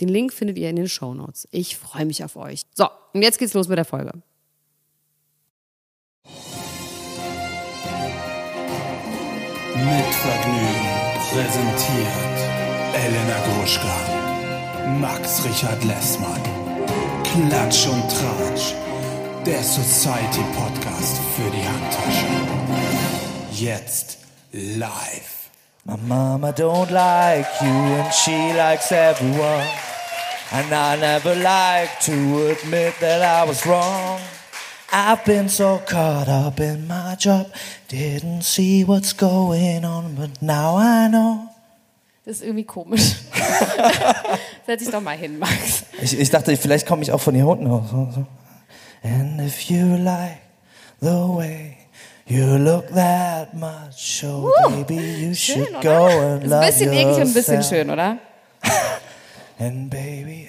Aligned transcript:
Den 0.00 0.08
Link 0.08 0.32
findet 0.32 0.56
ihr 0.58 0.70
in 0.70 0.76
den 0.76 0.88
Show 0.88 1.12
Notes. 1.12 1.46
Ich 1.50 1.76
freue 1.76 2.06
mich 2.06 2.24
auf 2.24 2.36
euch. 2.36 2.62
So, 2.74 2.88
und 3.12 3.22
jetzt 3.22 3.38
geht's 3.38 3.54
los 3.54 3.68
mit 3.68 3.76
der 3.76 3.84
Folge. 3.84 4.12
Mit 9.74 10.14
Vergnügen 10.14 11.00
präsentiert 11.30 12.38
Elena 12.94 13.38
Gruschka, 13.46 13.96
Max 15.00 15.44
Richard 15.44 15.84
Lessmann, 15.84 16.40
Klatsch 17.24 17.86
und 17.86 18.02
Tratsch, 18.10 18.74
der 19.44 19.62
Society 19.62 20.44
Podcast 20.56 21.18
für 21.36 21.50
die 21.50 21.66
Handtasche. 21.66 22.26
Jetzt 23.52 24.18
live. 24.52 25.50
My 25.86 25.96
mama 25.96 26.52
don't 26.52 26.90
like 26.90 27.46
you 27.62 27.68
and 27.68 28.12
she 28.12 28.52
likes 28.52 28.92
everyone. 28.92 29.89
And 30.52 30.72
I 30.72 30.96
never 30.96 31.34
like 31.36 32.00
to 32.06 32.48
admit 32.50 32.94
that 33.00 33.22
I 33.22 33.48
was 33.48 33.64
wrong. 33.66 34.18
I've 34.92 35.24
been 35.24 35.48
so 35.48 35.80
caught 35.86 36.28
up 36.28 36.58
in 36.58 36.88
my 36.88 37.14
job, 37.16 37.46
didn't 37.88 38.42
see 38.42 38.82
what's 38.84 39.12
going 39.12 39.84
on, 39.84 40.16
but 40.16 40.42
now 40.42 40.76
I 40.76 41.08
know. 41.08 41.46
Das 42.24 42.36
ist 42.38 42.42
irgendwie 42.42 42.64
komisch. 42.64 43.14
Setz 44.66 44.80
dich 44.82 44.90
doch 44.90 45.00
mal 45.00 45.16
hin, 45.16 45.38
Max. 45.38 45.84
Ich, 46.02 46.18
ich 46.18 46.30
dachte, 46.30 46.56
vielleicht 46.56 46.86
komme 46.86 47.02
ich 47.02 47.12
auch 47.12 47.20
von 47.20 47.34
hier 47.34 47.46
unten 47.46 47.68
aus. 47.68 47.88
So, 47.90 48.08
so. 48.12 48.26
And 49.02 49.40
if 49.40 49.62
you 49.70 49.96
like 49.96 50.38
the 51.00 51.06
way 51.28 51.76
you 52.26 52.44
look 52.58 52.88
that 52.94 53.54
much, 53.54 54.24
oh 54.24 54.52
Uh, 54.64 54.70
baby, 54.82 54.96
you 55.28 55.34
Schön, 55.34 55.64
should 55.64 55.70
oder? 55.76 55.80
go 55.80 56.06
and 56.06 56.42
Ist 56.44 56.50
love 56.50 56.60
ein 56.62 56.66
bisschen 56.72 56.92
eklig 56.92 57.06
und 57.06 57.20
ein 57.22 57.32
bisschen 57.34 57.54
yourself. 57.54 57.68
schön, 57.68 57.90
oder? 57.90 58.18
And 59.60 59.90
baby, 59.90 60.48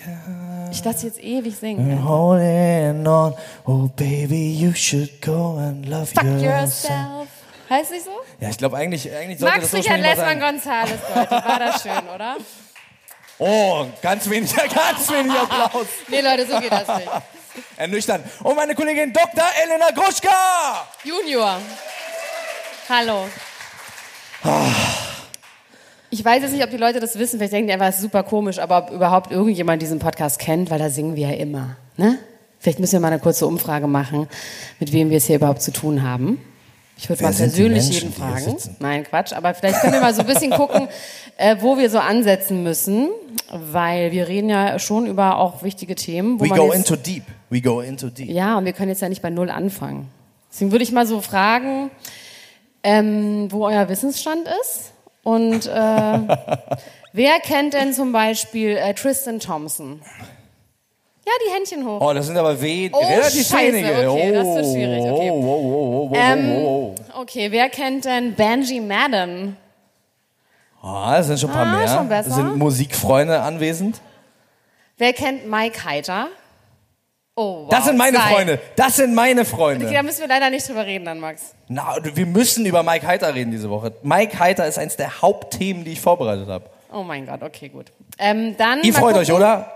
Ich 0.72 0.84
lasse 0.86 1.06
jetzt 1.08 1.20
ewig 1.22 1.54
singen. 1.58 2.08
holding 2.08 3.06
on. 3.06 3.36
Oh, 3.66 3.90
baby, 3.98 4.54
you 4.54 4.74
should 4.74 5.22
go 5.22 5.58
and 5.58 5.86
love 5.86 6.06
Fuck 6.14 6.24
yourself. 6.42 7.28
Heißt 7.70 7.92
nicht 7.92 8.06
so? 8.06 8.12
Ja, 8.40 8.50
ich 8.50 8.58
glaube 8.58 8.78
eigentlich, 8.78 9.12
eigentlich 9.14 9.40
sollte 9.40 9.58
Max 9.58 9.72
das 9.72 9.80
Richard 9.80 10.00
ursprünglich 10.00 10.18
mal 10.18 10.34
Lessmann. 10.34 10.54
Gonzales, 10.54 11.00
Leute. 11.14 11.32
War 11.32 11.60
das 11.60 11.82
schön, 11.84 12.10
oder? 12.16 12.38
Oh, 13.38 13.86
ganz 14.02 14.30
wenig, 14.30 14.54
ganz 14.56 15.10
wenig 15.12 15.34
Applaus. 15.34 15.88
Nee, 16.08 16.22
Leute, 16.22 16.46
so 16.48 16.60
geht 16.60 16.72
das 16.72 16.88
nicht. 16.98 17.10
Ernüchternd. 17.76 18.26
Und 18.44 18.56
meine 18.56 18.76
Kollegin 18.76 19.12
Dr. 19.12 19.44
Elena 19.62 19.90
Gruschka. 19.94 20.88
Junior. 21.04 21.58
Hallo. 22.88 23.28
Ich 26.14 26.24
weiß 26.24 26.44
jetzt 26.44 26.52
nicht, 26.52 26.64
ob 26.64 26.70
die 26.70 26.78
Leute 26.78 27.00
das 27.00 27.18
wissen. 27.18 27.38
Vielleicht 27.38 27.54
denken 27.54 27.68
die 27.68 27.74
einfach, 27.74 27.88
es 27.88 27.96
ist 27.96 28.02
super 28.02 28.24
komisch, 28.24 28.60
aber 28.60 28.80
ob 28.80 28.92
überhaupt 28.92 29.32
irgendjemand 29.32 29.82
diesen 29.82 30.00
Podcast 30.00 30.40
kennt, 30.40 30.70
weil 30.70 30.78
da 30.78 30.90
singen 30.90 31.16
wir 31.16 31.30
ja 31.30 31.36
immer. 31.36 31.78
Ne? 31.96 32.20
Vielleicht 32.60 32.80
müssen 32.80 32.94
wir 32.94 33.00
mal 33.00 33.08
eine 33.08 33.20
kurze 33.20 33.48
Umfrage 33.48 33.88
machen, 33.88 34.28
mit 34.80 34.92
wem 34.92 35.10
wir 35.10 35.18
es 35.18 35.26
hier 35.26 35.38
überhaupt 35.38 35.62
zu 35.62 35.72
tun 35.72 36.04
haben. 36.04 36.40
Ich 36.98 37.10
würde 37.10 37.24
mal 37.24 37.34
persönlich 37.34 37.86
Menschen, 37.86 38.10
jeden 38.10 38.14
fragen. 38.14 38.58
Nein, 38.80 39.04
Quatsch. 39.06 39.34
Aber 39.34 39.54
vielleicht 39.54 39.80
können 39.80 39.94
wir 39.94 40.02
mal 40.02 40.14
so 40.14 40.22
ein 40.22 40.28
bisschen 40.28 40.52
gucken, 40.52 40.88
äh, 41.38 41.56
wo 41.62 41.78
wir 41.78 41.90
so 41.90 41.98
ansetzen 41.98 42.62
müssen, 42.62 43.10
weil 43.50 44.12
wir 44.12 44.28
reden 44.28 44.50
ja 44.50 44.78
schon 44.80 45.08
über 45.08 45.38
auch 45.38 45.64
wichtige 45.64 45.96
Themen. 45.96 46.40
Wo 46.40 46.44
We 46.44 46.50
go 46.50 46.72
into 46.72 46.96
deep. 46.98 47.24
We 47.50 47.62
go 47.62 47.82
into 47.82 48.10
deep. 48.10 48.30
ja, 48.30 48.58
und 48.58 48.66
wir 48.66 48.74
können 48.74 48.90
jetzt 48.90 49.02
ja 49.02 49.10
nicht 49.10 49.22
bei 49.22 49.30
Null 49.30 49.50
anfangen. 49.50 50.10
Deswegen 50.52 50.72
würde 50.72 50.84
ich 50.84 50.92
mal 50.92 51.08
so 51.08 51.22
fragen, 51.22 51.90
ähm, 52.84 53.48
wo 53.50 53.66
euer 53.66 53.88
Wissensstand 53.90 54.48
ist. 54.62 54.91
Und 55.24 55.68
äh, 55.68 55.70
wer 57.14 57.40
kennt 57.42 57.74
denn 57.74 57.94
zum 57.94 58.12
Beispiel 58.12 58.76
äh, 58.78 58.94
Tristan 58.94 59.40
Thompson? 59.40 60.02
Ja, 61.26 61.32
die 61.48 61.54
Händchen 61.54 61.86
hoch. 61.88 62.02
Oh, 62.02 62.14
das 62.14 62.26
sind 62.26 62.38
aber 62.38 62.60
we 62.60 62.90
Oh, 62.92 62.98
relativ 63.00 63.48
Scheiße, 63.48 63.74
wenige. 63.74 64.10
okay, 64.12 64.32
das 64.34 64.46
wird 64.48 64.66
schwierig, 64.66 65.02
okay. 65.04 65.30
Oh, 65.32 65.36
oh, 65.36 65.46
oh, 65.46 66.10
oh, 66.10 66.10
oh, 66.12 66.16
Ähm, 66.16 66.52
oh, 66.66 66.96
okay, 67.22 67.52
wer 67.52 67.70
kennt 67.70 68.06
denn 68.06 68.34
Benji 68.34 68.80
Madden? 68.80 69.56
oh. 70.82 70.88
Ah, 70.88 71.18
das 71.18 71.28
sind 71.28 71.40
schon 71.40 71.52
ein 71.52 71.56
paar 71.56 71.68
Ah, 71.68 71.78
mehr. 71.78 71.88
schon 71.88 72.10
besser. 72.10 72.32
Sind 72.32 72.58
Musikfreunde 72.58 73.40
anwesend? 73.40 74.02
Wer 74.98 75.14
kennt 75.14 75.48
Mike 75.48 75.86
Heiter? 75.86 76.28
Oh, 77.44 77.64
wow. 77.64 77.70
Das 77.70 77.86
sind 77.86 77.98
meine 77.98 78.18
zwei. 78.18 78.34
Freunde. 78.34 78.60
Das 78.76 78.96
sind 78.98 79.16
meine 79.16 79.46
Freunde. 79.46 79.86
Okay, 79.86 79.96
da 79.96 80.04
müssen 80.04 80.22
wir 80.22 80.28
leider 80.28 80.50
nicht 80.52 80.68
drüber 80.70 80.86
reden 80.86 81.06
dann, 81.06 81.20
Max. 81.20 81.56
Na, 81.68 81.96
wir 82.04 82.26
müssen 82.28 82.66
über 82.68 82.84
Mike 82.84 83.08
Heiter 83.08 83.34
reden 83.34 83.50
diese 83.52 83.70
Woche. 83.70 83.94
Mike 84.04 84.38
Heiter 84.38 84.68
ist 84.68 84.78
eins 84.78 84.96
der 84.96 85.22
Hauptthemen, 85.24 85.84
die 85.84 85.94
ich 85.94 86.02
vorbereitet 86.02 86.48
habe. 86.48 86.66
Oh 86.94 87.02
mein 87.04 87.26
Gott, 87.26 87.42
okay, 87.42 87.70
gut. 87.70 87.92
Ähm, 88.20 88.56
dann 88.58 88.84
Ihr 88.84 88.94
freut 88.94 89.16
euch, 89.16 89.30
gucken. 89.30 89.44
oder? 89.44 89.72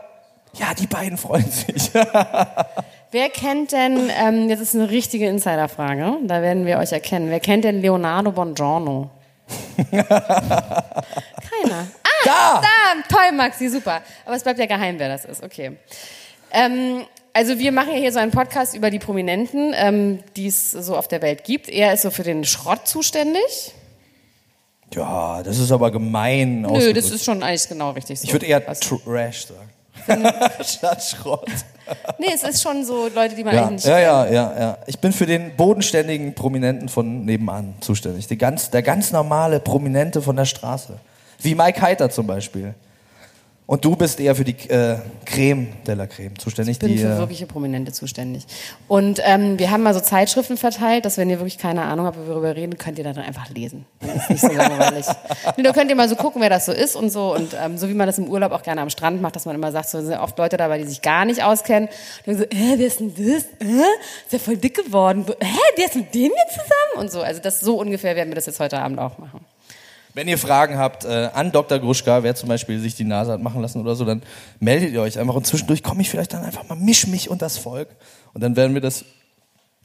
Ja, 0.53 0.73
die 0.77 0.85
beiden 0.85 1.17
freuen 1.17 1.49
sich. 1.49 1.91
Wer 3.11 3.29
kennt 3.29 3.71
denn, 3.71 4.11
ähm, 4.21 4.47
jetzt 4.49 4.59
ist 4.61 4.75
eine 4.75 4.89
richtige 4.89 5.27
Insiderfrage, 5.27 6.17
da 6.23 6.41
werden 6.43 6.65
wir 6.65 6.77
euch 6.77 6.91
erkennen. 6.91 7.29
Wer 7.29 7.39
kennt 7.39 7.63
denn 7.63 7.81
Leonardo 7.81 8.31
Bongiorno? 8.31 9.09
Keiner. 9.91 11.87
Ah, 12.03 12.25
Da! 12.25 12.61
da! 12.61 12.67
Toll, 13.09 13.31
Maxi, 13.35 13.69
super. 13.69 14.01
Aber 14.25 14.35
es 14.35 14.43
bleibt 14.43 14.59
ja 14.59 14.65
geheim, 14.65 14.99
wer 14.99 15.09
das 15.09 15.25
ist. 15.25 15.43
Okay. 15.43 15.77
Ähm, 16.51 17.05
also 17.35 17.59
wir 17.59 17.73
machen 17.73 17.89
ja 17.91 17.99
hier 17.99 18.13
so 18.13 18.19
einen 18.19 18.31
Podcast 18.31 18.75
über 18.75 18.89
die 18.89 18.97
Prominenten, 18.97 19.73
ähm, 19.75 20.19
die 20.37 20.47
es 20.47 20.71
so 20.71 20.95
auf 20.95 21.09
der 21.09 21.21
Welt 21.21 21.43
gibt. 21.43 21.67
Er 21.67 21.93
ist 21.93 22.03
so 22.03 22.09
für 22.09 22.23
den 22.23 22.45
Schrott 22.45 22.87
zuständig. 22.87 23.73
Ja, 24.93 25.43
das 25.43 25.59
ist 25.59 25.69
aber 25.69 25.91
gemein 25.91 26.61
Nö, 26.61 26.93
das 26.93 27.11
ist 27.11 27.25
schon 27.25 27.43
eigentlich 27.43 27.67
genau 27.67 27.91
richtig 27.91 28.21
so. 28.21 28.25
Ich 28.25 28.31
würde 28.31 28.45
eher 28.45 28.65
Was? 28.65 28.79
Trash 28.79 29.47
sagen. 29.47 29.69
Statt 30.63 31.03
Schrott. 31.03 31.49
Nee, 32.19 32.27
es 32.33 32.43
ist 32.43 32.61
schon 32.61 32.85
so 32.85 33.09
Leute, 33.13 33.35
die 33.35 33.43
man 33.43 33.53
Ja, 33.53 33.63
eigentlich 33.63 33.83
nicht 33.83 33.87
ja, 33.87 33.99
ja, 33.99 34.25
ja, 34.27 34.59
ja. 34.59 34.77
Ich 34.87 34.99
bin 34.99 35.11
für 35.11 35.25
den 35.25 35.57
bodenständigen 35.57 36.35
Prominenten 36.35 36.87
von 36.87 37.25
nebenan 37.25 37.73
zuständig. 37.81 38.27
Die 38.27 38.37
ganz, 38.37 38.69
der 38.69 38.81
ganz 38.81 39.11
normale 39.11 39.59
Prominente 39.59 40.21
von 40.21 40.37
der 40.37 40.45
Straße. 40.45 40.99
Wie 41.39 41.53
Mike 41.53 41.81
Heiter 41.81 42.09
zum 42.09 42.27
Beispiel. 42.27 42.75
Und 43.67 43.83
du 43.83 43.95
bist 43.95 44.19
eher 44.19 44.35
für 44.35 44.43
die 44.43 44.55
äh, 44.69 44.97
Creme 45.25 45.69
de 45.87 45.95
la 45.95 46.05
Creme 46.05 46.37
zuständig. 46.37 46.73
Ich 46.73 46.79
bin 46.79 46.89
die, 46.89 46.99
für 46.99 47.07
äh, 47.07 47.17
wirkliche 47.17 47.47
Prominente 47.47 47.91
zuständig. 47.91 48.45
Und 48.87 49.19
ähm, 49.23 49.57
wir 49.57 49.71
haben 49.71 49.81
mal 49.81 49.95
so 49.95 50.01
Zeitschriften 50.01 50.55
verteilt, 50.55 51.03
dass 51.03 51.17
wenn 51.17 51.31
ihr 51.31 51.39
wirklich 51.39 51.57
keine 51.57 51.81
Ahnung 51.81 52.05
habt, 52.05 52.17
worüber 52.17 52.43
wir 52.43 52.55
reden, 52.55 52.77
könnt 52.77 52.99
ihr 52.99 53.03
da 53.03 53.13
drin 53.13 53.23
einfach 53.23 53.49
lesen. 53.49 53.85
Das 54.01 54.15
ist 54.15 54.29
nicht 54.29 54.41
so 54.41 54.51
langweilig. 54.51 55.07
nee, 55.57 55.63
da 55.63 55.71
könnt 55.71 55.89
ihr 55.89 55.95
mal 55.95 56.07
so 56.07 56.15
gucken, 56.15 56.43
wer 56.43 56.51
das 56.51 56.67
so 56.67 56.73
ist 56.73 56.95
und 56.95 57.09
so. 57.09 57.33
Und 57.33 57.55
ähm, 57.59 57.79
so 57.79 57.89
wie 57.89 57.95
man 57.95 58.05
das 58.05 58.19
im 58.19 58.27
Urlaub 58.27 58.51
auch 58.51 58.61
gerne 58.61 58.81
am 58.81 58.91
Strand 58.91 59.19
macht, 59.19 59.35
dass 59.35 59.45
man 59.45 59.55
immer 59.55 59.71
sagt, 59.71 59.89
so 59.89 59.99
sind 59.99 60.19
oft 60.19 60.37
Leute 60.37 60.57
dabei, 60.57 60.77
die 60.77 60.85
sich 60.85 61.01
gar 61.01 61.25
nicht 61.25 61.43
auskennen. 61.43 61.89
Und 62.25 62.27
dann 62.27 62.37
so, 62.37 62.43
äh, 62.43 62.77
wer 62.77 62.85
ist 62.85 62.99
denn 62.99 63.15
das? 63.15 63.45
Äh, 63.67 63.81
ist 64.25 64.31
ja 64.31 64.37
voll 64.37 64.57
dick 64.57 64.75
geworden. 64.75 65.25
Hä, 65.39 65.57
der 65.75 65.85
ist 65.85 65.95
mit 65.95 66.13
dem 66.13 66.31
jetzt 66.31 66.53
zusammen? 66.53 66.99
Und 66.99 67.11
so. 67.11 67.21
Also 67.21 67.41
das 67.41 67.61
so 67.61 67.79
ungefähr 67.79 68.15
werden 68.15 68.29
wir 68.29 68.35
das 68.35 68.45
jetzt 68.45 68.59
heute 68.59 68.77
Abend 68.77 68.99
auch 68.99 69.17
machen. 69.17 69.43
Wenn 70.15 70.29
ihr 70.29 70.37
Fragen 70.37 70.77
habt 70.77 71.03
äh, 71.03 71.29
an 71.33 71.51
Dr. 71.51 71.77
Gruschka, 71.77 72.23
wer 72.23 72.35
zum 72.35 72.47
Beispiel 72.47 72.79
sich 72.79 72.95
die 72.95 73.03
Nase 73.03 73.33
hat 73.33 73.41
machen 73.41 73.61
lassen 73.61 73.81
oder 73.81 73.95
so, 73.95 74.05
dann 74.05 74.23
meldet 74.61 74.93
ihr 74.93 75.01
euch 75.01 75.19
einfach 75.19 75.35
und 75.35 75.45
zwischendurch 75.45 75.83
komme 75.83 76.01
ich 76.01 76.09
vielleicht 76.09 76.33
dann 76.33 76.43
einfach 76.45 76.67
mal, 76.69 76.75
misch 76.75 77.05
mich 77.07 77.29
und 77.29 77.41
das 77.41 77.57
Volk 77.57 77.89
und 78.33 78.41
dann 78.41 78.55
werden 78.55 78.73
wir 78.73 78.81
das 78.81 79.03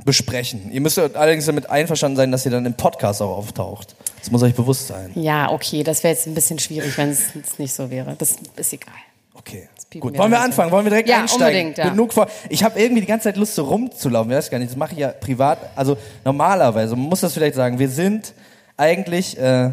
besprechen. 0.05 0.71
Ihr 0.73 0.81
müsst 0.81 0.99
allerdings 0.99 1.47
damit 1.47 1.69
einverstanden 1.69 2.17
sein, 2.17 2.31
dass 2.33 2.45
ihr 2.47 2.53
dann 2.53 2.65
im 2.65 2.75
Podcast 2.75 3.21
auch 3.21 3.37
auftaucht. 3.37 3.97
Das 4.21 4.31
muss 4.31 4.43
euch 4.43 4.55
bewusst 4.55 4.87
sein. 4.87 5.11
Ja, 5.17 5.51
okay, 5.51 5.83
das 5.83 6.03
wäre 6.05 6.15
jetzt 6.15 6.27
ein 6.27 6.35
bisschen 6.35 6.59
schwierig, 6.61 6.97
wenn 6.97 7.11
es 7.11 7.59
nicht 7.59 7.75
so 7.75 7.91
wäre. 7.91 8.15
Das 8.17 8.37
ist 8.57 8.73
egal. 8.73 8.95
Okay. 9.35 9.69
Gut, 9.99 10.17
wollen 10.17 10.31
wir 10.31 10.41
anfangen? 10.41 10.71
Wollen 10.71 10.85
wir 10.85 10.91
direkt 10.91 11.09
Ja, 11.09 11.23
einsteigen? 11.23 11.47
unbedingt, 11.71 11.79
ja. 11.79 11.89
Genug 11.89 12.13
vor. 12.13 12.29
Ich 12.49 12.63
habe 12.63 12.79
irgendwie 12.81 13.01
die 13.01 13.07
ganze 13.09 13.25
Zeit 13.25 13.37
Lust, 13.37 13.57
so 13.57 13.65
rumzulaufen. 13.65 14.31
Ich 14.31 14.37
weiß 14.37 14.51
gar 14.51 14.59
nicht, 14.59 14.71
das 14.71 14.77
mache 14.77 14.93
ich 14.93 14.99
ja 14.99 15.09
privat. 15.09 15.59
Also 15.75 15.97
normalerweise, 16.25 16.95
man 16.95 17.09
muss 17.09 17.21
das 17.21 17.35
vielleicht 17.35 17.57
sagen, 17.57 17.79
wir 17.81 17.89
sind 17.89 18.33
eigentlich 18.77 19.37
äh, 19.37 19.73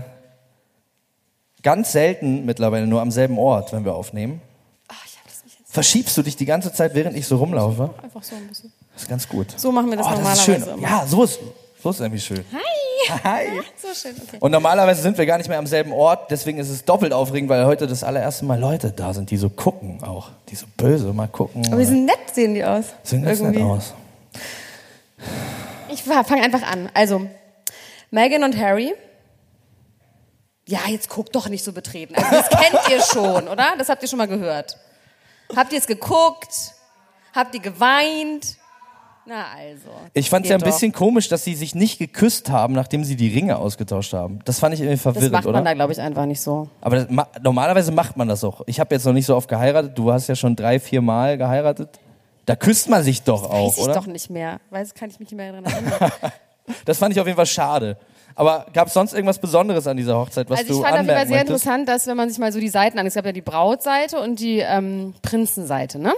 ganz 1.67 1.91
selten 1.91 2.45
mittlerweile 2.45 2.87
nur 2.87 3.01
am 3.01 3.11
selben 3.11 3.37
Ort, 3.37 3.73
wenn 3.73 3.83
wir 3.83 3.93
aufnehmen. 3.93 4.39
Ach, 4.87 5.05
ich 5.05 5.17
hab 5.17 5.25
das 5.25 5.43
nicht 5.43 5.59
jetzt 5.59 5.73
Verschiebst 5.73 6.15
du 6.15 6.21
dich 6.21 6.37
die 6.37 6.45
ganze 6.45 6.71
Zeit, 6.71 6.95
während 6.95 7.17
ich 7.17 7.27
so 7.27 7.35
rumlaufe? 7.35 7.89
einfach 8.01 8.23
so 8.23 8.37
ein 8.37 8.47
bisschen. 8.47 8.71
Das 8.93 9.01
ist 9.01 9.09
ganz 9.09 9.27
gut. 9.27 9.47
So 9.57 9.73
machen 9.73 9.89
wir 9.89 9.97
das 9.97 10.05
oh, 10.05 10.11
normalerweise 10.11 10.51
Das 10.53 10.61
ist 10.61 10.65
schön. 10.65 10.75
immer. 10.75 10.81
Ja, 10.81 11.05
so 11.05 11.23
ist, 11.23 11.41
so 11.83 11.89
los, 11.89 11.99
irgendwie 11.99 12.21
schön. 12.21 12.45
Hi. 12.53 13.19
Hi. 13.21 13.47
So 13.75 13.89
schön, 13.93 14.15
okay. 14.25 14.37
Und 14.39 14.51
normalerweise 14.51 15.01
sind 15.01 15.17
wir 15.17 15.25
gar 15.25 15.37
nicht 15.37 15.49
mehr 15.49 15.59
am 15.59 15.67
selben 15.67 15.91
Ort, 15.91 16.31
deswegen 16.31 16.57
ist 16.57 16.69
es 16.69 16.85
doppelt 16.85 17.11
aufregend, 17.11 17.49
weil 17.49 17.65
heute 17.65 17.85
das 17.85 18.01
allererste 18.01 18.45
Mal 18.45 18.57
Leute 18.57 18.91
da 18.91 19.13
sind, 19.13 19.29
die 19.29 19.37
so 19.37 19.49
gucken 19.49 20.01
auch. 20.05 20.29
Die 20.47 20.55
so 20.55 20.67
böse 20.77 21.11
mal 21.11 21.27
gucken. 21.27 21.67
Aber 21.67 21.79
die 21.79 21.85
sind 21.85 22.05
nett, 22.05 22.33
sehen 22.33 22.53
die 22.53 22.63
aus. 22.63 22.85
Sehen 23.03 23.23
ganz 23.23 23.41
nett 23.41 23.61
aus. 23.61 23.93
Ich 25.89 26.01
fange 26.03 26.43
einfach 26.43 26.63
an. 26.63 26.89
Also, 26.93 27.27
Meghan 28.09 28.45
und 28.45 28.57
Harry. 28.57 28.93
Ja, 30.67 30.79
jetzt 30.89 31.09
guckt 31.09 31.33
doch 31.35 31.49
nicht 31.49 31.63
so 31.63 31.71
betreten. 31.73 32.13
Also, 32.15 32.29
das 32.29 32.49
kennt 32.49 32.79
ihr 32.89 33.01
schon, 33.01 33.47
oder? 33.47 33.73
Das 33.77 33.89
habt 33.89 34.01
ihr 34.03 34.09
schon 34.09 34.17
mal 34.17 34.27
gehört. 34.27 34.77
Habt 35.55 35.71
ihr 35.71 35.79
es 35.79 35.87
geguckt? 35.87 36.73
Habt 37.33 37.55
ihr 37.55 37.61
geweint? 37.61 38.57
Na 39.25 39.45
also. 39.57 39.89
Ich 40.13 40.29
fand 40.29 40.45
es 40.45 40.49
ja 40.49 40.55
ein 40.57 40.59
doch. 40.61 40.67
bisschen 40.67 40.91
komisch, 40.93 41.27
dass 41.29 41.43
sie 41.43 41.53
sich 41.55 41.75
nicht 41.75 41.99
geküsst 41.99 42.49
haben, 42.49 42.73
nachdem 42.73 43.03
sie 43.03 43.15
die 43.17 43.27
Ringe 43.33 43.57
ausgetauscht 43.57 44.13
haben. 44.13 44.39
Das 44.45 44.59
fand 44.59 44.73
ich 44.73 44.79
irgendwie 44.81 44.95
Das 44.95 45.01
verwirrend, 45.01 45.31
macht 45.33 45.45
man 45.45 45.55
oder? 45.55 45.63
da, 45.63 45.73
glaube 45.73 45.91
ich, 45.93 45.99
einfach 46.01 46.25
nicht 46.25 46.39
so. 46.41 46.69
Aber 46.81 46.95
das, 46.97 47.09
ma 47.09 47.27
normalerweise 47.41 47.91
macht 47.91 48.15
man 48.15 48.27
das 48.27 48.43
auch. 48.43 48.61
Ich 48.67 48.79
habe 48.79 48.93
jetzt 48.95 49.05
noch 49.05 49.13
nicht 49.13 49.25
so 49.25 49.35
oft 49.35 49.49
geheiratet. 49.49 49.97
Du 49.97 50.11
hast 50.13 50.27
ja 50.27 50.35
schon 50.35 50.55
drei, 50.55 50.79
vier 50.79 51.01
Mal 51.01 51.37
geheiratet. 51.37 51.89
Da 52.45 52.55
küsst 52.55 52.87
man 52.89 53.03
sich 53.03 53.23
doch 53.23 53.43
auch, 53.49 53.67
Weiß 53.71 53.77
ich 53.77 53.83
oder? 53.83 53.93
doch 53.95 54.05
nicht 54.07 54.29
mehr. 54.29 54.59
Weiß, 54.69 54.93
kann 54.93 55.09
ich 55.09 55.19
mich 55.19 55.29
nicht 55.31 55.37
mehr 55.37 55.47
erinnern. 55.53 55.73
Das 56.83 56.97
fand 56.97 57.13
ich 57.13 57.19
auf 57.21 57.25
jeden 57.25 57.37
Fall 57.37 57.45
schade. 57.45 57.95
Aber 58.37 58.67
gab 58.71 58.87
es 58.87 58.93
sonst 58.93 59.13
irgendwas 59.13 59.39
Besonderes 59.39 59.87
an 59.87 59.97
dieser 59.97 60.15
Hochzeit, 60.15 60.47
was 60.47 60.59
also 60.59 60.71
ich 60.71 60.77
du 60.77 60.83
fand 60.83 60.93
auf 60.93 60.99
jeden 61.01 61.09
Fall 61.09 61.25
sehr 61.27 61.37
möchtest? 61.37 61.49
interessant, 61.65 61.89
dass 61.89 62.05
wenn 62.05 62.15
man 62.15 62.29
sich 62.29 62.37
mal 62.37 62.51
so 62.51 62.59
die 62.59 62.69
Seiten 62.69 62.99
an, 62.99 63.07
es 63.07 63.15
gab 63.15 63.25
ja 63.25 63.31
die 63.31 63.41
Brautseite 63.41 64.19
und 64.19 64.39
die 64.39 64.59
ähm, 64.59 65.15
Prinzenseite, 65.23 65.97
ne? 65.97 66.13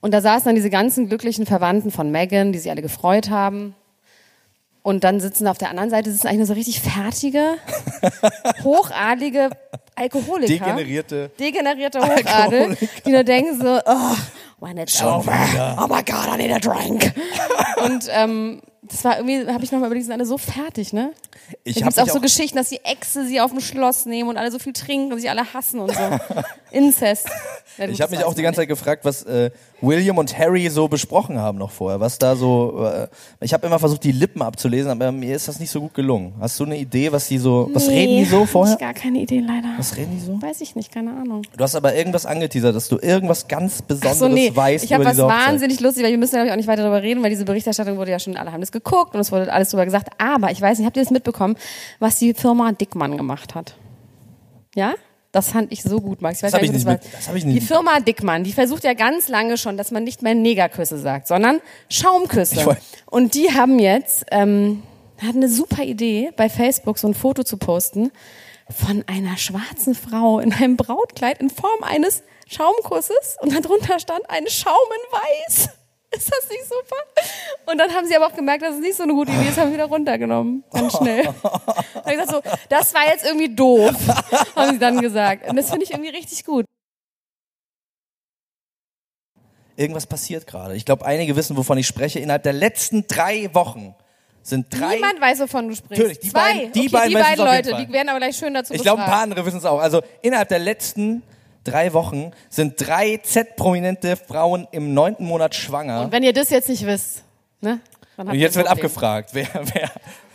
Und 0.00 0.12
da 0.12 0.20
saßen 0.20 0.44
dann 0.44 0.56
diese 0.56 0.70
ganzen 0.70 1.08
glücklichen 1.08 1.46
Verwandten 1.46 1.92
von 1.92 2.10
Meghan, 2.10 2.52
die 2.52 2.58
sich 2.58 2.68
alle 2.70 2.82
gefreut 2.82 3.30
haben. 3.30 3.76
Und 4.82 5.04
dann 5.04 5.20
sitzen 5.20 5.46
auf 5.46 5.56
der 5.56 5.70
anderen 5.70 5.88
Seite 5.88 6.10
sitzen 6.10 6.26
eigentlich 6.26 6.38
nur 6.38 6.46
so 6.46 6.52
richtig 6.54 6.80
fertige, 6.80 7.54
hochadlige 8.64 9.50
Alkoholiker. 9.94 10.52
Degenerierte. 10.52 11.30
Degenerierte 11.38 12.00
Hochadel, 12.00 12.60
Alkoholiker. 12.60 12.86
die 13.06 13.10
nur 13.12 13.24
denken 13.24 13.60
so, 13.60 13.78
oh, 13.86 14.16
when 14.58 14.78
it's 14.78 14.98
Schon 14.98 15.08
over, 15.14 15.32
wieder. 15.32 15.78
oh 15.80 15.86
my 15.86 16.02
God, 16.02 16.26
I 16.34 16.36
need 16.36 16.52
a 16.52 16.58
drink. 16.58 17.12
Und 17.84 18.08
ähm, 18.10 18.62
das 18.88 19.04
war 19.04 19.16
irgendwie, 19.18 19.46
habe 19.52 19.64
ich 19.64 19.72
nochmal 19.72 19.88
überlegt, 19.88 20.06
sind 20.06 20.14
alle 20.14 20.26
so 20.26 20.38
fertig, 20.38 20.92
ne? 20.92 21.12
Ich 21.64 21.82
habe 21.82 22.02
auch 22.02 22.08
so 22.08 22.18
auch, 22.18 22.22
Geschichten, 22.22 22.56
dass 22.56 22.68
die 22.68 22.80
Äxte 22.84 23.26
sie 23.26 23.40
auf 23.40 23.50
dem 23.50 23.60
Schloss 23.60 24.06
nehmen 24.06 24.28
und 24.28 24.36
alle 24.36 24.50
so 24.50 24.58
viel 24.58 24.72
trinken 24.72 25.12
und 25.12 25.20
sich 25.20 25.30
alle 25.30 25.52
hassen 25.52 25.80
und 25.80 25.92
so. 25.92 26.00
Inzest. 26.70 27.26
Ja, 27.78 27.88
ich 27.88 28.00
hab 28.00 28.10
das 28.10 28.18
mich 28.18 28.26
auch 28.26 28.34
die 28.34 28.42
ganze 28.42 28.60
Zeit 28.60 28.68
gefragt, 28.68 29.04
was 29.04 29.22
äh, 29.24 29.50
William 29.80 30.16
und 30.18 30.36
Harry 30.38 30.68
so 30.70 30.88
besprochen 30.88 31.38
haben 31.38 31.58
noch 31.58 31.70
vorher. 31.70 32.00
Was 32.00 32.18
da 32.18 32.34
so. 32.34 32.84
Äh, 32.86 33.08
ich 33.40 33.52
habe 33.52 33.66
immer 33.66 33.78
versucht, 33.78 34.04
die 34.04 34.12
Lippen 34.12 34.42
abzulesen, 34.42 34.90
aber 34.90 35.12
mir 35.12 35.36
ist 35.36 35.48
das 35.48 35.60
nicht 35.60 35.70
so 35.70 35.80
gut 35.80 35.94
gelungen. 35.94 36.34
Hast 36.40 36.58
du 36.58 36.64
eine 36.64 36.78
Idee, 36.78 37.12
was 37.12 37.28
die 37.28 37.38
so. 37.38 37.68
Was 37.72 37.86
Nee, 37.86 37.98
reden 37.98 38.16
die 38.18 38.24
so 38.24 38.46
vorher? 38.46 38.74
Ich 38.74 38.80
gar 38.80 38.94
keine 38.94 39.18
Idee 39.18 39.40
leider. 39.40 39.68
Was 39.76 39.96
reden 39.96 40.12
die 40.18 40.24
so? 40.24 40.40
Weiß 40.40 40.60
ich 40.62 40.74
nicht, 40.74 40.92
keine 40.92 41.10
Ahnung. 41.10 41.42
Du 41.56 41.62
hast 41.62 41.74
aber 41.74 41.94
irgendwas 41.94 42.24
angeteasert, 42.24 42.74
dass 42.74 42.88
du 42.88 42.98
irgendwas 42.98 43.46
ganz 43.46 43.80
Ach 43.82 43.86
Besonderes 43.86 44.18
so, 44.18 44.28
nee. 44.28 44.54
weißt 44.54 44.84
Ich 44.84 44.92
habe 44.92 45.04
was 45.04 45.18
wahnsinnig 45.18 45.80
lustig, 45.80 46.02
weil 46.02 46.12
wir 46.12 46.18
müssen 46.18 46.32
glaube 46.32 46.46
ich 46.46 46.52
auch 46.52 46.56
nicht 46.56 46.68
weiter 46.68 46.82
darüber 46.82 47.02
reden, 47.02 47.22
weil 47.22 47.30
diese 47.30 47.44
Berichterstattung 47.44 47.98
wurde 47.98 48.10
ja 48.10 48.18
schon, 48.18 48.36
alle 48.36 48.52
haben 48.52 48.60
das 48.60 48.72
geguckt 48.80 49.14
und 49.14 49.20
es 49.20 49.32
wurde 49.32 49.52
alles 49.52 49.70
drüber 49.70 49.84
gesagt. 49.84 50.08
Aber 50.18 50.50
ich 50.50 50.60
weiß 50.60 50.78
nicht, 50.78 50.86
habt 50.86 50.96
ihr 50.96 51.02
das 51.02 51.10
mitbekommen, 51.10 51.56
was 51.98 52.18
die 52.18 52.34
Firma 52.34 52.72
Dickmann 52.72 53.16
gemacht 53.16 53.54
hat? 53.54 53.76
Ja? 54.74 54.94
Das 55.32 55.50
fand 55.50 55.70
ich 55.72 55.82
so 55.82 56.00
gut, 56.00 56.22
Max. 56.22 56.38
Ich 56.38 56.44
weiß 56.44 56.52
Das 56.52 56.54
hab 56.54 56.60
gar 56.60 56.64
ich 56.64 56.72
nicht, 56.72 56.86
mit- 56.86 57.00
das 57.12 57.28
hab 57.28 57.34
ich 57.34 57.44
nicht 57.44 57.60
Die 57.60 57.66
Firma 57.66 58.00
Dickmann, 58.00 58.42
die 58.44 58.52
versucht 58.52 58.84
ja 58.84 58.94
ganz 58.94 59.28
lange 59.28 59.58
schon, 59.58 59.76
dass 59.76 59.90
man 59.90 60.02
nicht 60.04 60.22
mehr 60.22 60.34
Negerküsse 60.34 60.98
sagt, 60.98 61.26
sondern 61.28 61.60
Schaumküsse. 61.90 62.56
Und 63.06 63.34
die 63.34 63.50
haben 63.52 63.78
jetzt, 63.78 64.24
ähm, 64.30 64.82
hatten 65.20 65.38
eine 65.38 65.48
super 65.48 65.82
Idee, 65.82 66.30
bei 66.36 66.48
Facebook 66.48 66.98
so 66.98 67.08
ein 67.08 67.14
Foto 67.14 67.42
zu 67.42 67.56
posten 67.58 68.10
von 68.70 69.04
einer 69.06 69.36
schwarzen 69.36 69.94
Frau 69.94 70.38
in 70.40 70.52
einem 70.54 70.76
Brautkleid 70.76 71.40
in 71.40 71.50
Form 71.50 71.82
eines 71.82 72.22
Schaumkusses 72.48 73.36
und 73.40 73.52
darunter 73.52 73.98
stand 73.98 74.28
ein 74.28 74.46
Schaum 74.48 74.74
in 74.94 75.18
Weiß. 75.18 75.68
Ist 76.16 76.30
das 76.32 76.48
nicht 76.48 76.64
super? 76.64 76.96
Und 77.70 77.78
dann 77.78 77.92
haben 77.92 78.06
sie 78.06 78.16
aber 78.16 78.26
auch 78.28 78.34
gemerkt, 78.34 78.62
dass 78.62 78.74
es 78.76 78.80
nicht 78.80 78.96
so 78.96 79.02
eine 79.02 79.12
gute 79.12 79.30
Idee 79.32 79.48
ist, 79.48 79.58
haben 79.58 79.68
sie 79.68 79.74
wieder 79.74 79.84
runtergenommen. 79.86 80.64
Ganz 80.72 80.96
schnell. 80.96 81.26
Und 81.94 82.06
ich 82.06 82.12
gesagt 82.18 82.30
so, 82.30 82.42
das 82.68 82.94
war 82.94 83.06
jetzt 83.06 83.24
irgendwie 83.26 83.54
doof, 83.54 83.92
haben 84.56 84.72
sie 84.72 84.78
dann 84.78 85.00
gesagt. 85.00 85.48
Und 85.48 85.56
das 85.56 85.68
finde 85.68 85.84
ich 85.84 85.90
irgendwie 85.90 86.10
richtig 86.10 86.44
gut. 86.44 86.64
Irgendwas 89.76 90.06
passiert 90.06 90.46
gerade. 90.46 90.74
Ich 90.74 90.86
glaube, 90.86 91.04
einige 91.04 91.36
wissen, 91.36 91.56
wovon 91.56 91.76
ich 91.76 91.86
spreche. 91.86 92.18
Innerhalb 92.18 92.42
der 92.44 92.54
letzten 92.54 93.06
drei 93.06 93.52
Wochen 93.52 93.94
sind 94.42 94.66
drei. 94.70 94.94
Niemand 94.94 95.20
weiß, 95.20 95.40
wovon 95.40 95.68
du 95.68 95.74
sprichst. 95.76 95.90
Natürlich, 95.98 96.20
die 96.20 96.30
Zwei. 96.30 96.40
beiden- 96.54 96.72
die 96.72 96.80
okay, 96.80 96.88
beiden 96.88 97.08
die 97.10 97.14
beiden 97.16 97.44
Leute, 97.44 97.84
die 97.84 97.92
werden 97.92 98.08
aber 98.08 98.18
gleich 98.18 98.36
schön 98.36 98.54
dazu 98.54 98.72
Ich 98.72 98.80
glaube, 98.80 99.02
ein 99.02 99.08
paar 99.08 99.22
andere 99.22 99.44
wissen 99.44 99.58
es 99.58 99.64
auch. 99.66 99.80
Also 99.80 100.00
innerhalb 100.22 100.48
der 100.48 100.60
letzten 100.60 101.22
drei 101.66 101.92
Wochen 101.92 102.32
sind 102.48 102.74
drei 102.78 103.18
Z-prominente 103.18 104.16
Frauen 104.16 104.66
im 104.72 104.94
neunten 104.94 105.24
Monat 105.26 105.54
schwanger. 105.54 106.02
Und 106.02 106.12
wenn 106.12 106.22
ihr 106.22 106.32
das 106.32 106.50
jetzt 106.50 106.68
nicht 106.68 106.86
wisst, 106.86 107.22
ne? 107.60 107.80
Und 108.16 108.32
jetzt 108.34 108.56
wird 108.56 108.66
abgefragt, 108.66 109.30
wer, 109.32 109.46
wer, 109.74 109.82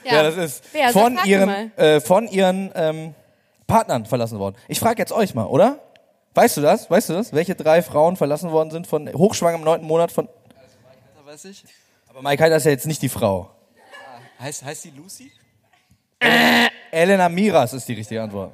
Ja. 0.04 0.12
wer 0.12 0.24
das 0.24 0.38
ist. 0.38 0.64
Wer? 0.72 0.92
Sag, 0.92 1.02
Von 1.02 1.20
ihren, 1.26 1.78
äh, 1.78 2.00
von 2.02 2.28
ihren 2.28 2.72
ähm, 2.76 3.14
Partnern 3.68 4.06
verlassen 4.06 4.38
worden. 4.40 4.56
Ich 4.68 4.80
frage 4.80 5.00
jetzt 5.00 5.12
euch 5.12 5.34
mal, 5.34 5.46
oder? 5.46 5.80
Weißt 6.34 6.58
du 6.58 6.62
das? 6.62 6.90
Weißt 6.90 7.10
du 7.10 7.14
das? 7.14 7.34
Welche 7.34 7.56
drei 7.56 7.82
Frauen 7.82 8.16
verlassen 8.18 8.52
worden 8.52 8.72
sind 8.72 8.88
von 8.88 9.12
hochschwanger 9.12 9.58
im 9.58 9.64
neunten 9.64 9.88
Monat 9.88 10.12
von. 10.12 10.30
weiß 11.26 11.46
ich. 11.46 11.64
Aber 12.10 12.22
Mike 12.22 12.44
Heiter 12.44 12.56
ist 12.58 12.66
ja 12.66 12.72
jetzt 12.72 12.86
nicht 12.88 13.02
die 13.02 13.10
Frau. 13.10 13.50
Heißt, 14.40 14.64
heißt 14.64 14.86
die 14.86 14.92
Lucy? 14.92 15.32
Elena 16.92 17.30
Miras 17.30 17.74
ist 17.74 17.88
die 17.88 17.94
richtige 17.94 18.22
Antwort. 18.22 18.52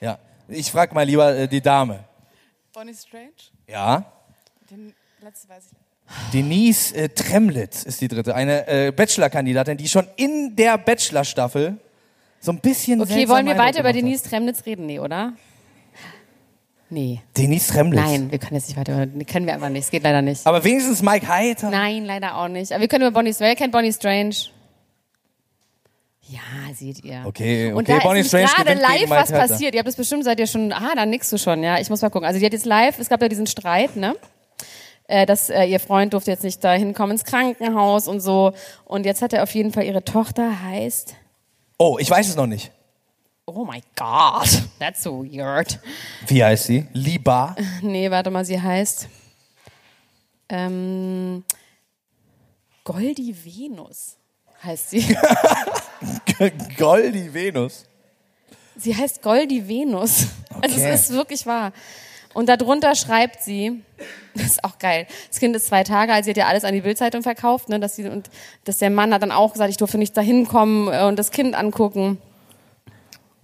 Ja. 0.00 0.18
Ich 0.48 0.70
frage 0.70 0.94
mal 0.94 1.02
lieber 1.04 1.34
äh, 1.34 1.48
die 1.48 1.60
Dame. 1.60 2.00
Bonnie 2.72 2.94
Strange? 2.94 3.32
Ja. 3.68 4.04
Den 4.70 4.94
letzte 5.20 5.48
weiß 5.48 5.66
ich 5.66 5.72
nicht. 5.72 6.32
Denise 6.32 6.94
äh, 6.94 7.08
Tremlitz 7.10 7.82
ist 7.82 8.00
die 8.00 8.08
dritte, 8.08 8.34
eine 8.34 8.66
äh, 8.66 8.92
Bachelor-Kandidatin, 8.92 9.76
die 9.76 9.88
schon 9.88 10.06
in 10.16 10.56
der 10.56 10.78
Bachelor-Staffel 10.78 11.78
so 12.40 12.52
ein 12.52 12.60
bisschen. 12.60 13.00
Okay, 13.00 13.28
wollen 13.28 13.44
wir 13.44 13.52
Eindruck 13.52 13.66
weiter 13.66 13.80
über 13.80 13.92
Denise 13.92 14.22
Tremnitz 14.22 14.64
reden? 14.64 14.86
Nee, 14.86 14.98
oder? 14.98 15.34
Nee. 16.88 17.22
Denise 17.36 17.72
Tremlitz. 17.72 18.02
Nein, 18.02 18.30
wir 18.30 18.38
können 18.38 18.56
jetzt 18.56 18.68
nicht 18.68 18.76
weiter 18.78 19.04
über, 19.04 19.24
können 19.24 19.46
wir 19.46 19.54
einfach 19.54 19.68
nicht. 19.68 19.84
Es 19.84 19.90
geht 19.90 20.02
leider 20.02 20.22
nicht. 20.22 20.46
Aber 20.46 20.64
wenigstens 20.64 21.02
Mike 21.02 21.28
Heiter. 21.28 21.70
Nein, 21.70 22.04
leider 22.04 22.36
auch 22.36 22.48
nicht. 22.48 22.72
Aber 22.72 22.80
wir 22.80 22.88
können 22.88 23.06
über 23.06 23.12
Bonnie 23.12 23.32
Strange. 23.32 23.50
Wer 23.50 23.56
kennt 23.56 23.72
Bonnie 23.72 23.92
Strange? 23.92 24.34
Ja, 26.28 26.72
seht 26.74 27.04
ihr. 27.04 27.22
Okay, 27.26 27.72
Und 27.72 27.82
okay, 27.82 27.98
da 27.98 28.04
Bonnie 28.04 28.20
ist 28.20 28.28
Strange 28.28 28.46
gerade 28.56 28.74
live 28.74 29.10
was 29.10 29.32
Heiter. 29.32 29.48
passiert. 29.48 29.74
Ihr 29.74 29.80
habt 29.80 29.88
es 29.88 29.96
bestimmt, 29.96 30.24
seid 30.24 30.38
ihr 30.38 30.46
schon, 30.46 30.72
ah, 30.72 30.92
dann 30.94 31.10
nix 31.10 31.28
du 31.30 31.36
schon, 31.38 31.62
ja. 31.62 31.78
Ich 31.80 31.90
muss 31.90 32.00
mal 32.00 32.10
gucken. 32.10 32.26
Also 32.26 32.38
die 32.38 32.46
hat 32.46 32.52
jetzt 32.52 32.64
live, 32.66 32.98
es 32.98 33.08
gab 33.08 33.20
ja 33.20 33.28
diesen 33.28 33.46
Streit, 33.46 33.96
ne? 33.96 34.14
Äh, 35.08 35.26
dass 35.26 35.50
äh, 35.50 35.64
ihr 35.64 35.80
Freund 35.80 36.12
durfte 36.14 36.30
jetzt 36.30 36.44
nicht 36.44 36.62
da 36.62 36.72
hinkommen 36.74 37.12
ins 37.12 37.24
Krankenhaus 37.24 38.06
und 38.06 38.20
so. 38.20 38.52
Und 38.84 39.04
jetzt 39.04 39.20
hat 39.20 39.32
er 39.32 39.42
auf 39.42 39.52
jeden 39.54 39.72
Fall 39.72 39.84
ihre 39.84 40.04
Tochter 40.04 40.62
heißt, 40.62 41.16
Oh, 41.78 41.98
ich 41.98 42.08
weiß 42.08 42.28
es 42.28 42.36
noch 42.36 42.46
nicht. 42.46 42.70
oh 43.46 43.64
my 43.64 43.82
God, 43.96 44.48
that's 44.78 45.02
so 45.02 45.24
weird. 45.24 45.80
Wie 46.28 46.42
heißt 46.44 46.64
sie? 46.66 46.86
Liba. 46.92 47.56
Nee, 47.82 48.08
warte 48.12 48.30
mal, 48.30 48.44
sie 48.44 48.60
heißt 48.62 49.08
ähm, 50.48 51.44
Goldie 52.84 53.34
Venus 53.44 54.16
heißt 54.64 54.90
sie. 54.90 55.16
Goldi 56.78 57.32
Venus. 57.32 57.84
Sie 58.76 58.96
heißt 58.96 59.22
Goldie 59.22 59.66
Venus. 59.68 60.26
Also 60.60 60.76
Okay. 60.76 60.90
es 60.92 61.02
ist 61.02 61.12
wirklich 61.12 61.46
wahr. 61.46 61.72
Und 62.34 62.48
darunter 62.48 62.94
schreibt 62.94 63.42
sie, 63.42 63.82
das 64.34 64.46
ist 64.46 64.64
auch 64.64 64.78
geil. 64.78 65.06
Das 65.28 65.38
Kind 65.38 65.54
ist 65.54 65.66
zwei 65.66 65.84
Tage 65.84 66.12
alt, 66.12 66.24
sie 66.24 66.30
hat 66.30 66.36
ja 66.38 66.46
alles 66.46 66.64
an 66.64 66.72
die 66.72 66.80
Bildzeitung 66.80 67.22
verkauft, 67.22 67.68
ne, 67.68 67.78
dass 67.78 67.96
sie 67.96 68.08
und 68.08 68.30
dass 68.64 68.78
der 68.78 68.88
Mann 68.88 69.12
hat 69.12 69.22
dann 69.22 69.32
auch 69.32 69.52
gesagt, 69.52 69.68
ich 69.70 69.76
durfte 69.76 69.98
nicht 69.98 70.16
da 70.16 70.22
hinkommen 70.22 70.88
äh, 70.92 71.02
und 71.04 71.18
das 71.18 71.30
Kind 71.30 71.54
angucken. 71.54 72.18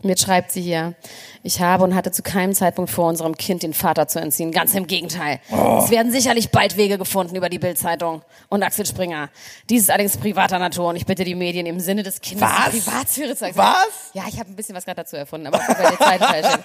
Jetzt 0.02 0.23
schreibt 0.23 0.52
sie 0.52 0.62
hier, 0.62 0.95
ich 1.43 1.61
habe 1.61 1.83
und 1.83 1.93
hatte 1.97 2.12
zu 2.12 2.23
keinem 2.23 2.55
Zeitpunkt 2.55 2.88
vor, 2.88 3.09
unserem 3.09 3.37
Kind 3.37 3.64
den 3.64 3.75
Vater 3.75 4.07
zu 4.07 4.21
entziehen. 4.21 4.52
Ganz 4.52 4.73
im 4.75 4.87
Gegenteil. 4.87 5.40
Oh. 5.50 5.81
Es 5.83 5.90
werden 5.90 6.12
sicherlich 6.12 6.50
bald 6.50 6.76
Wege 6.76 6.99
gefunden 6.99 7.35
über 7.35 7.49
die 7.49 7.59
Bildzeitung 7.59 8.23
und 8.49 8.62
Axel 8.62 8.87
Springer. 8.87 9.28
Dies 9.69 9.83
ist 9.83 9.90
allerdings 9.90 10.17
privater 10.17 10.61
Natur 10.61 10.90
und 10.90 10.97
ich 10.97 11.05
bitte 11.05 11.25
die 11.25 11.35
Medien 11.35 11.67
im 11.67 11.81
Sinne 11.81 12.05
des 12.05 12.21
Kindes 12.21 12.49
Was? 12.49 12.71
die 12.71 12.78
Privatsphäre 12.78 13.35
zu 13.35 13.47
erklären. 13.47 13.75
Was? 13.75 14.11
Ja, 14.14 14.23
ich 14.28 14.38
habe 14.38 14.49
ein 14.49 14.55
bisschen 14.55 14.76
was 14.76 14.85
gerade 14.85 14.99
dazu 14.99 15.17
erfunden, 15.17 15.49
aber 15.49 15.59
zweiten 15.59 16.23
Teil 16.23 16.45
stehen. 16.45 16.64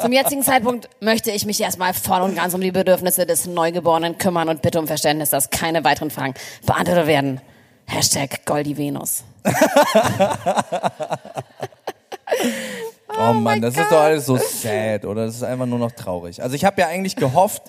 Zum 0.00 0.12
jetzigen 0.12 0.44
Zeitpunkt 0.44 0.88
möchte 1.00 1.32
ich 1.32 1.46
mich 1.46 1.60
erstmal 1.60 1.94
voll 1.94 2.20
und 2.20 2.36
ganz 2.36 2.54
um 2.54 2.60
die 2.60 2.70
Bedürfnisse 2.70 3.26
des 3.26 3.46
Neugeborenen 3.46 4.18
kümmern 4.18 4.48
und 4.48 4.62
bitte 4.62 4.78
um 4.78 4.86
Verständnis, 4.86 5.30
dass 5.30 5.50
keine 5.50 5.82
weiteren 5.82 6.12
Fragen 6.12 6.34
beantwortet 6.64 7.08
werden. 7.08 7.40
Hashtag 7.86 8.44
Goldie 8.44 8.76
Venus. 8.76 9.24
Oh, 13.18 13.32
Mann, 13.32 13.60
das 13.60 13.76
ist 13.76 13.90
doch 13.90 14.00
alles 14.00 14.26
so 14.26 14.36
sad, 14.36 15.04
oder? 15.04 15.26
Das 15.26 15.36
ist 15.36 15.42
einfach 15.42 15.66
nur 15.66 15.78
noch 15.78 15.92
traurig. 15.92 16.42
Also 16.42 16.54
ich 16.54 16.64
habe 16.64 16.80
ja 16.80 16.88
eigentlich 16.88 17.16
gehofft, 17.16 17.62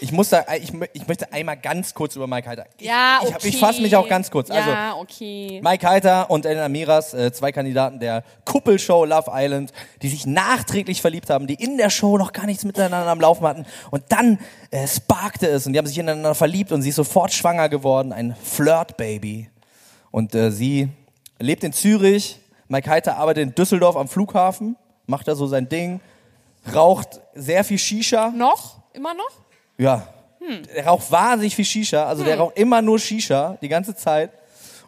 Ich 0.00 0.10
muss 0.10 0.30
da, 0.30 0.44
ich, 0.60 0.72
ich 0.94 1.06
möchte 1.06 1.32
einmal 1.32 1.56
ganz 1.56 1.94
kurz 1.94 2.16
über 2.16 2.26
Mike 2.26 2.48
Heiter. 2.48 2.66
Ich, 2.76 2.86
Ja, 2.86 3.18
ich, 3.22 3.26
okay. 3.28 3.34
hab- 3.34 3.44
ich 3.44 3.56
fasse 3.58 3.80
mich 3.80 3.94
auch 3.96 4.08
ganz 4.08 4.30
kurz. 4.30 4.50
Also, 4.50 4.68
Ja, 4.68 4.94
okay. 4.96 5.60
Mike 5.62 5.86
Heiter 5.88 6.28
und 6.28 6.44
Elena 6.44 6.68
Miras, 6.68 7.14
äh, 7.14 7.32
zwei 7.32 7.52
Kandidaten 7.52 8.00
der 8.00 8.22
Kuppelshow 8.44 9.04
Love 9.06 9.30
Island, 9.32 9.72
die 10.02 10.08
sich 10.08 10.26
nachträglich 10.26 11.00
verliebt 11.00 11.30
haben, 11.30 11.46
die 11.46 11.54
in 11.54 11.78
der 11.78 11.88
Show 11.88 12.18
noch 12.18 12.32
gar 12.32 12.44
nichts 12.46 12.64
miteinander 12.64 13.06
am 13.10 13.20
Laufen 13.20 13.46
hatten. 13.46 13.64
Und 13.90 14.02
dann 14.10 14.38
äh, 14.70 14.86
sparkte 14.88 15.46
es 15.46 15.66
und 15.66 15.72
die 15.72 15.78
haben 15.78 15.86
sich 15.86 15.98
ineinander 15.98 16.34
verliebt 16.34 16.72
und 16.72 16.82
sie 16.82 16.88
ist 16.90 16.96
sofort 16.96 17.32
schwanger 17.32 17.68
geworden, 17.68 18.12
ein 18.12 18.34
Flirt-Baby. 18.42 19.48
Und 20.10 20.34
äh, 20.34 20.50
sie 20.50 20.88
lebt 21.38 21.62
in 21.64 21.72
Zürich. 21.72 22.38
Mike 22.68 22.90
Heiter 22.90 23.16
arbeitet 23.16 23.42
in 23.42 23.54
Düsseldorf 23.54 23.96
am 23.96 24.08
Flughafen, 24.08 24.76
macht 25.06 25.28
da 25.28 25.34
so 25.34 25.46
sein 25.46 25.68
Ding, 25.68 26.00
raucht 26.74 27.20
sehr 27.34 27.64
viel 27.64 27.78
Shisha. 27.78 28.30
Noch? 28.30 28.78
Immer 28.92 29.14
noch? 29.14 29.30
Ja. 29.78 30.08
Der 30.74 30.86
raucht 30.86 31.10
wahnsinnig 31.10 31.56
viel 31.56 31.64
Shisha. 31.64 32.06
Also 32.06 32.24
der 32.24 32.38
raucht 32.38 32.56
immer 32.56 32.82
nur 32.82 32.98
Shisha 32.98 33.58
die 33.60 33.68
ganze 33.68 33.94
Zeit. 33.94 34.30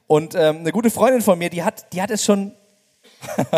Und 0.06 0.34
ähm, 0.34 0.58
eine 0.58 0.72
gute 0.72 0.90
Freundin 0.90 1.20
von 1.20 1.38
mir, 1.38 1.50
die 1.50 1.62
hat, 1.62 1.92
die 1.92 2.00
hat 2.00 2.10
es 2.10 2.24
schon, 2.24 2.52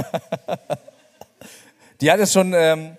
die 2.01 2.11
hat 2.11 2.21
es 2.21 2.33
schon 2.33 2.53
ähm, 2.55 2.97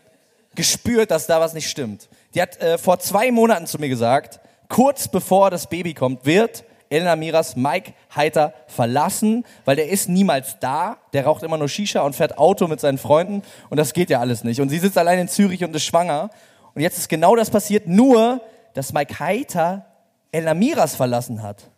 gespürt, 0.55 1.11
dass 1.11 1.27
da 1.27 1.39
was 1.39 1.53
nicht 1.53 1.69
stimmt. 1.69 2.07
Die 2.33 2.41
hat 2.41 2.59
äh, 2.61 2.77
vor 2.77 2.99
zwei 2.99 3.31
Monaten 3.31 3.67
zu 3.67 3.79
mir 3.79 3.89
gesagt, 3.89 4.39
kurz 4.69 5.07
bevor 5.07 5.49
das 5.49 5.67
Baby 5.67 5.93
kommt, 5.93 6.25
wird 6.25 6.63
Elena 6.91 7.15
Miras 7.15 7.55
Mike 7.55 7.93
Heiter 8.15 8.53
verlassen, 8.67 9.45
weil 9.65 9.75
der 9.75 9.89
ist 9.89 10.09
niemals 10.09 10.57
da. 10.59 10.97
Der 11.13 11.25
raucht 11.25 11.43
immer 11.43 11.57
nur 11.57 11.69
Shisha 11.69 12.01
und 12.01 12.15
fährt 12.15 12.37
Auto 12.37 12.67
mit 12.67 12.79
seinen 12.79 12.97
Freunden 12.97 13.41
und 13.69 13.77
das 13.77 13.93
geht 13.93 14.09
ja 14.09 14.19
alles 14.19 14.43
nicht. 14.43 14.61
Und 14.61 14.69
sie 14.69 14.79
sitzt 14.79 14.97
allein 14.97 15.19
in 15.19 15.27
Zürich 15.27 15.63
und 15.63 15.75
ist 15.75 15.83
schwanger. 15.83 16.29
Und 16.75 16.81
jetzt 16.81 16.97
ist 16.97 17.09
genau 17.09 17.35
das 17.35 17.49
passiert, 17.49 17.87
nur 17.87 18.41
dass 18.73 18.93
Mike 18.93 19.19
Heiter 19.19 19.85
Elena 20.31 20.53
Miras 20.53 20.95
verlassen 20.95 21.41
hat. 21.41 21.69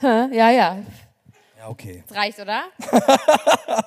Ja, 0.00 0.50
ja. 0.50 0.78
Ja, 1.58 1.68
okay. 1.68 2.04
Das 2.08 2.16
reicht, 2.16 2.38
oder? 2.40 2.62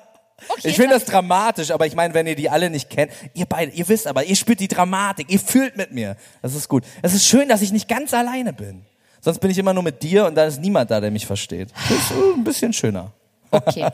Okay, 0.50 0.70
Ich 0.70 0.76
finde 0.76 0.96
das 0.96 1.06
dramatisch, 1.06 1.70
aber 1.72 1.86
ich 1.86 1.96
meine, 1.96 2.14
wenn 2.14 2.26
ihr 2.26 2.36
die 2.36 2.50
alle 2.50 2.72
nicht 2.72 2.90
kennt, 2.90 3.12
ihr 3.36 3.46
beide, 3.46 3.72
ihr 3.74 3.88
wisst 3.88 4.08
aber, 4.08 4.24
ihr 4.24 4.36
spürt 4.36 4.60
die 4.60 4.68
Dramatik, 4.68 5.30
ihr 5.30 5.40
fühlt 5.40 5.78
mit 5.78 5.92
mir. 5.92 6.18
Das 6.42 6.56
ist 6.56 6.68
gut. 6.68 6.84
Es 7.04 7.14
ist 7.14 7.28
schön, 7.28 7.48
dass 7.48 7.62
ich 7.62 7.72
nicht 7.72 7.88
ganz 7.88 8.12
alleine 8.14 8.52
bin. 8.52 8.86
Sonst 9.22 9.40
bin 9.40 9.52
ich 9.52 9.58
immer 9.58 9.74
nur 9.74 9.84
mit 9.84 10.02
dir 10.02 10.26
und 10.26 10.36
dann 10.36 10.48
ist 10.48 10.60
niemand 10.60 10.90
da, 10.92 11.00
der 11.00 11.12
mich 11.12 11.26
versteht. 11.26 11.70
Das 11.90 11.92
ist 11.92 12.12
ein 12.36 12.44
bisschen 12.44 12.74
schöner. 12.74 13.12
Okay, 13.54 13.86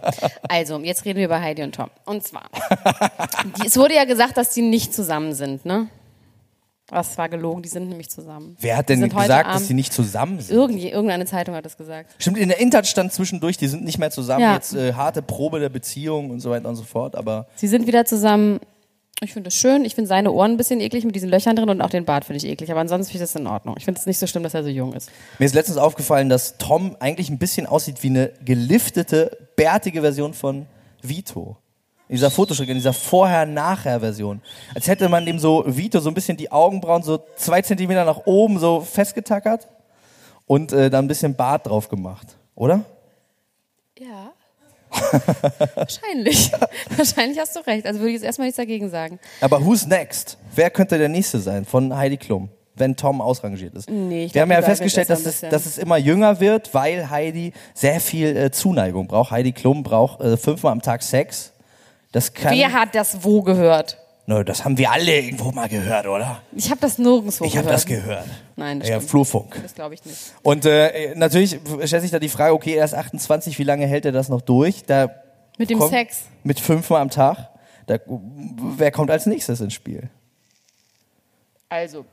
also 0.47 0.79
jetzt 0.79 1.03
reden 1.03 1.17
wir 1.17 1.25
über 1.25 1.41
Heidi 1.41 1.63
und 1.63 1.73
Tom. 1.75 1.89
Und 2.05 2.23
zwar, 2.23 2.43
die, 3.59 3.65
es 3.67 3.75
wurde 3.75 3.95
ja 3.95 4.05
gesagt, 4.05 4.37
dass 4.37 4.53
die 4.53 4.61
nicht 4.61 4.93
zusammen 4.93 5.33
sind, 5.33 5.65
ne? 5.65 5.87
Das 6.89 7.17
war 7.17 7.27
gelogen, 7.27 7.63
die 7.63 7.67
sind 7.67 7.89
nämlich 7.89 8.09
zusammen. 8.09 8.55
Wer 8.61 8.77
hat 8.77 8.87
denn 8.87 9.01
gesagt, 9.09 9.49
dass 9.53 9.67
sie 9.67 9.73
nicht 9.73 9.91
zusammen 9.91 10.39
sind? 10.39 10.55
Irgendwie, 10.55 10.89
irgendeine 10.89 11.25
Zeitung 11.25 11.53
hat 11.55 11.65
das 11.65 11.75
gesagt. 11.75 12.11
Stimmt, 12.17 12.37
in 12.37 12.47
der 12.47 12.59
Intert 12.61 12.87
stand 12.87 13.11
zwischendurch, 13.11 13.57
die 13.57 13.67
sind 13.67 13.83
nicht 13.83 13.97
mehr 13.97 14.09
zusammen, 14.11 14.41
Ja. 14.41 14.53
jetzt 14.53 14.73
äh, 14.73 14.93
harte 14.93 15.21
Probe 15.21 15.59
der 15.59 15.67
Beziehung 15.69 16.29
und 16.29 16.39
so 16.39 16.49
weiter 16.51 16.69
und 16.69 16.77
so 16.77 16.83
fort, 16.83 17.15
aber 17.17 17.47
Sie 17.55 17.67
sind 17.67 17.87
wieder 17.87 18.05
zusammen. 18.05 18.61
Ich 19.23 19.33
finde 19.33 19.47
das 19.47 19.55
schön. 19.55 19.83
Ich 19.83 19.95
finde 19.95 20.07
seine 20.07 20.31
Ohren 20.31 20.51
ein 20.51 20.57
bisschen 20.57 20.79
eklig 20.79 21.03
mit 21.03 21.15
diesen 21.15 21.29
Löchern 21.29 21.55
drin 21.55 21.69
und 21.69 21.81
auch 21.81 21.89
den 21.89 22.05
Bart 22.05 22.23
finde 22.23 22.37
ich 22.37 22.45
eklig. 22.45 22.69
Aber 22.69 22.81
ansonsten 22.81 23.11
finde 23.11 23.25
ich 23.25 23.31
das 23.31 23.39
in 23.39 23.47
Ordnung. 23.47 23.75
Ich 23.77 23.85
finde 23.85 23.99
es 23.99 24.05
nicht 24.05 24.19
so 24.19 24.27
schlimm, 24.27 24.43
dass 24.43 24.53
er 24.53 24.63
so 24.63 24.69
jung 24.69 24.93
ist. 24.93 25.09
mir 25.39 25.45
ist 25.45 25.55
letztens 25.55 25.77
aufgefallen, 25.77 26.29
dass 26.29 26.57
Tom 26.59 26.95
eigentlich 26.99 27.29
ein 27.29 27.39
bisschen 27.39 27.65
aussieht 27.65 28.03
wie 28.03 28.09
eine 28.09 28.31
geliftete, 28.45 29.49
bärtige 29.55 30.01
Version 30.01 30.35
von 30.35 30.67
Vito. 31.01 31.57
In 32.09 32.15
dieser 32.15 32.29
Fotoschrift, 32.29 32.69
in 32.69 32.75
dieser 32.75 32.93
Vorher-Nachher-Version. 32.93 34.41
Als 34.75 34.87
hätte 34.87 35.09
man 35.09 35.25
dem 35.25 35.39
so 35.39 35.63
Vito 35.65 35.99
so 35.99 36.09
ein 36.09 36.13
bisschen 36.13 36.37
die 36.37 36.51
Augenbrauen 36.51 37.01
so 37.01 37.19
zwei 37.37 37.63
Zentimeter 37.63 38.05
nach 38.05 38.27
oben 38.27 38.59
so 38.59 38.81
festgetackert 38.81 39.67
und 40.45 40.71
äh, 40.73 40.91
dann 40.91 41.05
ein 41.05 41.07
bisschen 41.07 41.35
Bart 41.35 41.65
drauf 41.65 41.89
gemacht. 41.89 42.37
Oder? 42.53 42.85
Wahrscheinlich. 45.75 46.51
Wahrscheinlich 46.97 47.39
hast 47.39 47.55
du 47.55 47.59
recht. 47.61 47.85
Also 47.85 47.99
würde 47.99 48.09
ich 48.09 48.15
jetzt 48.15 48.23
erstmal 48.25 48.47
nichts 48.47 48.57
dagegen 48.57 48.89
sagen. 48.89 49.19
Aber 49.41 49.63
who's 49.63 49.85
next? 49.85 50.37
Wer 50.55 50.69
könnte 50.69 50.97
der 50.97 51.09
nächste 51.09 51.39
sein 51.39 51.65
von 51.65 51.95
Heidi 51.95 52.17
Klum, 52.17 52.49
wenn 52.75 52.95
Tom 52.95 53.21
ausrangiert 53.21 53.75
ist? 53.75 53.89
Nee, 53.89 54.25
ich 54.25 54.33
Wir 54.33 54.45
glaub, 54.45 54.55
haben 54.55 54.61
ja 54.63 54.67
festgestellt, 54.67 55.09
dass 55.09 55.25
es, 55.25 55.41
dass 55.41 55.65
es 55.65 55.77
immer 55.77 55.97
jünger 55.97 56.39
wird, 56.39 56.73
weil 56.73 57.09
Heidi 57.09 57.53
sehr 57.73 57.99
viel 57.99 58.35
äh, 58.35 58.51
Zuneigung 58.51 59.07
braucht. 59.07 59.31
Heidi 59.31 59.51
Klum 59.51 59.83
braucht 59.83 60.21
äh, 60.21 60.37
fünfmal 60.37 60.71
am 60.71 60.81
Tag 60.81 61.03
Sex. 61.03 61.53
Das 62.11 62.33
kann. 62.33 62.55
Wer 62.55 62.73
hat 62.73 62.95
das 62.95 63.23
wo 63.23 63.41
gehört? 63.41 63.97
No, 64.29 64.43
das 64.43 64.65
haben 64.65 64.77
wir 64.77 64.91
alle 64.91 65.21
irgendwo 65.21 65.51
mal 65.51 65.69
gehört, 65.69 66.05
oder? 66.05 66.41
Ich 66.51 66.69
habe 66.69 66.81
das 66.81 66.97
nirgendwo 66.97 67.45
Ich 67.45 67.51
gehört. 67.53 67.65
habe 67.65 67.73
das 67.73 67.85
gehört. 67.85 68.25
Nein, 68.57 68.81
das 68.81 68.89
Ja, 68.89 68.95
stimmt. 68.97 69.09
Flurfunk. 69.09 69.57
Das 69.63 69.73
glaube 69.73 69.93
ich 69.95 70.03
nicht. 70.03 70.33
Und 70.43 70.65
äh, 70.65 71.15
natürlich 71.15 71.57
stellt 71.85 72.01
sich 72.01 72.11
da 72.11 72.19
die 72.19 72.27
Frage, 72.27 72.53
okay, 72.53 72.73
er 72.75 72.83
ist 72.83 72.93
28, 72.93 73.57
wie 73.57 73.63
lange 73.63 73.87
hält 73.87 74.03
er 74.05 74.11
das 74.11 74.27
noch 74.27 74.41
durch? 74.41 74.83
Da 74.85 75.09
Mit 75.57 75.69
dem 75.69 75.81
Sex. 75.81 76.23
Mit 76.43 76.59
fünfmal 76.59 77.01
am 77.01 77.09
Tag. 77.09 77.51
Da, 77.85 77.99
wer 78.05 78.91
kommt 78.91 79.11
als 79.11 79.27
nächstes 79.27 79.61
ins 79.61 79.73
Spiel? 79.73 80.09
Also, 81.69 82.05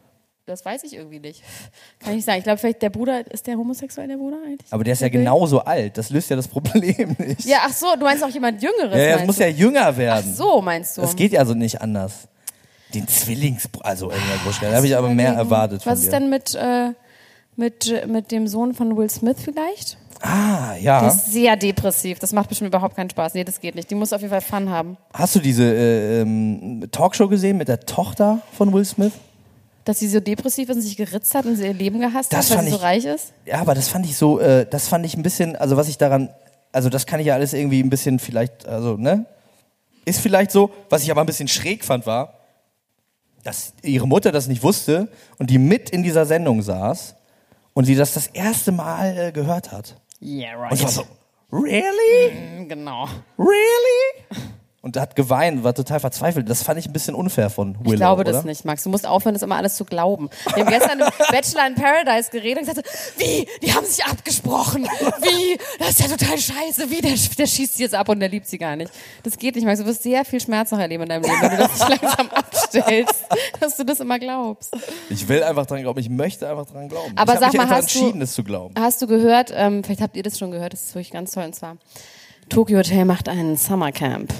das 0.47 0.65
weiß 0.65 0.85
ich 0.85 0.95
irgendwie 0.95 1.21
nicht. 1.21 1.43
Kann 2.01 2.11
ich 2.11 2.17
nicht 2.17 2.25
sagen. 2.27 2.39
Ich 2.39 2.45
glaube, 2.45 2.59
vielleicht 2.59 2.83
der 2.83 2.91
Bruder, 2.91 3.31
ist 3.31 3.47
der 3.47 3.57
homosexuell, 3.57 4.09
der 4.09 4.17
Bruder 4.17 4.37
eigentlich? 4.45 4.71
Aber 4.73 4.85
der 4.85 4.93
ist 4.93 5.01
ja 5.01 5.07
Okay. 5.07 5.19
genauso 5.19 5.61
alt. 5.61 5.97
Das 5.97 6.11
löst 6.11 6.31
ja 6.31 6.37
das 6.37 6.49
Problem 6.49 7.17
nicht. 7.19 7.45
Ja, 7.45 7.59
ach 7.67 7.73
so, 7.73 7.87
du 7.99 8.05
meinst 8.05 8.23
auch 8.25 8.29
jemand 8.29 8.63
Jüngeres. 8.63 8.97
Ja, 8.97 9.03
ja, 9.05 9.17
es 9.17 9.27
muss 9.27 9.37
du? 9.37 9.43
ja 9.43 9.49
jünger 9.49 9.87
Ach 9.89 9.97
werden. 9.97 10.35
so, 10.35 10.61
meinst 10.61 10.97
du? 10.97 11.01
Das 11.03 11.17
geht 11.17 11.33
ja 11.33 11.45
so 11.45 11.55
nicht 11.55 11.81
anders. 11.81 12.29
Den 12.93 13.09
Zwillings... 13.09 13.69
Also, 13.81 14.11
Elena 14.11 14.37
Gruschka, 14.45 14.71
da 14.71 14.77
habe 14.77 14.87
ich 14.87 14.97
aber 14.97 15.09
mehr 15.09 15.33
erwartet 15.33 15.83
von 15.83 15.91
Was 15.93 16.01
ist 16.03 16.13
denn 16.13 16.31
mit, 16.31 16.55
äh, 16.55 16.91
mit, 17.57 18.07
mit 18.07 18.31
dem 18.31 18.47
Sohn 18.47 18.73
von 18.75 18.97
Will 18.97 19.11
Smith 19.11 19.39
vielleicht? 19.43 19.99
Ah, 20.21 20.75
ja. 20.81 21.09
ist 21.09 21.33
sehr 21.33 21.57
depressiv. 21.57 22.19
Das 22.19 22.33
macht 22.33 22.49
bestimmt 22.49 22.69
überhaupt 22.69 22.97
keinen 22.97 23.11
Spaß. 23.11 23.35
Nee, 23.35 23.45
das 23.45 23.61
geht 23.61 23.75
nicht. 23.75 23.91
Die 23.91 23.95
muss 23.95 24.13
auf 24.13 24.21
jeden 24.21 24.31
Fall 24.31 24.41
Fun 24.41 24.71
haben. 24.71 24.97
Hast 25.13 25.35
du 25.35 25.41
diese 25.41 25.65
äh, 25.65 26.21
ähm, 26.21 26.87
Talkshow 26.93 27.29
gesehen 27.29 27.57
mit 27.59 27.69
der 27.69 27.81
Tochter 27.81 28.41
von 28.57 28.73
Will 28.73 28.85
Smith? 28.85 29.13
Dass 29.85 29.99
sie 29.99 30.09
so 30.09 30.21
depressiv 30.21 30.69
ist 30.71 30.77
und 30.77 30.83
sich 30.83 30.97
geritzt 30.97 31.35
hat 31.35 31.45
und 31.47 31.57
sie 31.57 31.65
ihr 31.67 31.75
Leben 31.75 32.01
gehasst 32.01 32.33
Das 32.33 32.51
hat, 32.51 32.59
weil 32.59 32.65
sie 32.65 32.71
so 32.71 32.77
ich- 32.77 32.83
reich 32.83 33.05
ist? 33.05 33.33
Ja, 33.45 33.61
aber 33.61 33.75
das 33.75 33.89
fand 33.89 34.07
ich 34.07 34.17
so, 34.17 34.41
äh, 34.41 34.67
das 34.69 34.89
fand 34.89 35.05
ich 35.05 35.17
ein 35.17 35.23
bisschen, 35.23 35.57
also 35.57 35.77
was 35.77 35.89
ich 35.89 35.99
daran, 35.99 36.31
also 36.73 36.89
das 36.89 37.07
kann 37.07 37.21
ich 37.21 37.27
ja 37.27 37.35
alles 37.35 37.53
irgendwie 37.53 37.83
ein 37.83 37.91
bisschen 37.91 38.19
vielleicht, 38.19 38.67
also, 38.67 38.97
ne? 38.97 39.27
Ist 40.07 40.21
vielleicht 40.21 40.51
so. 40.51 40.71
Was 40.91 41.03
ich 41.03 41.11
aber 41.11 41.21
ein 41.23 41.27
bisschen 41.27 41.49
schräg 41.49 41.85
fand, 41.85 42.05
war, 42.07 42.35
dass 43.43 43.75
ihre 43.83 44.07
Mutter 44.09 44.33
das 44.33 44.47
nicht 44.49 44.63
wusste 44.63 45.09
und 45.39 45.51
die 45.51 45.59
mit 45.59 45.91
in 45.91 46.03
dieser 46.03 46.25
Sendung 46.27 46.63
saß 46.63 47.15
und 47.75 47.85
sie 47.85 47.95
das 47.95 48.15
das 48.15 48.27
erste 48.29 48.73
Mal 48.73 49.17
äh, 49.19 49.33
gehört 49.33 49.71
hat. 49.73 49.97
Yeah, 50.23 50.57
right. 50.57 50.71
Und 50.73 50.77
sie 50.79 50.85
war 50.85 50.91
so, 50.91 51.05
really? 51.53 52.67
genau. 52.69 53.07
Really? 53.39 54.39
Und 54.85 54.99
hat 54.99 55.17
geweint, 55.17 55.65
war 55.65 55.73
total 55.75 55.99
verzweifelt. 55.99 56.51
Das 56.51 56.63
fand 56.63 56.79
ich 56.79 56.85
ein 56.87 56.93
bisschen 56.93 57.15
unfair 57.15 57.49
von 57.49 57.75
Willow, 57.81 57.93
Ich 57.93 57.97
glaube 57.97 58.21
oder? 58.21 58.33
das 58.33 58.45
nicht, 58.45 58.67
Max. 58.67 58.83
Du 58.83 58.91
musst 58.91 59.07
aufhören, 59.07 59.33
das 59.35 59.41
immer 59.43 59.57
alles 59.57 59.77
zu 59.77 59.87
glauben. 59.87 60.29
Wir 60.55 60.63
haben 60.67 60.71
gestern 60.71 61.01
im 61.01 61.07
Bachelor 61.31 61.67
in 61.69 61.75
Paradise 61.75 62.31
geredet 62.31 62.59
und 62.65 62.69
gesagt, 62.69 62.87
wie? 63.17 63.49
Die 63.63 63.73
haben 63.73 63.87
sich 63.87 64.05
abgesprochen. 64.05 64.85
Wie? 65.23 65.59
Das 65.79 65.89
ist 65.89 66.01
ja 66.01 66.09
total 66.15 66.37
scheiße. 66.39 66.91
Wie? 66.91 67.01
Der, 67.01 67.15
der 67.39 67.47
schießt 67.47 67.77
sie 67.79 67.83
jetzt 67.85 67.95
ab 67.95 68.11
und 68.11 68.21
der 68.21 68.29
liebt 68.29 68.47
sie 68.47 68.59
gar 68.59 68.77
nicht. 68.77 68.93
Das 69.23 69.39
geht 69.39 69.55
nicht, 69.55 69.65
Max. 69.65 69.81
Du 69.81 69.87
wirst 69.87 70.03
sehr 70.03 70.23
viel 70.27 70.39
Schmerz 70.41 70.71
noch 70.71 70.79
erleben 70.79 71.05
in 71.05 71.09
deinem 71.09 71.23
Leben, 71.23 71.41
wenn 71.41 71.51
du 71.53 71.57
das 71.57 71.89
nicht 71.89 72.03
langsam 72.03 72.29
abstellst, 72.29 73.25
dass 73.61 73.77
du 73.79 73.85
das 73.85 74.01
immer 74.01 74.19
glaubst. 74.19 74.77
Ich 75.09 75.27
will 75.29 75.43
einfach 75.43 75.65
dran 75.65 75.81
glauben. 75.81 75.99
Ich 75.99 76.11
möchte 76.11 76.47
einfach 76.47 76.67
dran 76.67 76.91
glauben. 76.91 77.13
Aber 77.17 77.33
ich 77.33 77.41
sag 77.41 77.55
mal, 77.55 77.71
hast 77.71 77.95
du- 77.95 77.99
entschieden, 78.01 78.21
das 78.21 78.35
zu 78.35 78.45
glauben. 78.45 78.75
Hast 78.79 79.01
du 79.01 79.07
gehört, 79.07 79.51
ähm, 79.57 79.83
vielleicht 79.83 80.03
habt 80.03 80.15
ihr 80.15 80.23
das 80.23 80.39
schon 80.39 80.51
gehört, 80.51 80.75
das 80.75 80.83
ist 80.83 80.95
wirklich 80.95 81.11
ganz 81.13 81.31
toll, 81.31 81.45
und 81.45 81.55
zwar 81.55 81.79
Tokyo 82.51 82.77
Hotel 82.77 83.07
macht 83.07 83.31
einen 83.31 83.57
Summercamp. 83.57 84.31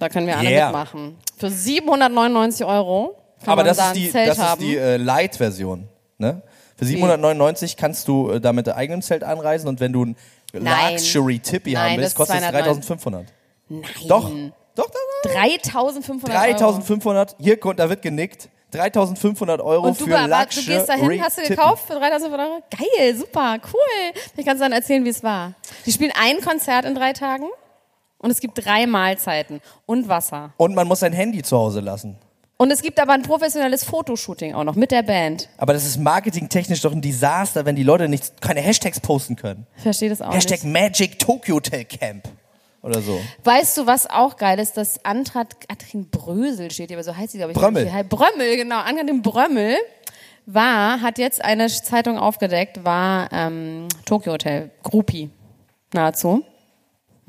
Da 0.00 0.08
können 0.08 0.26
wir 0.26 0.36
alle 0.36 0.48
Yeah. 0.50 0.66
mitmachen. 0.66 1.16
Für 1.38 1.50
799 1.50 2.64
Euro 2.66 3.16
kann 3.44 3.52
Aber 3.52 3.56
man 3.62 3.66
das 3.66 3.76
da 3.76 3.88
ist 3.88 3.96
die, 3.96 4.10
Zelt 4.10 4.28
das 4.30 4.38
ist 4.38 4.44
haben. 4.44 4.60
die 4.60 4.76
äh, 4.76 4.96
Light-Version. 4.96 5.88
Ne? 6.18 6.42
Für 6.76 6.84
799 6.86 7.76
kannst 7.76 8.08
du 8.08 8.30
äh, 8.30 8.40
da 8.40 8.52
mit 8.52 8.66
deinem 8.66 8.76
eigenen 8.78 9.02
Zelt 9.02 9.22
anreisen 9.22 9.68
und 9.68 9.78
wenn 9.78 9.92
du 9.92 10.06
ein 10.06 10.16
Nein, 10.52 10.64
haben 10.74 10.92
willst, 10.92 11.04
ist 11.06 12.14
kostet 12.14 12.36
es 12.36 12.48
209. 12.48 12.52
3500. 12.52 13.26
Nein. 13.68 13.82
Doch, 14.08 14.30
doch, 14.74 14.86
doch, 14.86 14.90
doch. 15.22 15.30
3500 15.32 16.30
Euro. 16.30 16.40
3500, 16.40 17.36
hier 17.38 17.56
kommt, 17.60 17.78
da 17.78 17.88
wird 17.88 18.02
genickt. 18.02 18.48
3500 18.72 19.60
Euro 19.60 19.88
Und 19.88 20.00
du, 20.00 20.06
für 20.06 20.16
aber 20.18 20.46
du 20.46 20.62
gehst 20.62 20.88
dahin, 20.88 21.22
hast 21.22 21.38
du 21.38 21.42
gekauft 21.42 21.84
für 21.86 21.94
3500 21.94 22.48
Euro? 22.48 22.62
Geil, 22.70 23.16
super, 23.16 23.58
cool. 23.72 24.20
Ich 24.36 24.46
kann 24.46 24.58
dann 24.58 24.72
erzählen, 24.72 25.04
wie 25.04 25.08
es 25.08 25.22
war. 25.22 25.54
Die 25.86 25.92
spielen 25.92 26.12
ein 26.18 26.40
Konzert 26.40 26.84
in 26.84 26.94
drei 26.94 27.12
Tagen 27.12 27.46
und 28.20 28.30
es 28.30 28.40
gibt 28.40 28.64
drei 28.64 28.86
Mahlzeiten 28.86 29.60
und 29.86 30.08
Wasser. 30.08 30.52
Und 30.56 30.74
man 30.74 30.86
muss 30.86 31.00
sein 31.00 31.12
Handy 31.12 31.42
zu 31.42 31.56
Hause 31.56 31.80
lassen. 31.80 32.16
Und 32.56 32.70
es 32.70 32.82
gibt 32.82 33.00
aber 33.00 33.14
ein 33.14 33.22
professionelles 33.22 33.84
Fotoshooting 33.84 34.54
auch 34.54 34.64
noch 34.64 34.74
mit 34.74 34.90
der 34.90 35.02
Band. 35.02 35.48
Aber 35.56 35.72
das 35.72 35.86
ist 35.86 35.96
marketingtechnisch 35.96 36.82
doch 36.82 36.92
ein 36.92 37.00
Desaster, 37.00 37.64
wenn 37.64 37.74
die 37.74 37.82
Leute 37.82 38.06
nicht, 38.06 38.42
keine 38.42 38.60
Hashtags 38.60 39.00
posten 39.00 39.34
können. 39.34 39.66
Ich 39.78 39.82
verstehe 39.82 40.10
das 40.10 40.20
auch 40.20 40.30
Hashtag 40.34 40.64
nicht. 40.64 40.72
Magic 40.72 41.18
Tokyo 41.18 41.56
Hotel 41.56 41.86
Camp. 41.86 42.28
Oder 42.82 43.00
so. 43.00 43.18
Weißt 43.44 43.78
du, 43.78 43.86
was 43.86 44.08
auch 44.08 44.36
geil 44.36 44.58
ist? 44.58 44.76
Dass 44.76 45.02
Antrat, 45.06 45.68
Katrin 45.68 46.10
Brösel 46.10 46.70
steht 46.70 46.88
hier, 46.88 46.98
aber 46.98 47.04
so 47.04 47.16
heißt 47.16 47.32
sie, 47.32 47.38
glaube 47.38 47.52
ich. 47.52 47.58
Brömmel. 47.58 47.84
nicht. 47.84 48.08
Brömmel, 48.10 48.56
genau. 48.56 48.80
Antrat 48.80 49.22
Brömmel 49.22 49.76
war, 50.44 51.00
hat 51.00 51.16
jetzt 51.16 51.42
eine 51.42 51.68
Zeitung 51.68 52.18
aufgedeckt, 52.18 52.84
war 52.84 53.32
ähm, 53.32 53.88
Tokyo 54.04 54.32
Hotel, 54.32 54.70
Groupie, 54.82 55.30
nahezu. 55.94 56.44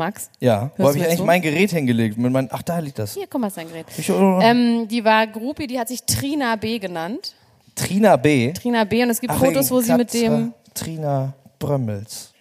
Max? 0.02 0.32
Ja, 0.40 0.72
wo 0.78 0.88
habe 0.88 0.98
ich 0.98 1.04
eigentlich 1.06 1.20
zu? 1.20 1.26
mein 1.26 1.42
Gerät 1.44 1.70
hingelegt? 1.70 2.18
Mit 2.18 2.32
mein, 2.32 2.50
ach, 2.52 2.64
da 2.64 2.80
liegt 2.80 2.98
das. 2.98 3.14
Hier, 3.14 3.28
guck 3.30 3.40
mal, 3.40 3.48
ist 3.48 3.58
dein 3.58 3.68
Gerät. 3.68 3.86
Ich, 3.98 4.10
oh, 4.12 4.40
Ähm, 4.42 4.88
die 4.88 5.06
war 5.06 5.28
Groupie, 5.28 5.68
die 5.68 5.80
hat 5.80 5.88
sich 5.90 6.04
Trina 6.04 6.56
B 6.56 6.80
genannt. 6.80 7.36
Trina 7.76 8.16
B. 8.16 8.52
Trina 8.54 8.84
B 8.84 9.04
und 9.04 9.12
es 9.12 9.22
gibt 9.22 9.32
Ach, 9.32 9.40
Fotos, 9.40 9.70
wo 9.70 9.80
sie 9.80 9.94
mit 9.94 10.12
dem. 10.14 10.54
Trina 10.74 11.34
Brömmels. 11.60 12.34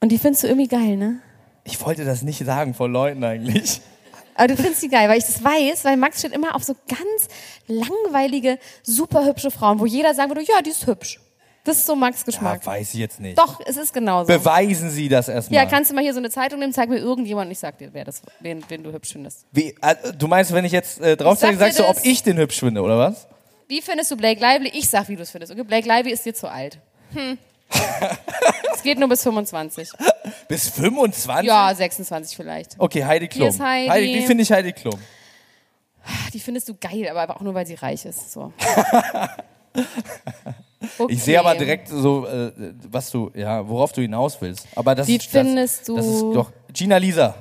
Und 0.00 0.12
die 0.12 0.18
findest 0.18 0.44
du 0.44 0.48
irgendwie 0.48 0.68
geil, 0.68 0.96
ne? 0.96 1.20
Ich 1.64 1.84
wollte 1.84 2.04
das 2.04 2.22
nicht 2.22 2.44
sagen 2.44 2.74
vor 2.74 2.88
Leuten 2.88 3.24
eigentlich. 3.24 3.80
Aber 4.36 4.48
du 4.48 4.56
findest 4.56 4.80
sie 4.80 4.88
geil, 4.88 5.08
weil 5.08 5.18
ich 5.18 5.24
das 5.24 5.42
weiß, 5.42 5.84
weil 5.84 5.96
Max 5.96 6.18
steht 6.18 6.32
immer 6.32 6.54
auf 6.54 6.62
so 6.62 6.74
ganz 6.88 7.28
langweilige, 7.66 8.58
super 8.82 9.24
hübsche 9.24 9.50
Frauen, 9.50 9.80
wo 9.80 9.86
jeder 9.86 10.14
sagen 10.14 10.30
würde, 10.30 10.42
ja, 10.42 10.60
die 10.62 10.70
ist 10.70 10.86
hübsch. 10.86 11.20
Das 11.64 11.78
ist 11.78 11.86
so 11.86 11.96
Max 11.96 12.26
Geschmack. 12.26 12.60
Ja, 12.60 12.72
weiß 12.72 12.92
ich 12.92 13.00
jetzt 13.00 13.20
nicht. 13.20 13.38
Doch, 13.38 13.58
es 13.64 13.78
ist 13.78 13.94
genauso. 13.94 14.26
Beweisen 14.26 14.90
Sie 14.90 15.08
das 15.08 15.28
erstmal. 15.28 15.62
ja, 15.62 15.68
kannst 15.68 15.90
du 15.90 15.94
mal 15.94 16.02
hier 16.02 16.12
so 16.12 16.18
eine 16.18 16.28
Zeitung 16.28 16.58
nehmen, 16.58 16.74
zeig 16.74 16.90
mir 16.90 16.98
irgendjemand 16.98 17.46
und 17.46 17.52
ich 17.52 17.58
sag 17.58 17.78
dir, 17.78 17.88
wer 17.92 18.04
das, 18.04 18.20
wen, 18.40 18.62
wen 18.68 18.82
du 18.82 18.92
hübsch 18.92 19.12
findest. 19.12 19.46
Wie, 19.50 19.74
äh, 19.80 19.94
du 20.16 20.28
meinst, 20.28 20.52
wenn 20.52 20.66
ich 20.66 20.72
jetzt 20.72 21.00
äh, 21.00 21.16
drauf 21.16 21.34
Ich 21.34 21.40
sag 21.40 21.48
zeige, 21.48 21.58
sagst 21.58 21.78
du, 21.78 21.88
ob 21.88 21.96
ich 22.04 22.22
den 22.22 22.36
hübsch 22.36 22.60
finde, 22.60 22.82
oder 22.82 22.98
was? 22.98 23.26
Wie 23.66 23.80
findest 23.80 24.10
du 24.10 24.16
Blake 24.16 24.40
Lively? 24.40 24.70
Ich 24.74 24.90
sag, 24.90 25.08
wie 25.08 25.16
du 25.16 25.22
es 25.22 25.30
findest. 25.30 25.52
Okay, 25.52 25.62
Blake 25.62 25.88
Lively 25.88 26.12
ist 26.12 26.26
dir 26.26 26.34
zu 26.34 26.48
alt. 26.48 26.78
Hm. 27.14 27.38
es 28.74 28.82
geht 28.82 28.98
nur 28.98 29.08
bis 29.08 29.22
25. 29.22 29.88
Bis 30.48 30.68
25? 30.68 31.46
Ja, 31.46 31.74
26 31.74 32.36
vielleicht. 32.36 32.74
Okay, 32.78 33.04
Heidi 33.04 33.26
Klum. 33.26 33.48
Hier 33.48 33.54
ist 33.54 33.60
Heidi. 33.60 34.14
wie 34.14 34.26
finde 34.26 34.42
ich 34.42 34.52
Heidi 34.52 34.72
Klum? 34.72 35.00
Die 36.34 36.40
findest 36.40 36.68
du 36.68 36.74
geil, 36.74 37.08
aber 37.08 37.34
auch 37.34 37.40
nur, 37.40 37.54
weil 37.54 37.66
sie 37.66 37.74
reich 37.74 38.04
ist. 38.04 38.32
So. 38.32 38.52
Ich 41.08 41.22
sehe 41.22 41.38
aber 41.40 41.50
Okay. 41.50 41.58
direkt 41.58 41.88
so, 41.88 42.26
äh, 42.26 42.52
was 42.90 43.10
du, 43.10 43.30
ja, 43.34 43.66
worauf 43.66 43.92
du 43.92 44.02
hinaus 44.02 44.36
willst. 44.40 44.66
Aber 44.76 44.94
das 44.94 45.06
Wie 45.06 45.16
ist, 45.16 45.26
findest 45.26 45.80
das, 45.80 45.86
du- 45.86 45.96
Das 45.96 46.06
ist 46.06 46.22
doch 46.32 46.52
Gina 46.72 46.96
Lisa. 46.98 47.34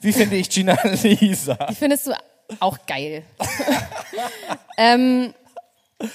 Wie 0.00 0.12
finde 0.12 0.36
ich 0.36 0.48
Gina 0.48 0.76
Lisa? 1.02 1.54
Die 1.68 1.74
findest 1.74 2.06
du 2.06 2.12
auch 2.60 2.78
geil. 2.86 3.22
ähm, 4.76 5.32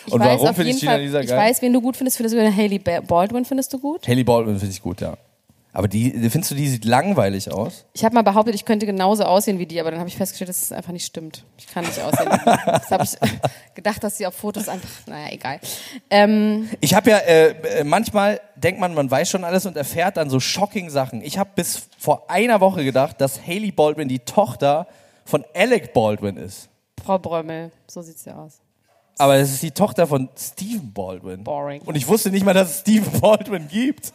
ich 0.06 0.12
Und 0.14 0.20
weiß 0.20 0.42
warum 0.42 0.56
finde 0.56 0.72
ich 0.72 0.80
Gina 0.80 0.96
Lisa 0.96 1.20
Ich 1.22 1.28
geil? 1.30 1.38
weiß, 1.38 1.62
wen 1.62 1.74
du 1.74 1.82
gut 1.82 1.96
findest. 1.96 2.18
Findest 2.18 2.36
du 2.36 2.56
Haley 2.56 2.80
Ba- 2.80 3.02
Baldwin 3.02 3.46
findest 3.46 3.72
du 3.74 3.80
gut? 3.80 4.08
Haley 4.08 4.24
Baldwin 4.24 4.58
finde 4.60 4.74
ich 4.74 4.82
gut, 4.82 5.00
ja. 5.02 5.16
Aber 5.74 5.88
die, 5.88 6.12
findest 6.30 6.52
du, 6.52 6.56
die 6.56 6.68
sieht 6.68 6.86
langweilig 6.86 7.52
aus? 7.52 7.86
Ich 7.94 8.04
habe 8.04 8.16
mal 8.16 8.24
behauptet, 8.24 8.56
ich 8.56 8.66
könnte 8.66 8.86
genauso 8.86 9.26
aussehen 9.26 9.60
wie 9.60 9.68
die, 9.68 9.80
aber 9.80 9.92
dann 9.92 10.00
habe 10.00 10.10
ich 10.10 10.18
festgestellt, 10.18 10.50
dass 10.50 10.64
es 10.64 10.72
einfach 10.72 10.92
nicht 10.92 11.06
stimmt. 11.06 11.44
Ich 11.58 11.68
kann 11.68 11.86
nicht 11.86 12.00
aussehen. 12.02 12.30
Das 12.30 12.90
habe 12.90 13.04
ich 13.04 13.12
gedacht, 13.76 14.04
dass 14.04 14.18
sie 14.18 14.26
auf 14.26 14.34
Fotos 14.34 14.70
einfach, 14.70 14.90
naja, 15.06 15.28
egal. 15.32 15.60
Ähm, 16.10 16.70
Ich 16.82 16.96
habe 16.96 17.12
ja, 17.12 17.18
äh, 17.18 17.50
äh, 17.80 17.84
manchmal 17.84 18.42
denkt 18.56 18.80
man, 18.80 18.96
man 18.96 19.12
weiß 19.12 19.30
schon 19.30 19.44
alles 19.44 19.66
und 19.68 19.78
erfährt 19.78 20.18
dann 20.18 20.30
so 20.32 20.40
shocking 20.40 20.90
Sachen. 20.90 21.22
Ich 21.22 21.38
habe 21.38 21.52
bis 21.54 21.88
vor 22.00 22.30
einer 22.30 22.60
Woche 22.60 22.84
gedacht, 22.84 23.22
dass 23.22 23.40
Haley 23.46 23.72
Baldwin 23.72 24.08
die 24.08 24.20
Tochter 24.20 24.88
von 25.26 25.46
Alec 25.54 25.94
Baldwin 25.94 26.38
ist. 26.38 26.70
Frau 27.06 27.20
Brömmel, 27.20 27.72
so 27.86 28.02
sieht's 28.02 28.26
ja 28.26 28.36
aus. 28.36 28.62
Aber 29.20 29.36
es 29.36 29.52
ist 29.52 29.64
die 29.64 29.72
Tochter 29.72 30.08
von 30.08 30.30
Stephen 30.38 30.94
Baldwin. 30.94 31.44
Boring. 31.44 31.82
Und 31.82 31.96
ich 31.96 32.08
wusste 32.08 32.30
nicht 32.32 32.46
mal, 32.46 32.54
dass 32.54 32.70
es 32.72 32.80
Stephen 32.80 33.20
Baldwin 33.20 33.68
gibt. 33.68 34.14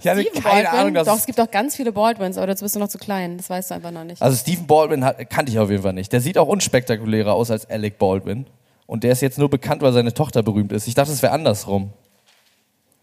Ich 0.00 0.08
hatte 0.08 0.22
Stephen 0.22 0.42
keine 0.42 0.62
Baldwin? 0.64 0.80
Ahnung, 0.80 0.94
dass 0.94 1.06
Doch, 1.06 1.16
es 1.18 1.26
gibt 1.26 1.38
doch 1.38 1.50
ganz 1.50 1.76
viele 1.76 1.92
Baldwins, 1.92 2.36
aber 2.38 2.46
dazu 2.46 2.64
bist 2.64 2.74
du 2.74 2.78
noch 2.78 2.88
zu 2.88 2.98
klein. 2.98 3.36
Das 3.36 3.50
weißt 3.50 3.70
du 3.70 3.74
einfach 3.74 3.90
noch 3.90 4.04
nicht. 4.04 4.22
Also 4.22 4.36
Stephen 4.36 4.66
Baldwin 4.66 5.04
hat, 5.04 5.28
kannte 5.30 5.52
ich 5.52 5.58
auf 5.58 5.70
jeden 5.70 5.82
Fall 5.82 5.92
nicht. 5.92 6.12
Der 6.12 6.20
sieht 6.20 6.38
auch 6.38 6.48
unspektakulärer 6.48 7.34
aus 7.34 7.50
als 7.50 7.68
Alec 7.68 7.98
Baldwin. 7.98 8.46
Und 8.86 9.04
der 9.04 9.12
ist 9.12 9.20
jetzt 9.20 9.38
nur 9.38 9.50
bekannt, 9.50 9.82
weil 9.82 9.92
seine 9.92 10.14
Tochter 10.14 10.42
berühmt 10.42 10.72
ist. 10.72 10.86
Ich 10.88 10.94
dachte, 10.94 11.12
es 11.12 11.20
wäre 11.22 11.32
andersrum. 11.32 11.92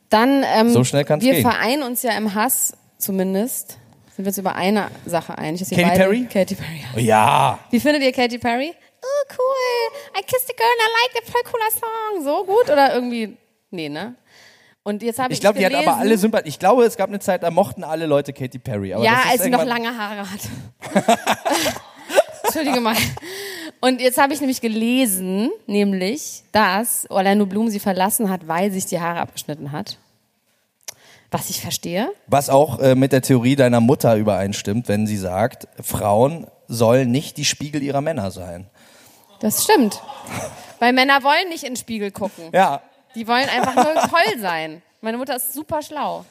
Dann, 0.10 0.44
ähm, 0.56 0.70
So 0.70 0.84
schnell 0.84 1.04
kann's 1.04 1.24
wir 1.24 1.34
gehen. 1.34 1.42
vereinen 1.42 1.84
uns 1.84 2.02
ja 2.04 2.12
im 2.18 2.34
Hass 2.34 2.74
zumindest. 2.98 3.78
Sind 4.16 4.26
wir 4.26 4.28
uns 4.28 4.38
über 4.38 4.56
eine 4.56 4.88
Sache 5.06 5.38
einig. 5.38 5.60
dass 5.60 5.70
Katy 5.70 5.84
beide 5.84 5.96
Perry? 6.00 6.26
Katy 6.32 6.56
Perry. 6.56 6.82
Oh 6.96 7.00
Ja. 7.00 7.60
Wie 7.70 7.80
findet 7.80 8.02
ihr 8.02 8.12
Katy 8.14 8.38
Perry? 8.38 8.74
Oh, 9.04 9.34
cool. 9.38 10.20
I 10.20 10.24
kissed 10.24 10.50
a 10.50 10.54
girl 10.56 10.66
and 10.66 10.82
I 10.82 11.04
liked 11.04 11.28
it. 11.28 11.32
Voll 11.32 11.42
cooler 11.44 11.72
Song. 11.72 12.24
So 12.24 12.44
gut? 12.46 12.70
Oder 12.72 12.96
irgendwie, 12.96 13.38
nee, 13.72 13.90
ne? 13.90 14.16
Und 14.88 15.02
jetzt 15.02 15.18
habe 15.18 15.34
ich 15.34 15.38
Ich 15.38 15.42
glaube, 15.42 15.58
die 15.58 15.66
hat 15.66 15.74
aber 15.74 15.98
alle 15.98 16.16
Sympathie. 16.16 16.48
Ich 16.48 16.60
glaube, 16.60 16.84
es 16.84 16.96
gab 16.96 17.10
eine 17.10 17.20
Zeit, 17.20 17.42
da 17.42 17.50
mochten 17.50 17.84
alle 17.84 18.06
Leute 18.06 18.34
Katy 18.34 18.60
Perry. 18.60 18.90
Ja, 18.90 19.24
als 19.32 19.42
sie 19.42 19.50
noch 19.50 19.66
lange 19.66 19.98
Haare 19.98 20.28
hat. 20.30 20.40
Entschuldige 22.44 22.80
mal. 22.80 22.96
Und 23.82 24.00
jetzt 24.00 24.20
habe 24.20 24.34
ich 24.34 24.42
nämlich 24.42 24.62
gelesen, 24.62 25.50
nämlich, 25.66 26.44
dass 26.52 27.10
Orlando 27.10 27.48
Bloom 27.48 27.70
sie 27.70 27.80
verlassen 27.80 28.30
hat, 28.30 28.48
weil 28.48 28.72
sich 28.72 28.86
die 28.86 29.00
Haare 29.00 29.22
abgeschnitten 29.22 29.72
hat. 29.72 29.98
Was 31.32 31.50
ich 31.50 31.62
verstehe. 31.62 32.12
Was 32.28 32.52
auch 32.52 32.78
äh, 32.78 32.94
mit 32.94 33.12
der 33.12 33.24
Theorie 33.24 33.56
deiner 33.56 33.80
Mutter 33.80 34.16
übereinstimmt, 34.16 34.88
wenn 34.88 35.08
sie 35.08 35.18
sagt, 35.18 35.68
Frauen 35.82 36.46
sollen 36.68 37.10
nicht 37.10 37.38
die 37.38 37.46
Spiegel 37.46 37.82
ihrer 37.82 38.02
Männer 38.02 38.30
sein. 38.30 38.68
Das 39.40 39.64
stimmt. 39.64 40.00
Weil 40.78 40.94
Männer 40.94 41.24
wollen 41.24 41.50
nicht 41.50 41.64
in 41.64 41.72
den 41.72 41.78
Spiegel 41.78 42.12
gucken. 42.12 42.52
Ja. 42.54 42.82
Die 43.16 43.28
wollen 43.28 43.48
einfach 43.50 43.76
nur 43.76 43.94
toll 44.10 44.40
sein. 44.40 44.82
Meine 45.02 45.18
Mutter 45.18 45.36
ist 45.36 45.54
super 45.54 45.82
schlau. 45.82 46.26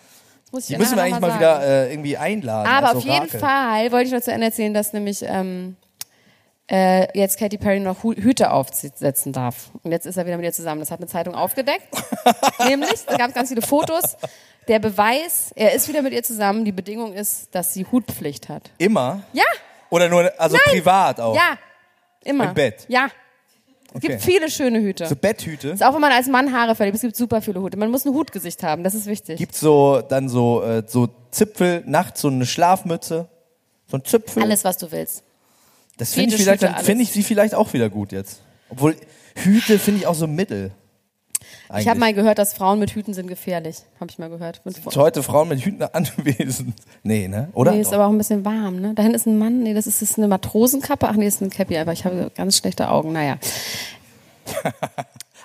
Das 0.44 0.52
muss 0.52 0.62
ich 0.68 0.76
Die 0.76 0.76
müssen 0.80 0.96
wir 0.96 1.02
eigentlich 1.02 1.20
mal 1.20 1.30
sagen. 1.30 1.40
wieder 1.40 1.62
äh, 1.62 1.92
irgendwie 1.92 2.16
einladen. 2.16 2.70
Aber 2.70 2.88
als 2.88 2.96
auf 2.98 3.04
jeden. 3.04 3.28
Fall 3.28 3.90
wollte 3.92 4.06
ich 4.06 4.12
noch 4.12 4.20
zu 4.20 4.32
Ende 4.32 4.46
erzählen, 4.46 4.74
dass 4.74 4.92
nämlich 4.92 5.22
ähm, 5.22 5.76
äh, 6.70 7.18
jetzt 7.18 7.38
Katy 7.38 7.58
Perry 7.58 7.80
noch 7.80 8.02
Hu 8.02 8.14
Hüte 8.14 8.50
aufsetzen 8.50 9.32
darf. 9.32 9.70
Und 9.82 9.92
jetzt 9.92 10.06
ist 10.06 10.16
er 10.16 10.26
wieder 10.26 10.36
mit 10.36 10.44
ihr 10.46 10.52
zusammen. 10.52 10.80
Das 10.80 10.90
hat 10.90 11.00
eine 11.00 11.08
Zeitung 11.08 11.34
aufgedeckt. 11.34 11.88
nämlich, 12.68 13.04
da 13.06 13.16
gab 13.16 13.28
es 13.28 13.34
ganz 13.34 13.48
viele 13.48 13.62
Fotos. 13.62 14.16
Der 14.68 14.78
Beweis, 14.78 15.52
er 15.56 15.72
ist 15.74 15.88
wieder 15.88 16.00
mit 16.02 16.12
ihr 16.14 16.22
zusammen. 16.22 16.64
Die 16.64 16.72
Bedingung 16.72 17.12
ist, 17.12 17.54
dass 17.54 17.74
sie 17.74 17.84
Hutpflicht 17.90 18.48
hat. 18.48 18.70
Immer? 18.78 19.22
Ja, 19.34 19.44
Oder 19.90 20.08
nur, 20.08 20.32
also 20.38 20.56
privat 20.64 21.20
auch? 21.20 21.36
ja, 21.36 21.58
immer. 22.22 22.48
Im 22.48 22.54
Bett? 22.54 22.86
Ja. 22.88 23.08
Es 23.94 23.98
Okay. 23.98 24.08
gibt 24.08 24.22
viele 24.22 24.50
schöne 24.50 24.80
Hüte. 24.80 25.06
So 25.06 25.14
Betthüte? 25.14 25.68
ist 25.68 25.82
auch 25.84 25.94
wenn 25.94 26.00
man 26.00 26.10
als 26.10 26.26
Mann 26.26 26.52
Haare 26.52 26.74
verliebt, 26.74 26.96
es 26.96 27.02
gibt 27.02 27.14
super 27.16 27.40
viele 27.40 27.60
Hute. 27.60 27.76
Man 27.76 27.90
muss 27.92 28.04
ein 28.04 28.12
Hutgesicht 28.12 28.62
haben, 28.64 28.82
das 28.82 28.92
ist 28.94 29.06
wichtig. 29.06 29.38
Gibt's 29.38 29.60
so 29.60 30.02
dann 30.08 30.28
so 30.28 30.62
äh, 30.64 30.82
so 30.86 31.08
Zipfel 31.30 31.82
nachts 31.86 32.20
so 32.20 32.28
eine 32.28 32.44
Schlafmütze, 32.44 33.28
so 33.88 33.96
ein 33.96 34.04
Zipfel. 34.04 34.42
Alles, 34.42 34.64
was 34.64 34.78
du 34.78 34.90
willst. 34.90 35.22
das 35.96 36.12
finde 36.12 36.34
ich 36.34 36.42
vielleicht, 36.42 36.62
Hüte, 36.62 36.72
dann 36.74 36.84
finde 36.84 37.04
ich 37.04 37.12
sie 37.12 37.22
vielleicht 37.22 37.54
auch 37.54 37.72
wieder 37.72 37.88
gut 37.88 38.10
jetzt. 38.12 38.40
Obwohl 38.68 38.96
Hüte 39.36 39.78
finde 39.78 40.00
ich 40.00 40.06
auch 40.08 40.14
so 40.16 40.26
mittel. 40.26 40.72
Ich 41.66 41.70
habe 41.70 41.80
Eigentlich. 41.90 41.98
mal 41.98 42.14
gehört, 42.14 42.38
dass 42.38 42.52
Frauen 42.52 42.78
mit 42.78 42.90
Hüten 42.90 43.14
sind 43.14 43.26
gefährlich. 43.26 43.78
Habe 43.98 44.10
ich 44.10 44.18
mal 44.18 44.28
gehört. 44.28 44.60
Sind 44.64 44.96
heute 44.96 45.22
Frauen 45.22 45.48
mit 45.48 45.60
Hüten 45.64 45.82
anwesend? 45.82 46.74
Nee, 47.02 47.26
ne? 47.26 47.48
Oder? 47.54 47.72
Nee, 47.72 47.80
ist 47.80 47.88
Doch. 47.88 47.94
aber 47.94 48.06
auch 48.06 48.10
ein 48.10 48.18
bisschen 48.18 48.44
warm, 48.44 48.80
ne? 48.80 48.92
Da 48.94 49.02
hinten 49.02 49.16
ist 49.16 49.26
ein 49.26 49.38
Mann. 49.38 49.62
Nee, 49.62 49.72
das 49.72 49.86
ist, 49.86 50.02
das 50.02 50.10
ist 50.10 50.18
eine 50.18 50.28
Matrosenkappe. 50.28 51.08
Ach 51.08 51.14
nee, 51.14 51.24
das 51.24 51.36
ist 51.36 51.40
ein 51.40 51.50
Cappy, 51.50 51.78
aber 51.78 51.92
ich 51.92 52.04
habe 52.04 52.30
ganz 52.34 52.58
schlechte 52.58 52.88
Augen. 52.90 53.12
Naja. 53.12 53.38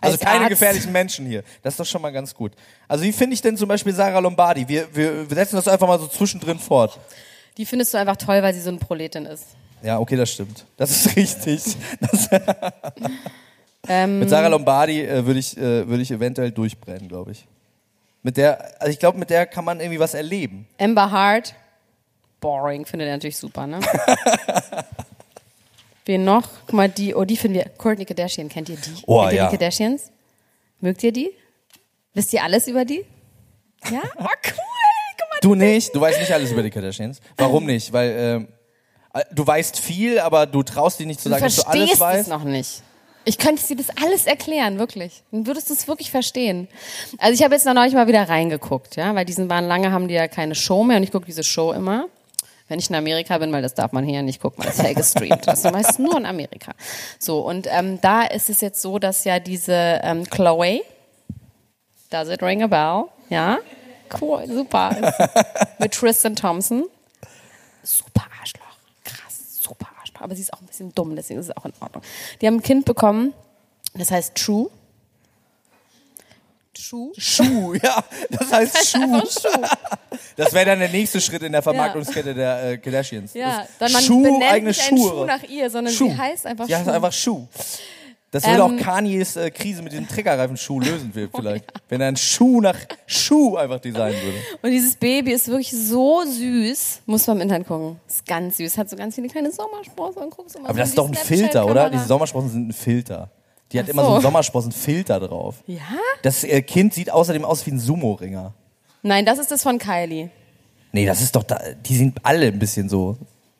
also 0.01 0.13
als 0.13 0.19
keine 0.19 0.39
Arzt- 0.41 0.49
gefährlichen 0.49 0.91
Menschen 0.91 1.25
hier. 1.25 1.43
Das 1.63 1.73
ist 1.73 1.79
doch 1.79 1.86
schon 1.86 2.01
mal 2.01 2.12
ganz 2.12 2.34
gut. 2.36 2.51
Also 2.89 3.03
wie 3.05 3.13
finde 3.13 3.34
ich 3.34 3.41
denn 3.41 3.55
zum 3.55 3.69
Beispiel 3.69 3.93
Sarah 3.93 4.19
Lombardi? 4.19 4.67
Wir, 4.67 4.88
wir, 4.93 5.29
wir 5.29 5.36
setzen 5.36 5.55
das 5.55 5.67
einfach 5.69 5.88
mal 5.88 5.99
so 5.99 6.08
zwischendrin 6.08 6.60
fort. 6.60 6.99
Die 7.58 7.65
findest 7.65 7.93
du 7.93 7.97
einfach 7.97 8.17
toll, 8.17 8.41
weil 8.43 8.53
sie 8.53 8.62
so 8.62 8.69
eine 8.69 8.79
Proletin 8.79 9.25
ist. 9.25 9.45
Ja, 9.82 9.99
okay, 9.99 10.17
das 10.17 10.32
stimmt. 10.32 10.65
Das 10.75 10.91
ist 10.91 11.15
richtig. 11.15 11.63
Das, 12.01 12.29
Ähm, 13.88 14.20
mit 14.20 14.30
Sarah 14.30 14.48
Lombardi 14.48 15.02
äh, 15.02 15.26
würde 15.26 15.39
ich, 15.39 15.58
äh, 15.58 15.88
würde 15.88 16.02
ich 16.02 16.12
eventuell 16.12 16.52
durchbrennen, 16.52 17.08
glaube 17.08 17.32
ich. 17.32 17.48
Mit 18.22 18.38
der, 18.38 18.82
also 18.82 18.92
ich 18.92 19.00
glaube, 19.00 19.18
mit 19.18 19.30
der 19.30 19.46
kann 19.46 19.63
man 19.63 19.80
irgendwie 19.80 20.00
was 20.00 20.13
erleben. 20.13 20.68
Amber 20.78 21.10
Hart. 21.10 21.56
Boring, 22.42 22.86
findet 22.86 23.08
er 23.08 23.15
natürlich 23.15 23.38
super, 23.38 23.68
ne? 23.68 23.80
Wen 26.06 26.24
noch? 26.24 26.48
Guck 26.65 26.74
mal, 26.74 26.89
die, 26.89 27.13
oh, 27.13 27.24
die 27.24 27.38
finden 27.38 27.56
wir. 27.56 27.65
Courtney 27.78 28.06
Kardashian, 28.06 28.50
kennt 28.50 28.70
ihr 28.70 28.78
die? 28.78 29.04
Oh, 29.06 29.22
kennt 29.22 29.34
ihr 29.34 29.38
ja. 29.38 29.46
die 29.46 29.58
Kardashians? 29.58 30.12
Mögt 30.82 31.04
ihr 31.04 31.12
die? 31.12 31.32
Wisst 32.13 32.34
ihr 32.34 32.44
alles 32.44 32.68
über 32.68 32.86
die? 32.86 33.06
Ja? 33.92 34.02
Oh, 34.18 34.24
cool! 34.24 34.24
Guck 34.24 35.30
mal. 35.30 35.39
Du 35.42 35.56
nicht? 35.56 35.96
Du 35.96 36.02
weißt 36.02 36.20
nicht 36.20 36.32
alles 36.32 36.52
über 36.52 36.63
die 36.63 36.70
Kardashians? 36.70 37.20
Warum 37.38 37.65
nicht? 37.65 37.94
Weil 37.94 38.15
ähm, 38.18 38.48
äh, 39.13 39.24
du 39.32 39.46
weißt 39.46 39.80
viel, 39.80 40.20
aber 40.20 40.46
du 40.46 40.63
traust 40.63 41.00
dich 41.00 41.08
nicht 41.08 41.20
zu 41.20 41.30
Du 41.30 41.36
sagen, 41.36 41.44
dass 41.44 41.56
du 41.56 41.62
alles 41.63 41.72
verstehst 41.72 41.94
es 41.94 42.00
weißt. 42.00 42.30
noch 42.30 42.44
nicht. 42.44 42.82
Ich 43.30 43.38
könnte 43.38 43.63
dir 43.68 43.76
das 43.76 43.92
alles 44.04 44.26
erklären, 44.26 44.80
wirklich. 44.80 45.22
Dann 45.30 45.46
würdest 45.46 45.70
du 45.70 45.76
es 45.76 45.88
wirklich 45.88 46.10
verstehen. 46.10 46.68
Also 47.20 47.36
ich 47.36 47.44
habe 47.44 47.54
jetzt 47.54 47.63
noch 47.63 47.76
neulich 47.76 47.94
mal 47.94 48.08
wieder 48.08 48.28
reingeguckt, 48.28 48.96
ja, 48.96 49.13
weil 49.13 49.24
diesen 49.24 49.48
waren 49.52 49.68
lange 49.68 49.92
haben 49.92 50.08
die 50.08 50.15
ja 50.15 50.28
keine 50.28 50.56
Show 50.56 50.84
mehr 50.84 50.98
und 50.98 51.04
ich 51.04 51.12
gucke 51.12 51.28
diese 51.28 51.44
Show 51.44 51.72
immer. 51.72 52.08
Wenn 52.70 52.80
ich 52.80 52.89
in 52.89 52.96
Amerika 52.96 53.38
bin, 53.38 53.52
weil 53.52 53.62
das 53.62 53.76
darf 53.76 53.92
man 53.92 54.04
hier 54.04 54.24
nicht 54.24 54.42
gucken, 54.42 54.63
weil 54.63 54.72
ist 54.72 54.82
ja 54.82 54.94
gestreamt. 54.94 55.46
Ist 55.46 55.63
meistens 55.72 56.00
nur 56.00 56.18
in 56.18 56.26
Amerika. 56.26 56.72
So, 57.20 57.42
und 57.42 57.68
ähm, 57.70 58.02
da 58.02 58.24
ist 58.24 58.50
es 58.50 58.62
jetzt 58.62 58.82
so, 58.82 58.98
dass 58.98 59.24
ja 59.26 59.39
diese 59.39 60.00
ähm, 60.02 60.28
Chloe, 60.28 60.82
does 62.10 62.30
it 62.30 62.42
ring 62.42 62.63
a 62.63 62.68
bell? 62.68 63.10
Ja? 63.30 63.60
Cool, 64.20 64.44
super. 64.48 65.13
Mit 65.78 65.92
Tristan 65.92 66.36
Thompson. 66.36 66.86
Super 67.84 68.26
Arschloch. 68.42 68.76
Krass, 69.04 69.62
super 69.62 69.88
Arschloch. 70.00 70.09
Aber 70.19 70.36
sie 70.36 70.41
ist 70.41 70.53
auch 70.53 70.62
ein 70.62 70.67
bisschen 70.67 70.93
dumm, 70.93 71.15
deswegen 71.15 71.39
ist 71.39 71.47
es 71.49 71.58
auch 71.58 71.65
in 71.65 71.73
Ordnung. 71.79 72.03
Die 72.41 72.47
haben 72.47 72.55
ein 72.55 72.63
Kind 72.63 72.86
bekommen, 72.86 73.34
das 73.95 74.12
heißt 74.12 74.36
True. 74.36 74.69
Schuh. 76.77 77.12
Schuh, 77.17 77.73
ja, 77.84 78.03
das 78.29 78.53
heißt 78.53 78.88
Schuh. 78.88 79.01
Einfach 79.03 79.29
Schuh. 79.29 80.17
Das 80.38 80.53
wäre 80.53 80.65
dann 80.67 80.79
der 80.79 80.88
nächste 80.89 81.19
Schritt 81.19 81.43
in 81.43 81.51
der 81.51 81.62
Vermarktungskette 81.62 82.34
der 82.34 82.63
äh, 82.71 82.77
Kardashians. 82.77 83.34
Ja, 83.34 83.60
Das 83.60 83.67
dann 83.79 83.91
man 83.91 84.01
Schuh, 84.03 84.23
benennt 84.23 84.43
eigene 84.45 84.73
Schuhe. 84.73 85.10
Schuh 85.10 85.25
nach 85.25 85.43
ihr, 85.43 85.69
sondern 85.69 85.93
Schuh. 85.93 86.10
sie 86.10 86.17
heißt 86.17 86.45
einfach 86.45 86.67
Sie 86.67 86.75
heißt 86.75 86.86
Schuh. 86.86 86.91
einfach 86.91 87.12
Schuh. 87.12 87.47
Das 88.32 88.46
würde 88.46 88.63
auch 88.63 88.70
Ähm, 88.70 88.78
Kanyes 88.78 89.36
äh, 89.38 89.50
Krise 89.50 89.82
mit 89.82 89.92
dem 89.92 90.08
Triggerreifen-Schuh 90.08 90.80
lösen 90.82 91.13
will, 91.15 91.30
vielleicht. 91.36 91.65
Wenn 91.89 92.00
er 92.02 92.10
einen 92.10 92.18
Schuh 92.18 92.62
nach 92.62 92.78
Schuh 93.08 93.56
einfach 93.58 93.80
designen 93.80 94.22
würde. 94.22 94.38
Und 94.62 94.70
dieses 94.72 94.96
Baby 94.96 95.32
ist 95.32 95.48
wirklich 95.48 95.72
so 95.72 96.24
süß. 96.26 97.02
Muss 97.08 97.26
man 97.26 97.38
im 97.38 97.42
Internet 97.42 97.68
gucken. 97.68 98.00
Ist 98.08 98.26
ganz 98.28 98.58
süß. 98.58 98.78
Hat 98.78 98.89
so 98.89 98.96
ganz 98.96 99.15
viele 99.15 99.30
kleine 99.30 99.52
Sommersprossen 99.52 100.22
und 100.24 100.30
guckst 100.30 100.56
immer 100.56 100.65
Aber 100.70 100.76
so 100.76 100.80
das 100.80 100.89
ist 100.89 100.98
doch 100.98 101.08
ein 101.08 101.15
Filter, 101.15 101.65
oder? 101.65 101.89
Diese 101.89 102.06
Sommersprossen 102.06 102.50
sind 102.52 102.68
ein 102.70 102.74
Filter. 102.74 103.32
Die 103.72 103.80
hat 103.80 103.86
Ach 103.88 103.94
immer 103.94 104.02
so 104.04 104.08
so. 104.10 104.13
einen 104.15 104.24
Sommersprossen-Filter 104.24 105.20
drauf. 105.20 105.56
Ja? 105.68 105.80
Das 106.24 106.44
äh, 106.44 106.62
Kind 106.62 106.94
sieht 106.94 107.12
außerdem 107.12 107.46
aus 107.46 107.65
wie 107.65 107.72
ein 107.72 107.80
Sumo-Ringer. 107.80 108.54
Nein, 109.02 109.26
das 109.26 109.39
ist 109.39 109.50
das 109.52 109.63
von 109.63 109.78
Kylie. 109.80 110.30
Nee, 110.92 111.06
das 111.06 111.22
ist 111.22 111.36
doch 111.36 111.44
da, 111.44 111.60
die 111.86 111.96
sehen 111.96 112.13
alle 112.24 112.48
ein 112.48 112.58
bisschen 112.60 112.89
so 112.89 113.15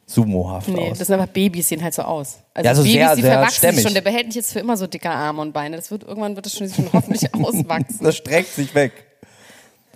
Sumo-haft 0.10 0.67
Nee, 0.69 0.91
aus. 0.91 0.98
das 0.98 1.08
sind 1.08 1.19
einfach 1.19 1.32
Babys, 1.32 1.67
sehen 1.69 1.84
halt 1.84 1.93
so 1.93 2.02
aus. 2.02 2.39
Also 2.54 2.67
Ja, 2.67 2.74
so 2.76 2.82
Babys, 2.82 2.93
sehr, 2.93 3.15
die 3.15 3.22
sehr 3.22 3.32
verwachsen 3.34 3.58
stämmig. 3.58 3.82
schon. 3.84 3.93
Der 3.93 4.02
behält 4.02 4.26
nicht 4.26 4.36
jetzt 4.36 4.54
für 4.54 4.60
immer 4.60 4.76
so 4.76 4.88
dicke 4.88 5.10
Arme 5.10 5.41
und 5.41 5.54
Beine. 5.54 5.76
Das 5.76 5.91
wird, 5.91 6.04
irgendwann 6.04 6.36
wird 6.36 6.45
das 6.48 6.58
schon, 6.58 6.67
schon 6.69 6.89
hoffentlich 6.91 7.34
auswachsen. 7.36 8.00
Das 8.04 8.17
streckt 8.17 8.50
sich 8.54 8.74
weg. 8.74 8.91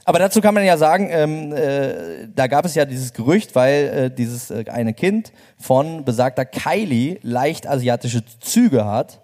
Aber 0.05 0.19
dazu 0.19 0.41
kann 0.41 0.53
man 0.53 0.65
ja 0.65 0.77
sagen, 0.77 1.07
ähm, 1.11 1.53
äh, 1.53 2.27
da 2.35 2.47
gab 2.47 2.65
es 2.65 2.75
ja 2.75 2.83
dieses 2.85 3.13
Gerücht, 3.13 3.55
weil 3.55 3.85
äh, 4.11 4.11
dieses 4.15 4.51
äh, 4.51 4.65
eine 4.69 4.93
Kind 4.93 5.31
von 5.57 6.03
besagter 6.03 6.43
Kylie 6.45 7.19
leicht 7.23 7.67
asiatische 7.67 8.21
Züge 8.41 8.85
hat, 8.85 9.21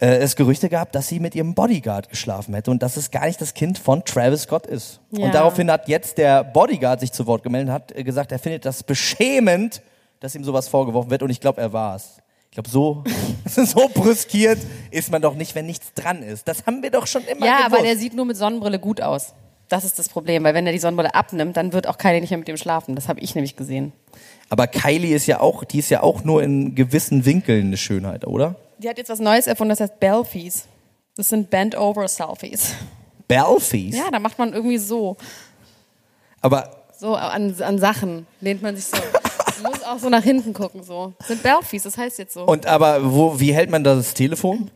äh, 0.00 0.16
es 0.18 0.36
Gerüchte 0.36 0.68
gab, 0.68 0.92
dass 0.92 1.08
sie 1.08 1.20
mit 1.20 1.34
ihrem 1.34 1.54
Bodyguard 1.54 2.08
geschlafen 2.08 2.54
hätte 2.54 2.70
und 2.70 2.82
dass 2.82 2.96
es 2.96 3.10
gar 3.10 3.26
nicht 3.26 3.40
das 3.40 3.54
Kind 3.54 3.78
von 3.78 4.04
Travis 4.04 4.42
Scott 4.42 4.66
ist. 4.66 5.00
Ja. 5.10 5.26
Und 5.26 5.34
daraufhin 5.34 5.70
hat 5.70 5.88
jetzt 5.88 6.18
der 6.18 6.42
Bodyguard 6.44 7.00
sich 7.00 7.12
zu 7.12 7.26
Wort 7.26 7.42
gemeldet 7.42 7.68
und 7.68 7.74
hat 7.74 7.92
äh, 7.96 8.02
gesagt, 8.04 8.32
er 8.32 8.38
findet 8.38 8.64
das 8.64 8.82
beschämend, 8.82 9.82
dass 10.20 10.34
ihm 10.34 10.44
sowas 10.44 10.68
vorgeworfen 10.68 11.10
wird 11.10 11.22
und 11.22 11.30
ich 11.30 11.40
glaube, 11.40 11.60
er 11.60 11.72
war 11.72 11.96
es. 11.96 12.18
Ich 12.50 12.54
glaube, 12.54 12.68
so, 12.68 13.04
so 13.46 13.88
brüskiert 13.94 14.58
ist 14.90 15.12
man 15.12 15.22
doch 15.22 15.34
nicht, 15.34 15.54
wenn 15.54 15.66
nichts 15.66 15.92
dran 15.94 16.22
ist. 16.22 16.48
Das 16.48 16.66
haben 16.66 16.82
wir 16.82 16.90
doch 16.90 17.06
schon 17.06 17.22
immer 17.24 17.46
Ja, 17.46 17.58
gewusst. 17.58 17.74
aber 17.74 17.82
der 17.84 17.96
sieht 17.96 18.14
nur 18.14 18.24
mit 18.24 18.36
Sonnenbrille 18.36 18.78
gut 18.78 19.00
aus. 19.00 19.34
Das 19.68 19.84
ist 19.84 20.00
das 20.00 20.08
Problem, 20.08 20.42
weil 20.42 20.52
wenn 20.52 20.66
er 20.66 20.72
die 20.72 20.80
Sonnenbrille 20.80 21.14
abnimmt, 21.14 21.56
dann 21.56 21.72
wird 21.72 21.86
auch 21.86 21.96
Kylie 21.96 22.20
nicht 22.20 22.30
mehr 22.30 22.38
mit 22.38 22.48
ihm 22.48 22.56
schlafen. 22.56 22.96
Das 22.96 23.06
habe 23.06 23.20
ich 23.20 23.36
nämlich 23.36 23.54
gesehen. 23.54 23.92
Aber 24.48 24.66
Kylie 24.66 25.14
ist 25.14 25.26
ja 25.28 25.38
auch, 25.38 25.62
die 25.62 25.78
ist 25.78 25.90
ja 25.90 26.02
auch 26.02 26.24
nur 26.24 26.42
in 26.42 26.74
gewissen 26.74 27.24
Winkeln 27.24 27.66
eine 27.68 27.76
Schönheit, 27.76 28.26
oder? 28.26 28.56
Die 28.82 28.88
hat 28.88 28.96
jetzt 28.96 29.10
was 29.10 29.18
Neues 29.18 29.46
erfunden, 29.46 29.70
das 29.70 29.80
heißt 29.80 30.00
Belfies. 30.00 30.64
Das 31.16 31.28
sind 31.28 31.50
Bend-Over-Selfies. 31.50 32.74
Belfies. 33.28 33.96
Ja, 33.96 34.10
da 34.10 34.18
macht 34.18 34.38
man 34.38 34.54
irgendwie 34.54 34.78
so. 34.78 35.16
Aber 36.40 36.84
So 36.98 37.14
an, 37.14 37.54
an 37.60 37.78
Sachen 37.78 38.26
lehnt 38.40 38.62
man 38.62 38.74
sich 38.76 38.86
so. 38.86 38.96
Man 39.62 39.72
muss 39.72 39.82
auch 39.82 39.98
so 39.98 40.08
nach 40.08 40.22
hinten 40.22 40.54
gucken, 40.54 40.82
so. 40.82 41.12
Das 41.18 41.28
sind 41.28 41.42
Belfies, 41.42 41.82
das 41.82 41.98
heißt 41.98 42.18
jetzt 42.18 42.32
so. 42.32 42.44
und 42.46 42.66
aber 42.66 43.12
wo, 43.12 43.38
wie 43.38 43.52
hält 43.52 43.70
man 43.70 43.84
das 43.84 44.14
Telefon? 44.14 44.70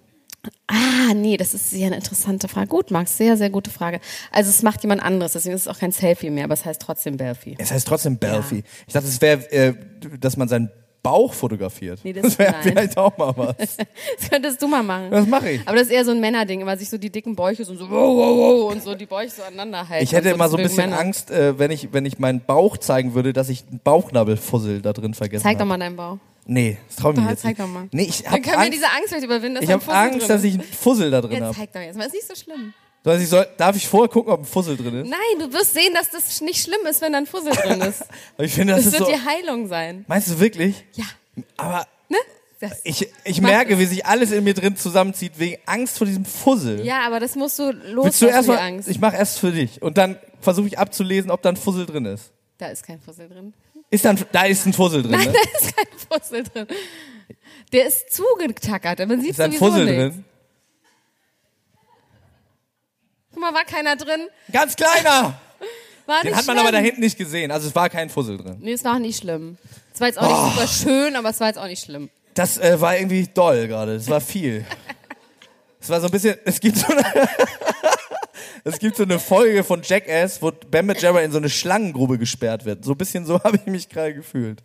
Ah, 0.66 1.14
nee, 1.14 1.38
das 1.38 1.54
ist 1.54 1.70
sehr 1.70 1.86
eine 1.86 1.96
interessante 1.96 2.48
Frage. 2.48 2.66
Gut, 2.66 2.90
Max, 2.90 3.16
sehr, 3.16 3.38
sehr 3.38 3.48
gute 3.48 3.70
Frage. 3.70 4.00
Also 4.30 4.50
es 4.50 4.62
macht 4.62 4.82
jemand 4.82 5.02
anderes, 5.02 5.32
deswegen 5.32 5.54
ist 5.54 5.62
es 5.62 5.68
auch 5.68 5.78
kein 5.78 5.92
Selfie 5.92 6.28
mehr, 6.28 6.44
aber 6.44 6.52
es 6.52 6.66
heißt 6.66 6.82
trotzdem 6.82 7.16
Belfie. 7.16 7.54
Es 7.58 7.70
heißt 7.72 7.88
trotzdem 7.88 8.18
Belfie. 8.18 8.62
Ich 8.86 8.92
dachte, 8.92 9.08
es 9.08 9.18
wäre, 9.22 9.50
äh, 9.50 9.74
dass 10.20 10.36
man 10.36 10.48
seinen 10.48 10.70
Bauch 11.04 11.32
fotografiert. 11.32 12.00
Nee, 12.02 12.12
das- 12.14 12.36
wäre 12.38 12.50
nein. 12.52 12.62
vielleicht 12.62 12.98
auch 12.98 13.16
mal 13.16 13.32
was. 13.36 13.56
Das 14.18 14.30
könntest 14.30 14.60
du 14.60 14.66
mal 14.66 14.82
machen. 14.82 15.10
Das 15.12 15.26
mache 15.26 15.50
ich. 15.50 15.60
Aber 15.68 15.76
das 15.76 15.86
ist 15.88 15.92
eher 15.92 16.04
so 16.04 16.10
ein 16.10 16.18
Männerding, 16.20 16.60
immer 16.62 16.76
sich 16.76 16.88
so 16.90 16.98
die 16.98 17.10
dicken 17.10 17.36
Bäuche 17.36 17.64
so, 17.64 17.70
und 17.72 17.78
so 17.78 17.88
wow, 17.88 18.16
wow, 18.16 18.36
wow, 18.36 18.72
und 18.72 18.82
so 18.82 18.94
die 18.96 19.06
Bäuche 19.06 19.30
so 19.30 19.42
aneinander 19.42 19.88
halten. 19.88 20.02
Ich 20.02 20.12
hätte 20.12 20.30
immer 20.30 20.48
so 20.48 20.56
ein 20.56 20.62
das 20.64 20.72
bisschen 20.72 20.90
Männer. 20.90 21.00
Angst, 21.00 21.30
äh, 21.30 21.56
wenn 21.58 21.70
ich 21.70 21.92
wenn 21.92 22.04
ich 22.06 22.18
meinen 22.18 22.40
Bauch 22.40 22.76
zeigen 22.78 23.14
würde, 23.14 23.32
dass 23.32 23.48
ich 23.50 23.64
einen 23.70 23.80
Bauchnabelfussel 23.84 24.80
da 24.82 24.92
drin 24.92 25.14
vergessen 25.14 25.42
Zeig 25.44 25.54
doch 25.58 25.60
habe. 25.60 25.68
mal 25.68 25.78
deinen 25.78 25.94
Bauch. 25.96 26.16
Nee, 26.46 26.78
das 26.88 26.96
trau 26.96 27.10
ich 27.10 27.16
mir 27.16 27.22
Doch, 27.22 27.30
jetzt 27.30 27.42
zeig 27.42 27.58
nicht. 27.58 27.60
doch 27.60 27.72
mal. 27.72 27.88
Nee, 27.92 28.02
ich 28.04 28.22
Dann 28.22 28.32
können 28.34 28.44
wir 28.46 28.58
Angst, 28.58 28.72
diese 28.74 28.86
Angst 28.86 29.08
vielleicht 29.08 29.24
überwinden, 29.24 29.54
dass 29.56 29.64
ich 29.64 29.70
habe 29.70 29.92
Angst, 29.92 30.20
drin 30.22 30.28
dass 30.28 30.44
ich 30.44 30.54
einen 30.54 30.62
Fussel 30.62 31.10
da 31.10 31.20
drin 31.22 31.42
habe. 31.42 31.54
zeig 31.56 31.72
doch 31.72 31.80
jetzt 31.80 31.96
mal, 31.96 32.04
ist 32.06 32.12
nicht 32.14 32.26
so 32.26 32.34
schlimm. 32.34 32.72
Also 33.06 33.22
ich 33.22 33.28
soll, 33.28 33.46
darf 33.58 33.76
ich 33.76 33.86
vorher 33.86 34.08
gucken, 34.08 34.32
ob 34.32 34.40
ein 34.40 34.44
Fussel 34.46 34.76
drin 34.78 35.02
ist? 35.02 35.10
Nein, 35.10 35.18
du 35.38 35.52
wirst 35.52 35.74
sehen, 35.74 35.92
dass 35.94 36.10
das 36.10 36.40
nicht 36.40 36.62
schlimm 36.62 36.86
ist, 36.88 37.02
wenn 37.02 37.12
da 37.12 37.18
ein 37.18 37.26
Fussel 37.26 37.52
drin 37.52 37.80
ist. 37.82 38.04
Ich 38.38 38.54
finde, 38.54 38.74
das, 38.74 38.84
Das 38.84 38.94
ist 38.94 38.98
wird 39.00 39.10
so. 39.10 39.14
die 39.16 39.24
Heilung 39.28 39.68
sein. 39.68 40.04
Meinst 40.08 40.30
du 40.30 40.40
wirklich? 40.40 40.84
Ja, 40.94 41.04
Aber 41.58 41.86
ne? 42.08 42.16
Das, 42.60 42.80
ich, 42.84 43.08
ich 43.24 43.40
merke, 43.42 43.78
wie 43.78 43.84
sich 43.84 44.06
alles 44.06 44.30
in 44.32 44.42
mir 44.44 44.54
drin 44.54 44.76
zusammenzieht 44.76 45.38
wegen 45.38 45.58
Angst 45.66 45.98
vor 45.98 46.06
diesem 46.06 46.24
Fussel. 46.24 46.82
ja, 46.84 47.00
aber 47.06 47.20
das 47.20 47.34
musst 47.34 47.58
du 47.58 47.64
Willst 47.66 47.82
du 47.84 47.92
loslassen, 47.92 48.28
erst 48.28 48.48
die 48.48 48.52
mal, 48.52 48.58
Angst. 48.58 48.88
ich 48.88 48.98
mache 49.00 49.16
erst 49.16 49.38
für 49.38 49.52
dich 49.52 49.82
und 49.82 49.98
dann 49.98 50.18
versuche 50.40 50.68
ich 50.68 50.78
abzulesen, 50.78 51.30
ob 51.30 51.42
da 51.42 51.50
ein 51.50 51.56
Fussel 51.56 51.84
drin 51.84 52.06
ist. 52.06 52.30
Da 52.56 52.68
ist 52.68 52.86
kein 52.86 53.00
Fussel 53.00 53.28
drin. 53.28 53.52
Ist 53.90 54.04
dann, 54.06 54.18
da 54.32 54.44
ist 54.44 54.64
ein 54.66 54.72
Fussel 54.72 55.02
drin. 55.02 55.12
Nein, 55.12 55.26
ne? 55.26 55.32
da 55.52 55.60
ist 55.60 55.76
kein 55.76 55.86
Fussel 56.20 56.42
drin. 56.44 56.66
Der 57.72 57.86
ist 57.86 58.14
zugetackert, 58.14 59.06
man 59.06 59.20
sieht 59.20 59.30
Ist 59.32 59.38
da 59.40 59.44
ein 59.44 59.52
sowieso 59.52 59.66
Fussel 59.66 59.84
nichts. 59.84 60.14
drin? 60.14 60.24
Guck 63.33 63.33
mal, 63.44 63.54
war 63.54 63.64
keiner 63.64 63.96
drin? 63.96 64.28
Ganz 64.52 64.76
kleiner! 64.76 65.38
War 66.06 66.20
Den 66.20 66.36
hat 66.36 66.46
man 66.46 66.56
schlimm. 66.56 66.66
aber 66.66 66.72
da 66.72 66.78
hinten 66.82 67.00
nicht 67.00 67.16
gesehen. 67.16 67.50
Also 67.50 67.66
es 67.66 67.74
war 67.74 67.88
kein 67.88 68.10
Fussel 68.10 68.36
drin. 68.36 68.58
Nee, 68.60 68.72
es 68.72 68.84
war 68.84 68.96
auch 68.96 68.98
nicht 68.98 69.18
schlimm. 69.18 69.56
Es 69.94 70.00
war 70.02 70.08
jetzt 70.08 70.18
auch 70.18 70.28
nicht 70.28 70.54
super 70.54 70.68
schön, 70.68 71.16
aber 71.16 71.30
es 71.30 71.40
war 71.40 71.46
jetzt 71.46 71.56
auch 71.56 71.66
nicht 71.66 71.82
schlimm. 71.82 72.10
Das 72.34 72.58
äh, 72.58 72.78
war 72.78 72.94
irgendwie 72.94 73.26
doll 73.32 73.66
gerade. 73.68 73.94
Das 73.94 74.08
war 74.10 74.20
viel. 74.20 74.66
Es 75.80 75.90
war 75.90 76.00
so 76.00 76.06
ein 76.06 76.12
bisschen. 76.12 76.36
Es 76.46 76.60
gibt 76.60 76.78
so 76.78 76.86
eine. 76.86 77.04
es 78.64 78.78
gibt 78.78 78.96
so 78.96 79.02
eine 79.02 79.18
Folge 79.18 79.62
von 79.62 79.82
Jackass, 79.82 80.40
wo 80.40 80.50
Bam 80.50 80.86
Margera 80.86 81.20
in 81.20 81.30
so 81.30 81.36
eine 81.36 81.50
Schlangengrube 81.50 82.16
gesperrt 82.18 82.64
wird. 82.64 82.84
So 82.86 82.92
ein 82.92 82.96
bisschen 82.96 83.26
so 83.26 83.42
habe 83.44 83.56
ich 83.58 83.66
mich 83.66 83.88
gerade 83.90 84.14
gefühlt. 84.14 84.62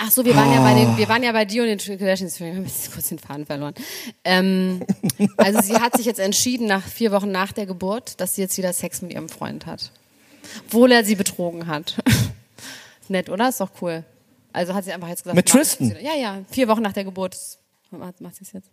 Ach 0.00 0.10
so, 0.10 0.24
wir 0.24 0.34
waren 0.34 0.52
ja 0.52 0.60
bei 0.60 0.74
den, 0.74 0.96
wir 0.96 1.08
waren 1.08 1.22
ja 1.22 1.32
bei 1.32 1.44
dir 1.44 1.62
und 1.62 1.68
den 1.68 1.98
Kardashians. 1.98 2.40
Wir 2.40 2.48
haben 2.48 2.64
jetzt 2.64 2.92
kurz 2.92 3.08
den 3.08 3.18
Faden 3.18 3.46
verloren. 3.46 3.74
Ähm, 4.24 4.84
also 5.36 5.60
sie 5.62 5.74
hat 5.74 5.96
sich 5.96 6.06
jetzt 6.06 6.20
entschieden, 6.20 6.66
nach 6.66 6.82
vier 6.86 7.12
Wochen 7.12 7.30
nach 7.30 7.52
der 7.52 7.66
Geburt, 7.66 8.20
dass 8.20 8.34
sie 8.34 8.42
jetzt 8.42 8.58
wieder 8.58 8.72
Sex 8.72 9.02
mit 9.02 9.12
ihrem 9.12 9.28
Freund 9.28 9.66
hat. 9.66 9.90
Obwohl 10.66 10.92
er 10.92 11.04
sie 11.04 11.14
betrogen 11.14 11.66
hat. 11.66 11.96
Nett, 13.08 13.28
oder? 13.28 13.48
Ist 13.48 13.60
doch 13.60 13.70
cool. 13.82 14.04
Also 14.52 14.74
hat 14.74 14.84
sie 14.84 14.92
einfach 14.92 15.08
jetzt 15.08 15.24
gesagt. 15.24 15.36
Mit 15.36 15.48
sie 15.48 15.58
Tristan? 15.58 15.96
Ja, 16.00 16.14
ja. 16.14 16.38
Vier 16.50 16.68
Wochen 16.68 16.82
nach 16.82 16.92
der 16.92 17.04
Geburt 17.04 17.36
macht, 17.90 18.16
sie 18.18 18.42
es 18.42 18.52
jetzt 18.52 18.70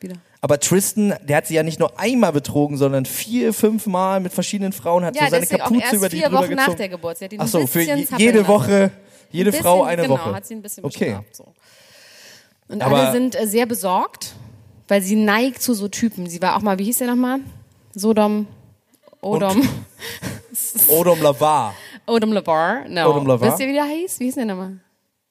wieder. 0.00 0.16
Aber 0.40 0.60
Tristan, 0.60 1.14
der 1.22 1.38
hat 1.38 1.46
sie 1.46 1.54
ja 1.54 1.62
nicht 1.62 1.78
nur 1.80 1.98
einmal 1.98 2.32
betrogen, 2.32 2.76
sondern 2.76 3.06
vier, 3.06 3.52
fünf 3.52 3.86
Mal 3.86 4.20
mit 4.20 4.32
verschiedenen 4.32 4.72
Frauen, 4.72 5.04
hat 5.04 5.16
Ja, 5.16 5.24
so 5.24 5.30
seine 5.30 5.46
Kapuze 5.46 5.96
über 5.96 6.08
die 6.08 6.18
vier 6.18 6.28
drüber 6.28 6.42
Wochen 6.42 6.54
nach 6.54 6.64
gezogen. 6.66 6.78
der 6.78 6.88
Geburt. 6.88 7.18
Sie 7.18 7.24
hat 7.24 7.32
ihn 7.32 7.40
Ach 7.40 7.48
so, 7.48 7.66
für 7.66 7.82
jede. 7.82 8.46
Woche, 8.46 8.90
jede 9.34 9.48
Ein 9.48 9.52
bisschen, 9.52 9.64
Frau 9.64 9.82
eine 9.82 10.02
genau, 10.02 10.14
Woche. 10.14 10.34
hat 10.34 10.46
sie 10.46 10.54
ein 10.54 10.62
bisschen 10.62 10.84
Okay. 10.84 11.06
bestraft. 11.06 11.36
So. 11.36 11.52
Und 12.68 12.82
Aber- 12.82 12.96
alle 12.96 13.12
sind 13.12 13.34
äh, 13.38 13.46
sehr 13.46 13.66
besorgt, 13.66 14.34
weil 14.88 15.02
sie 15.02 15.16
neigt 15.16 15.60
zu 15.62 15.74
so 15.74 15.88
Typen. 15.88 16.26
Sie 16.28 16.40
war 16.40 16.56
auch 16.56 16.62
mal, 16.62 16.78
wie 16.78 16.84
hieß 16.84 16.98
der 16.98 17.08
nochmal? 17.08 17.40
Sodom, 17.94 18.46
Odom, 19.20 19.66
Odom 20.88 21.20
Lavar. 21.22 21.74
Odom 22.06 22.32
Lavar. 22.32 22.88
No. 22.88 23.10
Odom 23.10 23.26
Lavar? 23.26 23.48
Wisst 23.48 23.60
ihr, 23.60 23.68
wie 23.68 23.72
der 23.72 23.84
hieß? 23.84 24.20
Wie 24.20 24.24
hieß 24.24 24.34
der 24.36 24.44
nochmal? 24.44 24.78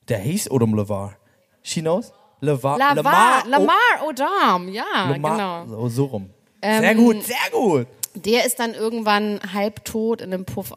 Der 0.09 0.19
hieß 0.19 0.49
Odom 0.51 0.73
Lavar. 0.75 1.15
She 1.61 1.81
knows? 1.81 2.11
Lavar. 2.41 2.77
Lavar, 2.77 3.43
O- 3.45 3.49
Lamar 3.49 3.75
Odom, 4.07 4.69
ja, 4.69 4.83
Lamar. 5.09 5.65
genau. 5.65 5.81
So, 5.83 5.89
so 5.89 6.05
rum. 6.05 6.29
Ähm, 6.61 6.81
sehr 6.81 6.95
gut, 6.95 7.23
sehr 7.23 7.37
gut. 7.51 7.87
Der 8.15 8.45
ist 8.45 8.59
dann 8.59 8.73
irgendwann 8.73 9.39
halbtot 9.53 10.21
in 10.21 10.33
einem 10.33 10.45
Puff 10.45 10.73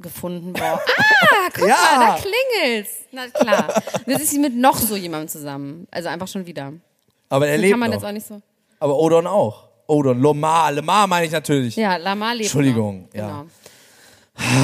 gefunden 0.00 0.58
worden. 0.58 0.80
Ah, 1.32 1.48
guck 1.54 1.68
Ja. 1.68 1.76
mal, 1.96 2.06
da 2.06 2.18
klingelt's. 2.22 2.90
Na 3.12 3.26
klar. 3.28 3.82
Und 4.06 4.12
Jetzt 4.12 4.22
ist 4.22 4.30
sie 4.30 4.38
mit 4.38 4.54
noch 4.56 4.76
so 4.76 4.94
jemandem 4.96 5.28
zusammen. 5.28 5.86
Also 5.90 6.08
einfach 6.08 6.28
schon 6.28 6.44
wieder. 6.46 6.72
Aber 7.28 7.46
er 7.48 7.56
lebt 7.58 7.72
kann 7.72 7.80
man 7.80 7.90
noch. 7.90 7.96
jetzt 7.96 8.04
auch 8.06 8.12
nicht 8.12 8.26
so. 8.26 8.40
Aber 8.78 8.96
Odon 8.98 9.26
auch. 9.26 9.68
Odon, 9.86 10.20
Lomar, 10.20 10.72
Lamar 10.72 11.06
meine 11.06 11.26
ich 11.26 11.32
natürlich. 11.32 11.76
Ja, 11.76 11.96
Lamar 11.96 12.34
lebt 12.34 12.44
Entschuldigung, 12.46 13.08
noch. 13.08 13.14
ja. 13.14 13.26
Genau. 13.28 13.44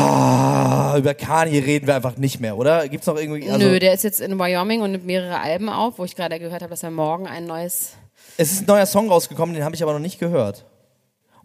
Ah, 0.03 0.94
über 0.96 1.14
Kanye 1.14 1.59
reden 1.64 1.87
wir 1.87 1.96
einfach 1.96 2.16
nicht 2.16 2.40
mehr, 2.40 2.57
oder? 2.57 2.88
Gibt's 2.88 3.07
noch 3.07 3.16
irgendwie? 3.16 3.51
Also, 3.51 3.66
Nö, 3.66 3.79
der 3.79 3.92
ist 3.94 4.05
jetzt 4.05 4.20
in 4.20 4.38
Wyoming 4.38 4.81
und 4.83 4.92
nimmt 4.92 5.05
mehrere 5.07 5.38
Alben 5.40 5.68
auf, 5.68 5.99
wo 5.99 6.05
ich 6.05 6.16
gerade 6.16 6.38
gehört 6.38 6.62
habe, 6.62 6.70
dass 6.70 6.83
er 6.83 6.90
morgen 6.90 7.27
ein 7.27 7.46
neues. 7.46 7.92
Es 8.38 8.53
ist 8.53 8.62
ein 8.62 8.66
neuer 8.66 8.87
Song 8.87 9.09
rausgekommen, 9.11 9.55
den 9.55 9.64
habe 9.64 9.75
ich 9.75 9.83
aber 9.83 9.92
noch 9.92 9.99
nicht 10.01 10.18
gehört. 10.18 10.64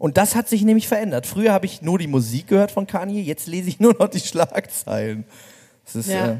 Und 0.02 0.16
das 0.16 0.34
hat 0.34 0.48
sich 0.48 0.62
nämlich 0.62 0.88
verändert. 0.88 1.28
Früher 1.28 1.52
habe 1.52 1.64
ich 1.64 1.80
nur 1.80 1.96
die 1.96 2.08
Musik 2.08 2.48
gehört 2.48 2.72
von 2.72 2.88
Kanye, 2.88 3.22
jetzt 3.22 3.46
lese 3.46 3.68
ich 3.68 3.78
nur 3.80 3.94
noch 3.96 4.08
die 4.08 4.18
Schlagzeilen. 4.18 5.22
Das 5.84 5.94
ist 5.94 6.08
Ja. 6.10 6.32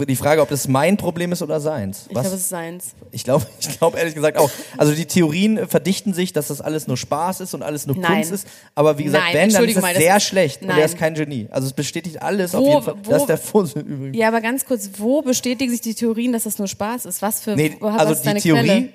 äh, 0.00 0.06
die 0.06 0.16
Frage, 0.16 0.42
ob 0.42 0.48
das 0.48 0.66
mein 0.66 0.96
Problem 0.96 1.30
ist 1.30 1.40
oder 1.40 1.60
seins. 1.60 2.06
Ich 2.08 2.16
Was? 2.16 2.22
glaube, 2.22 2.34
es 2.34 2.42
ist 2.42 2.48
seins. 2.48 2.94
Ich 3.12 3.22
glaube, 3.22 3.46
ich 3.60 3.78
glaube 3.78 3.98
ehrlich 3.98 4.16
gesagt 4.16 4.36
auch. 4.36 4.50
Also 4.76 4.92
die 4.96 5.06
Theorien 5.06 5.58
äh, 5.58 5.66
verdichten 5.68 6.12
sich, 6.12 6.32
dass 6.32 6.48
das 6.48 6.60
alles 6.60 6.88
nur 6.88 6.96
Spaß 6.96 7.38
ist 7.40 7.54
und 7.54 7.62
alles 7.62 7.86
nur 7.86 7.96
Nein. 7.96 8.14
Kunst 8.14 8.32
ist. 8.32 8.48
Aber 8.74 8.98
wie 8.98 9.04
gesagt, 9.04 9.22
Nein, 9.26 9.34
wenn, 9.34 9.50
dann 9.52 9.64
ist 9.68 9.76
es 9.76 9.82
mal, 9.82 9.94
sehr 9.94 10.18
schlecht. 10.18 10.62
Und 10.62 10.68
Nein. 10.68 10.78
er 10.80 10.84
ist 10.86 10.98
kein 10.98 11.14
Genie. 11.14 11.46
Also 11.52 11.68
es 11.68 11.72
bestätigt 11.72 12.20
alles 12.20 12.52
auf 12.52 12.64
Wo- 12.64 12.68
jeden 12.70 12.82
Fall. 12.82 12.94
wo- 13.04 13.10
das 13.12 13.20
ist 13.22 13.28
der 13.28 13.38
Fussel 13.38 13.82
übrigens. 13.82 14.16
Ja, 14.16 14.26
aber 14.26 14.40
ganz 14.40 14.64
kurz, 14.64 14.90
wo 14.98 15.22
bestätigen 15.22 15.70
sich 15.70 15.82
die 15.82 15.94
Theorien, 15.94 16.32
dass 16.32 16.42
das 16.42 16.58
nur 16.58 16.66
Spaß 16.66 17.04
ist? 17.06 17.22
Was 17.22 17.42
für. 17.42 17.54
Nee, 17.54 17.76
also 17.80 18.14
die 18.20 18.40
Theorie, 18.40 18.60
Quelle? 18.66 18.88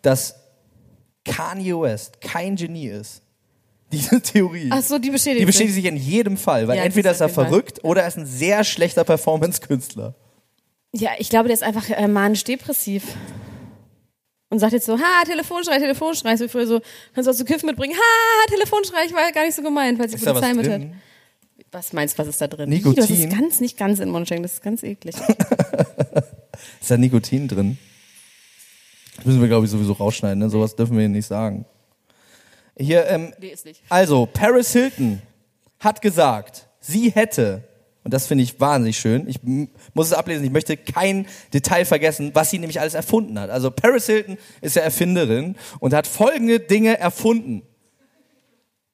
dass 0.00 0.34
Kanye 1.26 1.78
West 1.78 2.22
kein 2.22 2.56
Genie 2.56 2.88
ist, 2.88 3.20
Diese 3.92 4.20
Theorie. 4.20 4.68
Ach 4.70 4.82
so, 4.82 4.98
die 4.98 5.10
bestätigt 5.10 5.42
die 5.42 5.46
bestätigt 5.46 5.74
sich. 5.74 5.84
in 5.84 5.96
jedem 5.96 6.36
Fall, 6.36 6.66
weil 6.66 6.76
Ja, 6.76 6.84
entweder 6.84 7.10
das 7.10 7.18
ist 7.18 7.20
er 7.20 7.26
auf 7.26 7.36
jeden 7.36 7.48
verrückt 7.48 7.84
oder 7.84 8.02
er 8.02 8.08
ist 8.08 8.18
ein 8.18 8.26
sehr 8.26 8.64
schlechter 8.64 9.04
Performance-Künstler. 9.04 10.14
Ja, 10.92 11.10
ich 11.18 11.28
glaube, 11.28 11.48
der 11.48 11.54
ist 11.54 11.62
einfach 11.62 11.88
äh, 11.90 12.08
manisch-depressiv. 12.08 13.04
Und 14.48 14.60
sagt 14.60 14.72
jetzt 14.72 14.86
so, 14.86 14.98
ha, 14.98 15.24
Telefonschrei, 15.24 15.78
Telefonschrei. 15.78 16.36
So 16.36 16.48
früher 16.48 16.66
so, 16.66 16.80
kannst 17.14 17.26
du 17.26 17.30
was 17.30 17.36
zu 17.36 17.44
kiffen 17.44 17.66
mitbringen? 17.66 17.94
Ha, 17.96 18.50
Telefonschrei, 18.50 19.04
ich 19.06 19.12
war 19.12 19.30
gar 19.32 19.44
nicht 19.44 19.54
so 19.56 19.62
gemeint, 19.62 19.98
weil 19.98 20.08
sie 20.08 20.16
Ist 20.16 20.26
da 20.26 20.34
was 20.34 20.40
Polizei 20.40 20.54
mit 20.54 20.70
hat. 20.70 20.80
drin? 20.80 20.94
Was 21.72 21.92
meinst 21.92 22.14
du, 22.14 22.18
was 22.22 22.28
ist 22.28 22.40
da 22.40 22.46
drin? 22.46 22.70
Nikotin? 22.70 22.96
Das 22.96 23.10
ist 23.10 23.28
ganz, 23.30 23.60
nicht 23.60 23.76
ganz 23.76 23.98
in 23.98 24.06
den 24.06 24.12
Mund 24.12 24.26
stecken, 24.26 24.42
das 24.42 24.54
ist 24.54 24.62
ganz 24.62 24.82
eklig. 24.82 25.14
Ist 26.80 26.90
da 26.90 26.96
Nikotin 26.96 27.48
drin? 27.48 27.76
Das 29.16 29.26
müssen 29.26 29.40
wir, 29.40 29.48
glaube 29.48 29.66
ich, 29.66 29.70
sowieso 29.70 29.92
rausschneiden. 29.92 30.38
Ne? 30.38 30.48
Sowas 30.48 30.74
dürfen 30.74 30.94
wir 30.94 31.00
hier 31.00 31.08
nicht 31.10 31.26
sagen. 31.26 31.66
Hier, 32.78 33.06
ähm, 33.06 33.32
also, 33.88 34.26
Paris 34.26 34.72
Hilton 34.72 35.22
hat 35.80 36.02
gesagt, 36.02 36.68
sie 36.80 37.10
hätte, 37.10 37.64
und 38.04 38.12
das 38.12 38.26
finde 38.26 38.44
ich 38.44 38.60
wahnsinnig 38.60 38.98
schön, 38.98 39.28
ich 39.28 39.38
muss 39.42 40.08
es 40.08 40.12
ablesen, 40.12 40.44
ich 40.44 40.50
möchte 40.50 40.76
kein 40.76 41.26
Detail 41.54 41.86
vergessen, 41.86 42.32
was 42.34 42.50
sie 42.50 42.58
nämlich 42.58 42.80
alles 42.80 42.94
erfunden 42.94 43.38
hat. 43.40 43.48
Also, 43.48 43.70
Paris 43.70 44.06
Hilton 44.06 44.36
ist 44.60 44.76
ja 44.76 44.82
Erfinderin 44.82 45.56
und 45.80 45.94
hat 45.94 46.06
folgende 46.06 46.60
Dinge 46.60 46.98
erfunden. 46.98 47.62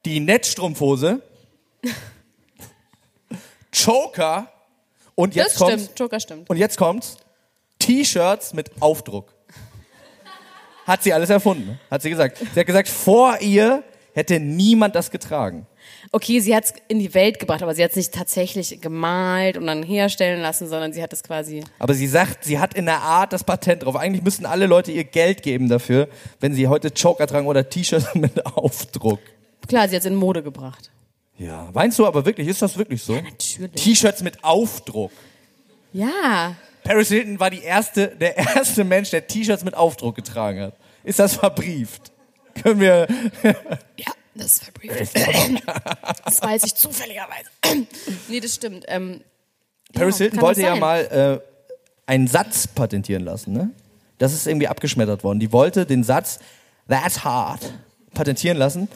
Die 0.04 0.20
Netzstrumpfhose, 0.20 1.22
Joker 3.72 4.48
und 5.14 5.34
jetzt 5.34 5.60
Das 5.60 5.68
stimmt, 5.68 5.98
Joker 5.98 6.20
stimmt. 6.20 6.50
und 6.50 6.56
jetzt 6.56 6.76
kommt's. 6.76 7.16
T-Shirts 7.78 8.54
mit 8.54 8.70
Aufdruck. 8.80 9.34
Hat 10.86 11.02
sie 11.02 11.12
alles 11.12 11.30
erfunden, 11.30 11.78
hat 11.90 12.02
sie 12.02 12.10
gesagt. 12.10 12.38
Sie 12.38 12.58
hat 12.60 12.66
gesagt, 12.66 12.88
vor 12.88 13.38
ihr 13.40 13.82
hätte 14.14 14.40
niemand 14.40 14.94
das 14.94 15.10
getragen. 15.10 15.66
Okay, 16.10 16.40
sie 16.40 16.54
hat 16.54 16.64
es 16.64 16.74
in 16.88 16.98
die 16.98 17.14
Welt 17.14 17.38
gebracht, 17.38 17.62
aber 17.62 17.74
sie 17.74 17.82
hat 17.82 17.90
es 17.90 17.96
nicht 17.96 18.12
tatsächlich 18.12 18.80
gemalt 18.80 19.56
und 19.56 19.66
dann 19.66 19.82
herstellen 19.82 20.40
lassen, 20.40 20.68
sondern 20.68 20.92
sie 20.92 21.02
hat 21.02 21.12
es 21.12 21.22
quasi. 21.22 21.62
Aber 21.78 21.94
sie 21.94 22.06
sagt, 22.06 22.44
sie 22.44 22.58
hat 22.58 22.74
in 22.74 22.86
der 22.86 23.00
Art 23.00 23.32
das 23.32 23.44
Patent 23.44 23.84
drauf. 23.84 23.96
Eigentlich 23.96 24.22
müssten 24.22 24.44
alle 24.44 24.66
Leute 24.66 24.92
ihr 24.92 25.04
Geld 25.04 25.42
geben 25.42 25.68
dafür, 25.68 26.08
wenn 26.40 26.54
sie 26.54 26.68
heute 26.68 26.88
Joker 26.88 27.26
tragen 27.26 27.46
oder 27.46 27.68
T-Shirts 27.68 28.14
mit 28.14 28.44
Aufdruck. 28.44 29.20
Klar, 29.68 29.88
sie 29.88 29.96
hat 29.96 30.00
es 30.00 30.06
in 30.06 30.16
Mode 30.16 30.42
gebracht. 30.42 30.90
Ja, 31.38 31.70
meinst 31.72 31.98
du 31.98 32.06
aber 32.06 32.26
wirklich, 32.26 32.48
ist 32.48 32.62
das 32.62 32.76
wirklich 32.76 33.02
so? 33.02 33.14
Natürlich. 33.14 33.82
T-Shirts 33.82 34.22
mit 34.22 34.44
Aufdruck. 34.44 35.12
Ja. 35.92 36.56
Paris 36.84 37.08
Hilton 37.08 37.38
war 37.40 37.50
die 37.50 37.62
erste, 37.62 38.08
der 38.08 38.36
erste 38.36 38.84
Mensch, 38.84 39.10
der 39.10 39.26
T-Shirts 39.26 39.64
mit 39.64 39.74
Aufdruck 39.74 40.16
getragen 40.16 40.60
hat. 40.60 40.74
Ist 41.04 41.18
das 41.18 41.34
verbrieft? 41.34 42.12
Können 42.62 42.80
wir, 42.80 43.06
Ja, 43.96 44.12
das 44.34 44.46
ist 44.46 44.64
verbrieft. 44.64 45.14
das 46.24 46.42
weiß 46.42 46.64
ich 46.64 46.74
zufälligerweise. 46.74 47.50
nee, 48.28 48.40
das 48.40 48.54
stimmt. 48.54 48.84
Ähm, 48.88 49.22
Paris 49.92 50.18
ja, 50.18 50.24
Hilton 50.24 50.40
wollte 50.40 50.62
ja 50.62 50.76
mal 50.76 51.40
äh, 51.44 52.10
einen 52.10 52.26
Satz 52.26 52.66
patentieren 52.66 53.24
lassen, 53.24 53.52
ne? 53.52 53.70
Das 54.18 54.32
ist 54.32 54.46
irgendwie 54.46 54.68
abgeschmettert 54.68 55.24
worden. 55.24 55.40
Die 55.40 55.52
wollte 55.52 55.84
den 55.84 56.04
Satz 56.04 56.38
That's 56.88 57.24
hard 57.24 57.72
patentieren 58.14 58.56
lassen. 58.56 58.88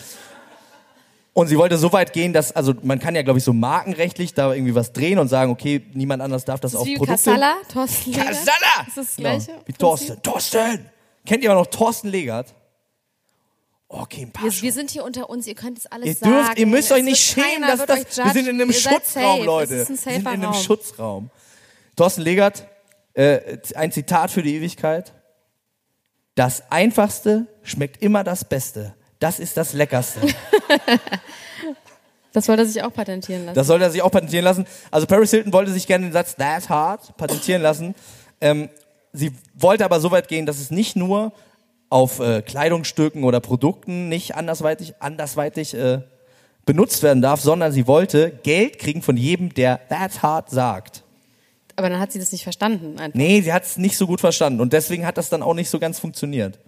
Und 1.37 1.49
sie 1.49 1.59
wollte 1.59 1.77
so 1.77 1.92
weit 1.92 2.14
gehen, 2.14 2.33
dass, 2.33 2.53
also 2.53 2.72
man 2.83 2.99
kann 2.99 3.14
ja, 3.14 3.20
glaube 3.20 3.38
ich, 3.38 3.44
so 3.44 3.53
markenrechtlich 3.53 4.33
da 4.33 4.55
irgendwie 4.55 4.75
was 4.75 4.94
drehen 4.94 5.18
und 5.18 5.29
sagen, 5.29 5.51
okay, 5.53 5.85
niemand 5.92 6.22
anders 6.22 6.46
darf 6.46 6.61
das 6.61 6.72
Das 6.72 6.81
auf 6.81 6.87
ist 6.87 6.94
wie 6.94 6.96
Produkte. 6.96 7.25
Kassala, 7.31 7.57
Thorsten 7.70 8.11
Legert. 8.12 8.27
Kassala! 8.29 8.87
Ist 8.87 8.96
das 8.96 9.07
das 9.07 9.16
Genau. 9.16 9.29
gleiche? 9.29 9.51
Wie 9.51 9.72
Prinzip? 9.72 9.79
Thorsten. 9.79 10.22
Thorsten! 10.22 10.90
Kennt 11.27 11.44
ihr 11.44 11.51
aber 11.51 11.61
noch 11.61 11.66
Thorsten 11.66 12.09
Legert? 12.09 12.55
Okay, 13.87 14.22
ein 14.22 14.33
paar 14.33 14.44
Wir, 14.51 14.62
wir 14.62 14.72
sind 14.72 14.90
hier 14.90 15.05
unter 15.05 15.29
uns, 15.29 15.46
ihr 15.46 15.55
könnt 15.55 15.77
es 15.77 15.85
alles 15.85 16.07
Ihr 16.07 16.14
sagen. 16.14 16.33
dürft, 16.33 16.59
ihr 16.59 16.66
müsst 16.66 16.90
Es 16.90 16.96
euch 16.96 17.05
nicht 17.05 17.20
schämen, 17.20 17.68
dass 17.68 17.85
das, 17.85 18.16
wir 18.16 18.33
sind 18.33 18.49
in 18.49 18.55
einem 18.59 18.70
Ihr 18.70 18.75
Schutzraum. 18.75 19.44
Leute. 19.44 19.75
Es 19.75 19.90
ist 19.90 20.07
ein 20.09 20.12
wir 20.12 20.12
sind 20.14 20.20
in 20.22 20.27
einem 20.29 20.44
Raum. 20.44 20.55
Schutzraum. 20.55 21.31
Thorsten 21.96 22.22
Legert, 22.22 22.66
äh, 23.12 23.59
ein 23.75 23.92
Zitat 23.92 24.31
für 24.31 24.42
die 24.42 24.55
Ewigkeit. 24.57 25.12
Das 26.35 26.62
Einfachste 26.70 27.46
schmeckt 27.62 28.03
immer 28.03 28.25
das 28.25 28.42
Beste. 28.46 28.94
Das 29.18 29.38
ist 29.38 29.57
das 29.57 29.72
Leckerste. 29.72 30.20
Das 32.37 32.48
wollte 32.48 32.64
er 32.64 32.66
sich 32.66 32.83
auch 32.83 32.92
patentieren 32.92 33.46
lassen. 33.46 33.55
Das 33.55 33.66
sollte 33.66 33.85
er 33.85 33.90
sich 33.90 34.02
auch 34.02 34.11
patentieren 34.11 34.44
lassen. 34.44 34.66
Also 34.90 35.07
Paris 35.07 35.31
Hilton 35.31 35.55
wollte 35.55 35.72
sich 35.72 35.87
gerne 35.87 36.05
den 36.05 36.12
Satz 36.12 36.37
That's 36.37 36.68
hard 36.68 37.16
patentieren 37.16 37.62
lassen. 37.62 37.94
Ähm, 38.42 38.68
sie 39.14 39.33
wollte 39.55 39.87
aber 39.87 40.00
so 40.00 40.11
weit 40.11 40.29
gehen, 40.29 40.44
dass 40.44 40.59
es 40.59 40.70
nicht 40.70 40.96
nur 40.96 41.33
auf 41.88 42.20
äh, 42.20 42.42
Kleidungsstücken 42.42 43.24
oder 43.24 43.40
Produkten 43.40 44.11
nicht 44.11 44.35
andersweitig, 44.35 44.92
andersweitig 45.00 45.72
äh, 45.72 46.02
benutzt 46.66 47.02
werden 47.02 47.22
darf, 47.22 47.40
sondern 47.40 47.72
sie 47.72 47.87
wollte 47.87 48.33
Geld 48.42 48.79
kriegen 48.79 49.00
von 49.00 49.16
jedem, 49.16 49.55
der 49.55 49.81
That's 49.88 50.22
hard 50.22 50.50
sagt. 50.50 51.05
Aber 51.76 51.88
dann 51.88 52.00
hat 52.00 52.12
sie 52.12 52.18
das 52.18 52.33
nicht 52.33 52.42
verstanden. 52.42 52.98
Einfach. 52.98 53.16
Nee, 53.16 53.40
sie 53.40 53.52
hat 53.55 53.64
es 53.64 53.79
nicht 53.79 53.96
so 53.96 54.07
gut 54.07 54.20
verstanden 54.20 54.61
und 54.61 54.74
deswegen 54.74 55.07
hat 55.07 55.16
das 55.16 55.31
dann 55.31 55.42
auch 55.42 55.55
nicht 55.55 55.70
so 55.70 55.79
ganz 55.79 55.98
funktioniert. 55.98 56.59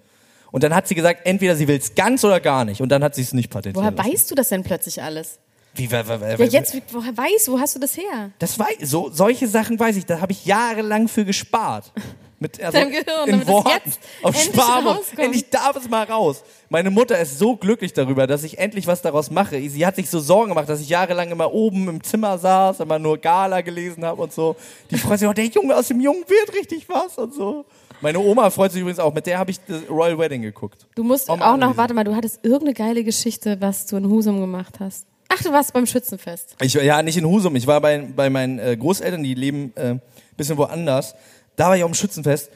Und 0.50 0.62
dann 0.62 0.74
hat 0.74 0.88
sie 0.88 0.94
gesagt, 0.94 1.20
entweder 1.24 1.56
sie 1.56 1.68
will 1.68 1.76
es 1.76 1.94
ganz 1.94 2.24
oder 2.24 2.40
gar 2.40 2.64
nicht 2.64 2.80
und 2.80 2.88
dann 2.88 3.04
hat 3.04 3.14
sie 3.14 3.22
es 3.22 3.32
nicht 3.32 3.50
patentiert. 3.50 3.76
Woher 3.76 3.90
lassen. 3.90 4.12
weißt 4.12 4.30
du 4.30 4.34
das 4.34 4.48
denn 4.48 4.62
plötzlich 4.62 5.02
alles? 5.02 5.38
Wie, 5.74 5.90
wer, 5.90 6.08
wer, 6.08 6.20
wer, 6.20 6.38
Ja, 6.38 6.44
jetzt, 6.44 6.76
woher 6.90 7.16
weißt 7.16 7.48
du, 7.48 7.52
wo 7.52 7.60
hast 7.60 7.76
du 7.76 7.78
das 7.78 7.96
her? 7.96 8.30
Das 8.38 8.58
weiß, 8.58 8.78
so, 8.82 9.10
solche 9.12 9.46
Sachen 9.46 9.78
weiß 9.78 9.96
ich, 9.96 10.06
da 10.06 10.20
habe 10.20 10.32
ich 10.32 10.44
jahrelang 10.44 11.06
für 11.06 11.24
gespart. 11.24 11.92
Mit, 12.40 12.60
also 12.64 12.78
Deinem 12.78 12.90
Gehirn, 12.90 13.28
in 13.28 13.46
Worten, 13.46 13.92
auf 14.22 14.34
rauskommt. 14.34 15.18
Endlich 15.18 15.50
darf 15.50 15.76
es 15.76 15.88
mal 15.88 16.04
raus. 16.04 16.42
Meine 16.68 16.90
Mutter 16.90 17.18
ist 17.18 17.38
so 17.38 17.54
glücklich 17.54 17.92
darüber, 17.92 18.26
dass 18.26 18.42
ich 18.42 18.58
endlich 18.58 18.86
was 18.86 19.02
daraus 19.02 19.30
mache. 19.30 19.60
Sie 19.68 19.86
hat 19.86 19.96
sich 19.96 20.08
so 20.08 20.18
Sorgen 20.18 20.50
gemacht, 20.50 20.68
dass 20.68 20.80
ich 20.80 20.88
jahrelang 20.88 21.30
immer 21.30 21.52
oben 21.52 21.88
im 21.88 22.02
Zimmer 22.02 22.38
saß, 22.38 22.80
immer 22.80 22.98
nur 22.98 23.18
Gala 23.18 23.60
gelesen 23.60 24.04
habe 24.04 24.22
und 24.22 24.32
so. 24.32 24.56
Die 24.90 24.96
freut 24.96 25.18
sich 25.18 25.28
auch, 25.28 25.34
der 25.34 25.46
Junge 25.46 25.76
aus 25.76 25.88
dem 25.88 26.00
Jungen 26.00 26.24
wird 26.26 26.54
richtig 26.54 26.88
was 26.88 27.18
und 27.18 27.34
so. 27.34 27.66
Meine 28.00 28.20
Oma 28.20 28.50
freut 28.50 28.72
sich 28.72 28.80
übrigens 28.80 29.00
auch, 29.00 29.12
mit 29.12 29.26
der 29.26 29.38
habe 29.38 29.50
ich 29.50 29.58
das 29.66 29.88
Royal 29.90 30.18
Wedding 30.18 30.42
geguckt. 30.42 30.86
Du 30.94 31.02
musst 31.02 31.28
Auch 31.28 31.40
auch, 31.40 31.56
noch, 31.56 31.76
warte 31.76 31.94
mal, 31.94 32.04
du 32.04 32.14
hattest 32.14 32.44
irgendeine 32.44 32.74
geile 32.74 33.04
Geschichte, 33.04 33.60
was 33.60 33.86
du 33.86 33.96
in 33.96 34.08
Husum 34.08 34.40
gemacht 34.40 34.78
hast. 34.80 35.06
Ach, 35.28 35.42
du 35.42 35.52
warst 35.52 35.72
beim 35.72 35.86
Schützenfest. 35.86 36.56
Ich, 36.60 36.74
ja, 36.74 37.02
nicht 37.02 37.18
in 37.18 37.26
Husum. 37.26 37.54
Ich 37.56 37.66
war 37.66 37.80
bei, 37.80 37.98
bei 37.98 38.30
meinen 38.30 38.58
äh, 38.58 38.76
Großeltern, 38.76 39.22
die 39.22 39.34
leben 39.34 39.72
äh, 39.76 39.96
bisschen 40.36 40.56
woanders. 40.56 41.14
Da 41.56 41.68
war 41.68 41.76
ich 41.76 41.82
auf 41.82 41.90
dem 41.90 41.94
Schützenfest. 41.94 42.50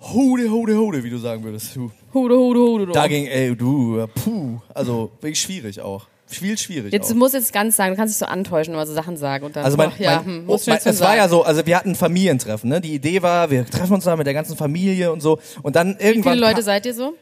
Hude, 0.00 0.48
hude, 0.48 0.76
hude, 0.76 1.02
wie 1.02 1.10
du 1.10 1.18
sagen 1.18 1.42
würdest. 1.42 1.74
Du. 1.74 1.90
Hude, 2.14 2.36
hude, 2.36 2.60
hude. 2.60 2.92
Da 2.92 3.08
ging, 3.08 3.26
ey, 3.26 3.56
du, 3.56 4.06
puh. 4.14 4.60
Also, 4.72 5.10
wirklich 5.20 5.40
schwierig 5.40 5.80
auch. 5.80 6.06
Viel 6.28 6.58
schwierig 6.58 6.92
Jetzt, 6.92 7.10
du 7.10 7.14
musst 7.14 7.34
jetzt 7.34 7.52
ganz 7.52 7.76
sagen, 7.76 7.92
du 7.94 7.96
kannst 7.96 8.14
dich 8.14 8.18
so 8.18 8.26
antäuschen, 8.26 8.74
immer 8.74 8.86
so 8.86 8.92
Sachen 8.94 9.16
sagen 9.16 9.46
und 9.46 9.56
dann, 9.56 9.64
Also 9.64 9.76
mein, 9.76 9.90
ach, 9.94 9.98
ja, 9.98 10.16
mein, 10.16 10.24
hm, 10.26 10.44
oh, 10.46 10.58
mein 10.66 10.76
es 10.78 10.84
war 10.86 10.92
sagen. 10.92 11.16
ja 11.16 11.28
so, 11.28 11.42
also 11.42 11.64
wir 11.66 11.76
hatten 11.76 11.90
ein 11.90 11.94
Familientreffen, 11.94 12.68
ne? 12.68 12.80
Die 12.80 12.94
Idee 12.94 13.22
war, 13.22 13.50
wir 13.50 13.64
treffen 13.66 13.94
uns 13.94 14.04
da 14.04 14.14
mit 14.16 14.26
der 14.26 14.34
ganzen 14.34 14.56
Familie 14.56 15.10
und 15.12 15.20
so. 15.22 15.38
Und 15.62 15.74
dann 15.76 15.96
Wie 15.98 16.04
irgendwann. 16.04 16.34
viele 16.34 16.46
Leute 16.46 16.62
seid 16.62 16.86
ihr 16.86 16.94
so? 16.94 17.14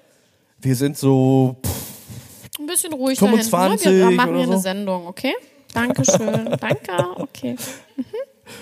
wir 0.61 0.75
sind 0.75 0.97
so, 0.99 1.57
pff, 1.65 2.59
Ein 2.59 2.67
bisschen 2.67 2.93
ruhig 2.93 3.19
25 3.19 3.85
da 3.85 3.91
hinten. 3.91 4.05
Ne? 4.05 4.11
Wir 4.11 4.17
machen 4.17 4.29
oder 4.31 4.39
hier 4.39 4.47
eine 4.49 4.57
so. 4.57 4.63
Sendung, 4.63 5.07
okay? 5.07 5.35
Dankeschön. 5.75 6.57
Danke, 6.61 6.93
okay. 7.19 7.57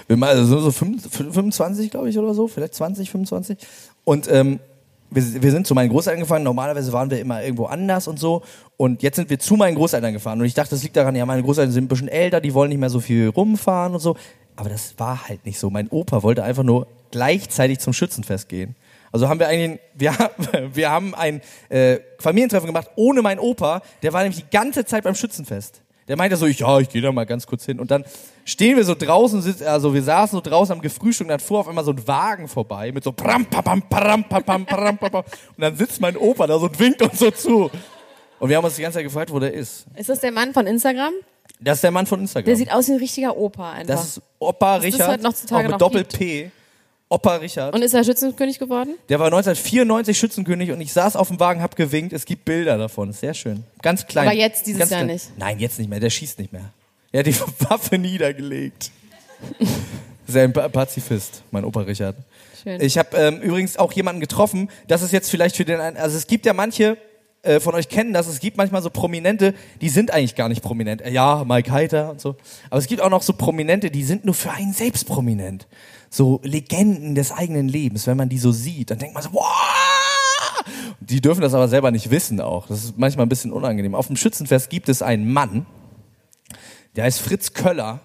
Wir 0.06 0.16
mal 0.16 0.30
also 0.30 0.58
so 0.60 0.70
fünf- 0.72 1.08
25, 1.10 1.90
glaube 1.90 2.08
ich, 2.10 2.18
oder 2.18 2.34
so, 2.34 2.48
vielleicht 2.48 2.74
20, 2.74 3.10
25. 3.10 3.58
Und 4.04 4.30
ähm, 4.30 4.58
wir, 5.14 5.42
wir 5.42 5.50
sind 5.50 5.66
zu 5.66 5.74
meinen 5.74 5.90
Großeltern 5.90 6.20
gefahren. 6.20 6.42
Normalerweise 6.42 6.92
waren 6.92 7.10
wir 7.10 7.20
immer 7.20 7.42
irgendwo 7.42 7.66
anders 7.66 8.08
und 8.08 8.18
so. 8.18 8.42
Und 8.76 9.02
jetzt 9.02 9.16
sind 9.16 9.30
wir 9.30 9.38
zu 9.38 9.54
meinen 9.54 9.76
Großeltern 9.76 10.12
gefahren. 10.12 10.40
Und 10.40 10.46
ich 10.46 10.54
dachte, 10.54 10.70
das 10.70 10.82
liegt 10.82 10.96
daran, 10.96 11.14
ja, 11.16 11.24
meine 11.26 11.42
Großeltern 11.42 11.72
sind 11.72 11.84
ein 11.84 11.88
bisschen 11.88 12.08
älter, 12.08 12.40
die 12.40 12.54
wollen 12.54 12.70
nicht 12.70 12.78
mehr 12.78 12.90
so 12.90 13.00
viel 13.00 13.28
rumfahren 13.28 13.94
und 13.94 14.00
so. 14.00 14.16
Aber 14.56 14.68
das 14.68 14.94
war 14.98 15.28
halt 15.28 15.44
nicht 15.46 15.58
so. 15.58 15.70
Mein 15.70 15.88
Opa 15.88 16.22
wollte 16.22 16.42
einfach 16.44 16.62
nur 16.62 16.86
gleichzeitig 17.10 17.78
zum 17.78 17.92
Schützenfest 17.92 18.48
gehen. 18.48 18.76
Also 19.12 19.28
haben 19.28 19.38
wir 19.38 19.46
eigentlich, 19.46 19.80
wir, 19.94 20.12
wir 20.74 20.90
haben 20.90 21.14
ein 21.14 21.40
äh, 21.68 21.98
Familientreffen 22.18 22.66
gemacht 22.66 22.88
ohne 22.96 23.22
meinen 23.22 23.38
Opa. 23.38 23.82
Der 24.02 24.12
war 24.12 24.22
nämlich 24.22 24.44
die 24.44 24.50
ganze 24.50 24.84
Zeit 24.84 25.04
beim 25.04 25.14
Schützenfest. 25.14 25.82
Der 26.08 26.16
meinte 26.16 26.36
so, 26.36 26.46
ich, 26.46 26.58
ja, 26.58 26.78
ich 26.80 26.88
gehe 26.88 27.00
da 27.00 27.12
mal 27.12 27.24
ganz 27.24 27.46
kurz 27.46 27.64
hin. 27.64 27.80
Und 27.80 27.90
dann 27.90 28.04
stehen 28.44 28.76
wir 28.76 28.84
so 28.84 28.94
draußen, 28.94 29.42
also 29.66 29.94
wir 29.94 30.02
saßen 30.02 30.36
so 30.36 30.40
draußen 30.40 30.72
am 30.74 30.80
Gefrühstück 30.80 31.26
und 31.26 31.30
dann 31.30 31.40
fuhr 31.40 31.60
auf 31.60 31.68
einmal 31.68 31.84
so 31.84 31.92
ein 31.92 32.06
Wagen 32.06 32.48
vorbei 32.48 32.92
mit 32.92 33.04
so 33.04 33.12
pram, 33.12 33.46
pam, 33.46 33.82
pam, 33.82 34.24
pam, 34.24 34.64
pam. 34.66 34.66
Und 35.14 35.24
dann 35.58 35.76
sitzt 35.76 36.00
mein 36.00 36.16
Opa 36.16 36.46
da 36.46 36.58
so 36.58 36.66
und 36.66 36.78
winkt 36.78 37.02
uns 37.02 37.18
so 37.18 37.30
zu. 37.30 37.70
Und 38.38 38.48
wir 38.48 38.56
haben 38.56 38.64
uns 38.64 38.76
die 38.76 38.82
ganze 38.82 38.98
Zeit 38.98 39.04
gefragt, 39.04 39.32
wo 39.32 39.38
der 39.38 39.54
ist. 39.54 39.86
Ist 39.96 40.08
das 40.08 40.20
der 40.20 40.32
Mann 40.32 40.52
von 40.52 40.66
Instagram? 40.66 41.12
Das 41.60 41.78
ist 41.78 41.84
der 41.84 41.90
Mann 41.90 42.06
von 42.06 42.20
Instagram. 42.20 42.46
Der 42.46 42.56
sieht 42.56 42.72
aus 42.72 42.88
wie 42.88 42.92
ein 42.92 42.98
richtiger 42.98 43.36
Opa 43.36 43.72
einfach. 43.72 43.94
das 43.94 44.04
ist 44.04 44.22
Opa 44.38 44.76
das 44.76 44.84
Richard, 44.84 45.08
heute 45.08 45.22
noch 45.22 45.32
zutage 45.32 45.60
auch 45.60 45.62
mit 45.62 45.70
noch 45.72 45.78
Doppel-P. 45.78 46.50
Opa 47.08 47.36
Richard. 47.36 47.74
und 47.74 47.82
ist 47.82 47.94
er 47.94 48.02
Schützenkönig 48.02 48.58
geworden? 48.58 48.94
Der 49.08 49.20
war 49.20 49.26
1994 49.26 50.18
Schützenkönig 50.18 50.72
und 50.72 50.80
ich 50.80 50.92
saß 50.92 51.16
auf 51.16 51.28
dem 51.28 51.38
Wagen, 51.38 51.62
hab 51.62 51.76
gewinkt. 51.76 52.12
Es 52.12 52.24
gibt 52.24 52.44
Bilder 52.44 52.76
davon. 52.76 53.12
Sehr 53.12 53.34
schön. 53.34 53.62
Ganz 53.82 54.06
klein. 54.06 54.26
Aber 54.26 54.36
jetzt 54.36 54.66
dieses 54.66 54.80
Jahr 54.80 54.88
klein. 54.88 55.06
nicht. 55.06 55.30
Nein, 55.36 55.58
jetzt 55.58 55.78
nicht 55.78 55.88
mehr. 55.88 56.00
Der 56.00 56.10
schießt 56.10 56.38
nicht 56.38 56.52
mehr. 56.52 56.72
Er 57.14 57.20
hat 57.20 57.26
die 57.28 57.36
Waffe 57.70 57.96
niedergelegt. 57.96 58.90
Ein 60.34 60.52
Pa- 60.52 60.68
Pazifist, 60.68 61.44
mein 61.52 61.64
Opa 61.64 61.82
Richard. 61.82 62.16
Schön. 62.60 62.80
Ich 62.80 62.98
habe 62.98 63.16
ähm, 63.16 63.40
übrigens 63.40 63.76
auch 63.76 63.92
jemanden 63.92 64.20
getroffen. 64.20 64.68
Das 64.88 65.00
ist 65.02 65.12
jetzt 65.12 65.30
vielleicht 65.30 65.54
für 65.54 65.64
den 65.64 65.78
einen. 65.80 65.96
Also 65.96 66.16
es 66.16 66.26
gibt 66.26 66.44
ja 66.44 66.52
manche 66.52 66.98
äh, 67.42 67.60
von 67.60 67.72
euch 67.76 67.88
kennen 67.88 68.12
das. 68.12 68.26
Es 68.26 68.40
gibt 68.40 68.56
manchmal 68.56 68.82
so 68.82 68.90
Prominente, 68.90 69.54
die 69.80 69.90
sind 69.90 70.10
eigentlich 70.10 70.34
gar 70.34 70.48
nicht 70.48 70.60
prominent. 70.60 71.02
Äh, 71.02 71.12
Ja, 71.12 71.44
Mike 71.46 71.70
Heiter 71.70 72.10
und 72.10 72.20
so. 72.20 72.34
Aber 72.68 72.78
es 72.78 72.88
gibt 72.88 73.00
auch 73.00 73.10
noch 73.10 73.22
so 73.22 73.32
Prominente, 73.34 73.92
die 73.92 74.02
sind 74.02 74.24
nur 74.24 74.34
für 74.34 74.50
einen 74.50 74.72
selbst 74.72 75.06
prominent. 75.06 75.68
So 76.10 76.40
Legenden 76.42 77.14
des 77.14 77.30
eigenen 77.30 77.68
Lebens. 77.68 78.08
Wenn 78.08 78.16
man 78.16 78.28
die 78.28 78.38
so 78.38 78.50
sieht, 78.50 78.90
dann 78.90 78.98
denkt 78.98 79.14
man 79.14 79.22
so, 79.22 79.32
wow! 79.32 80.64
Die 80.98 81.20
dürfen 81.20 81.42
das 81.42 81.54
aber 81.54 81.68
selber 81.68 81.92
nicht 81.92 82.10
wissen 82.10 82.40
auch. 82.40 82.66
Das 82.66 82.82
ist 82.82 82.98
manchmal 82.98 83.24
ein 83.26 83.28
bisschen 83.28 83.52
unangenehm. 83.52 83.94
Auf 83.94 84.08
dem 84.08 84.16
Schützenfest 84.16 84.68
gibt 84.68 84.88
es 84.88 85.00
einen 85.00 85.32
Mann, 85.32 85.66
der 86.96 87.04
heißt 87.04 87.20
Fritz 87.20 87.52
Köller. 87.52 88.00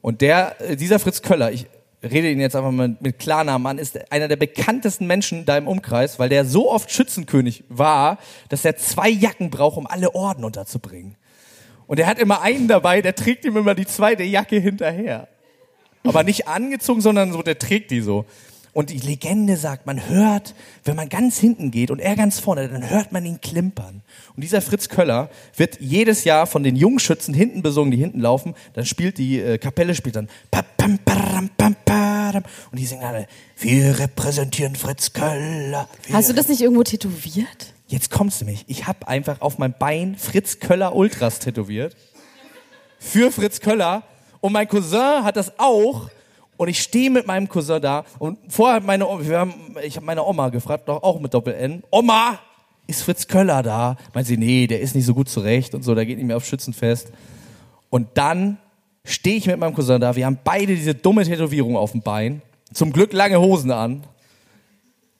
Und 0.00 0.20
der, 0.20 0.60
äh, 0.60 0.76
dieser 0.76 0.98
Fritz 0.98 1.22
Köller, 1.22 1.52
ich 1.52 1.66
rede 2.02 2.30
ihn 2.30 2.40
jetzt 2.40 2.54
einfach 2.54 2.70
mal 2.70 2.96
mit 3.00 3.18
Klarnamen 3.18 3.66
an, 3.66 3.78
ist 3.78 4.12
einer 4.12 4.28
der 4.28 4.36
bekanntesten 4.36 5.06
Menschen 5.06 5.44
da 5.46 5.56
im 5.56 5.66
Umkreis, 5.66 6.18
weil 6.18 6.28
der 6.28 6.44
so 6.44 6.70
oft 6.70 6.90
Schützenkönig 6.90 7.64
war, 7.68 8.18
dass 8.48 8.64
er 8.64 8.76
zwei 8.76 9.08
Jacken 9.08 9.50
braucht, 9.50 9.76
um 9.76 9.86
alle 9.86 10.14
Orden 10.14 10.44
unterzubringen. 10.44 11.16
Und 11.86 11.98
er 11.98 12.06
hat 12.06 12.18
immer 12.18 12.42
einen 12.42 12.68
dabei, 12.68 13.02
der 13.02 13.14
trägt 13.14 13.44
ihm 13.44 13.56
immer 13.56 13.74
die 13.74 13.86
zweite 13.86 14.22
Jacke 14.22 14.58
hinterher. 14.58 15.28
Aber 16.02 16.22
nicht 16.22 16.48
angezogen, 16.48 17.00
sondern 17.00 17.32
so, 17.32 17.42
der 17.42 17.58
trägt 17.58 17.90
die 17.90 18.00
so. 18.00 18.26
Und 18.74 18.90
die 18.90 18.98
Legende 18.98 19.56
sagt, 19.56 19.86
man 19.86 20.08
hört, 20.08 20.54
wenn 20.84 20.96
man 20.96 21.08
ganz 21.08 21.38
hinten 21.38 21.70
geht 21.70 21.90
und 21.90 22.00
er 22.00 22.16
ganz 22.16 22.40
vorne, 22.40 22.68
dann 22.68 22.90
hört 22.90 23.12
man 23.12 23.24
ihn 23.24 23.40
klimpern. 23.40 24.02
Und 24.36 24.42
dieser 24.42 24.60
Fritz 24.60 24.88
Köller 24.88 25.30
wird 25.56 25.80
jedes 25.80 26.24
Jahr 26.24 26.46
von 26.46 26.62
den 26.62 26.76
Jungschützen 26.76 27.32
hinten 27.32 27.62
besungen, 27.62 27.92
die 27.92 27.96
hinten 27.96 28.20
laufen. 28.20 28.54
Dann 28.74 28.84
spielt 28.84 29.16
die 29.18 29.40
äh, 29.40 29.58
Kapelle, 29.58 29.94
spielt 29.94 30.16
dann 30.16 30.28
und 32.70 32.78
die 32.78 32.86
singen 32.86 33.04
alle, 33.04 33.26
wir 33.58 33.98
repräsentieren 33.98 34.74
Fritz 34.74 35.12
Köller. 35.12 35.88
Hast 36.12 36.28
du 36.28 36.34
das 36.34 36.48
nicht 36.48 36.60
irgendwo 36.60 36.82
tätowiert? 36.82 37.74
Jetzt 37.86 38.10
kommst 38.10 38.40
du 38.40 38.44
mich. 38.44 38.64
Ich 38.66 38.86
habe 38.86 39.06
einfach 39.06 39.40
auf 39.40 39.58
mein 39.58 39.74
Bein 39.78 40.16
Fritz 40.16 40.58
Köller 40.58 40.96
Ultras 40.96 41.38
tätowiert. 41.38 41.96
Für 42.98 43.30
Fritz 43.30 43.60
Köller. 43.60 44.02
Und 44.40 44.52
mein 44.52 44.68
Cousin 44.68 45.24
hat 45.24 45.36
das 45.36 45.58
auch. 45.58 46.10
Und 46.56 46.68
ich 46.68 46.80
stehe 46.80 47.10
mit 47.10 47.26
meinem 47.26 47.48
Cousin 47.48 47.80
da. 47.80 48.04
Und 48.18 48.38
vorher 48.48 48.76
hat 48.76 48.84
meine 48.84 49.04
wir 49.04 49.38
haben, 49.38 49.54
ich 49.82 49.96
habe 49.96 50.06
meine 50.06 50.24
Oma 50.24 50.48
gefragt, 50.48 50.88
doch 50.88 51.02
auch 51.02 51.20
mit 51.20 51.34
Doppel-N. 51.34 51.82
Oma, 51.90 52.38
ist 52.86 53.02
Fritz 53.02 53.26
Köller 53.26 53.62
da? 53.62 53.96
Meint 54.12 54.26
sie, 54.26 54.36
nee, 54.36 54.66
der 54.66 54.80
ist 54.80 54.94
nicht 54.94 55.06
so 55.06 55.14
gut 55.14 55.28
zurecht 55.28 55.74
und 55.74 55.82
so, 55.82 55.94
der 55.94 56.06
geht 56.06 56.18
nicht 56.18 56.26
mehr 56.26 56.36
auf 56.36 56.44
Schützenfest. 56.44 57.12
Und 57.90 58.08
dann 58.14 58.58
stehe 59.04 59.36
ich 59.36 59.46
mit 59.46 59.58
meinem 59.58 59.74
Cousin 59.74 60.00
da. 60.00 60.16
Wir 60.16 60.26
haben 60.26 60.38
beide 60.42 60.74
diese 60.74 60.94
dumme 60.94 61.24
Tätowierung 61.24 61.76
auf 61.76 61.92
dem 61.92 62.02
Bein. 62.02 62.42
Zum 62.72 62.92
Glück 62.92 63.12
lange 63.12 63.40
Hosen 63.40 63.70
an. 63.70 64.04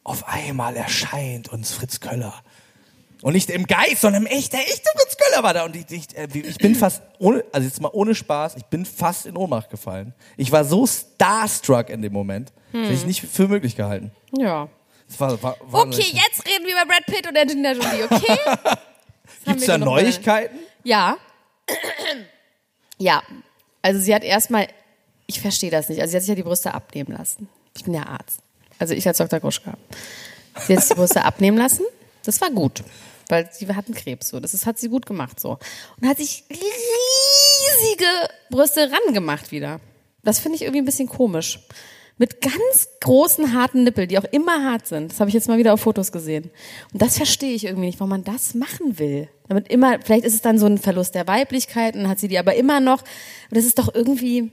Auf 0.03 0.29
einmal 0.29 0.77
erscheint 0.77 1.53
uns 1.53 1.73
Fritz 1.73 2.01
Köller. 2.01 2.35
Und 3.25 3.33
nicht 3.33 3.49
im 3.49 3.67
Geist, 3.67 4.03
sondern 4.03 4.27
im 4.27 4.27
echt, 4.27 4.53
der 4.53 4.61
echte 4.61 4.87
Fritz 4.99 5.17
Köller 5.17 5.43
war 5.43 5.55
da. 5.55 5.65
Und 5.65 5.75
ich, 5.75 5.91
ich, 5.91 6.15
äh, 6.15 6.29
ich 6.31 6.59
bin 6.59 6.75
fast, 6.75 7.01
ohne, 7.19 7.43
also 7.53 7.67
jetzt 7.67 7.81
mal 7.81 7.89
ohne 7.95 8.15
Spaß, 8.15 8.57
ich 8.57 8.67
bin 8.67 8.85
fast 8.85 9.25
in 9.25 9.35
Ohnmacht 9.39 9.71
gefallen. 9.71 10.13
Ich 10.37 10.53
war 10.53 10.63
so 10.63 10.87
starstruck 10.87 11.89
in 11.89 12.03
dem 12.03 12.13
Moment. 12.13 12.53
Das 12.71 12.83
hätte 12.83 12.93
ich 12.93 13.07
nicht 13.07 13.23
für 13.23 13.49
möglich 13.49 13.77
gehalten. 13.77 14.13
Ja. 14.37 14.69
War, 15.17 15.43
war, 15.43 15.57
war 15.63 15.87
Okay, 15.87 16.05
jetzt 16.13 16.47
reden 16.47 16.67
wir 16.67 16.75
über 16.75 16.85
Brad 16.85 17.07
Pitt 17.07 17.27
und 17.27 17.35
Angelina 17.35 17.73
Jolie, 17.73 18.05
okay? 18.05 18.37
Gibt's 19.47 19.63
wir 19.63 19.69
da 19.69 19.79
Neuigkeiten? 19.79 20.59
Ja. 20.83 21.17
Ja. 22.99 23.23
Also 23.81 24.01
sie 24.01 24.15
hat 24.15 24.23
erstmal, 24.23 24.69
ich 25.27 25.41
verstehe 25.41 25.71
das 25.71 25.89
nicht, 25.89 26.03
also 26.03 26.11
sie 26.11 26.17
hat 26.19 26.23
sich 26.25 26.29
ja 26.29 26.35
die 26.35 26.43
Brüste 26.43 26.75
abnehmen 26.75 27.13
lassen. 27.17 27.49
Ich 27.75 27.85
bin 27.85 27.95
ja 27.95 28.07
Arzt. 28.07 28.41
Also 28.79 28.93
ich 28.93 29.09
als 29.09 29.17
Dr. 29.17 29.41
Gruschka. 29.41 29.79
Sie 30.67 30.77
hat 30.77 30.83
sich 30.83 30.91
die 30.91 31.01
Brüste 31.01 31.25
abnehmen 31.25 31.57
lassen. 31.57 31.87
Das 32.23 32.39
war 32.43 32.51
gut. 32.51 32.85
Weil 33.29 33.49
sie 33.53 33.67
hatten 33.69 33.95
Krebs 33.95 34.29
so. 34.29 34.41
Das 34.41 34.55
ist, 34.55 34.67
hat 34.67 34.79
sie 34.79 34.89
gut 34.89 35.07
gemacht 35.07 35.41
so. 35.41 35.59
Und 36.01 36.09
hat 36.09 36.19
sich 36.19 36.45
riesige 36.51 38.07
Brüste 38.51 38.91
rangemacht 38.91 39.53
wieder. 39.53 39.81
Das 40.23 40.39
finde 40.39 40.57
ich 40.57 40.63
irgendwie 40.63 40.83
ein 40.83 40.87
bisschen 40.87 41.09
komisch. 41.09 41.61
Mit 42.17 42.41
ganz 42.41 42.89
großen, 43.01 43.55
harten 43.55 43.83
Nippel, 43.83 44.07
die 44.07 44.19
auch 44.19 44.25
immer 44.25 44.65
hart 44.65 44.87
sind. 44.87 45.11
Das 45.11 45.19
habe 45.19 45.31
ich 45.31 45.35
jetzt 45.35 45.49
mal 45.49 45.59
wieder 45.59 45.75
auf 45.75 45.81
Fotos 45.81 46.13
gesehen. 46.13 46.51
Und 46.93 47.03
das 47.03 47.17
verstehe 47.17 47.55
ich 47.55 47.65
irgendwie 47.65 47.87
nicht, 47.87 47.99
warum 47.99 48.11
man 48.11 48.23
das 48.23 48.55
machen 48.55 49.01
will. 49.01 49.29
Damit 49.49 49.69
immer, 49.69 49.99
vielleicht 50.01 50.25
ist 50.25 50.35
es 50.35 50.41
dann 50.41 50.59
so 50.59 50.67
ein 50.67 50.79
Verlust 50.79 51.17
der 51.17 51.27
Weiblichkeit, 51.27 51.97
und 51.97 52.09
hat 52.09 52.21
sie 52.21 52.29
die 52.29 52.39
aber 52.39 52.55
immer 52.55 52.79
noch. 52.79 53.03
Und 53.03 53.57
das 53.57 53.65
ist 53.65 53.81
doch 53.81 53.93
irgendwie, 53.93 54.53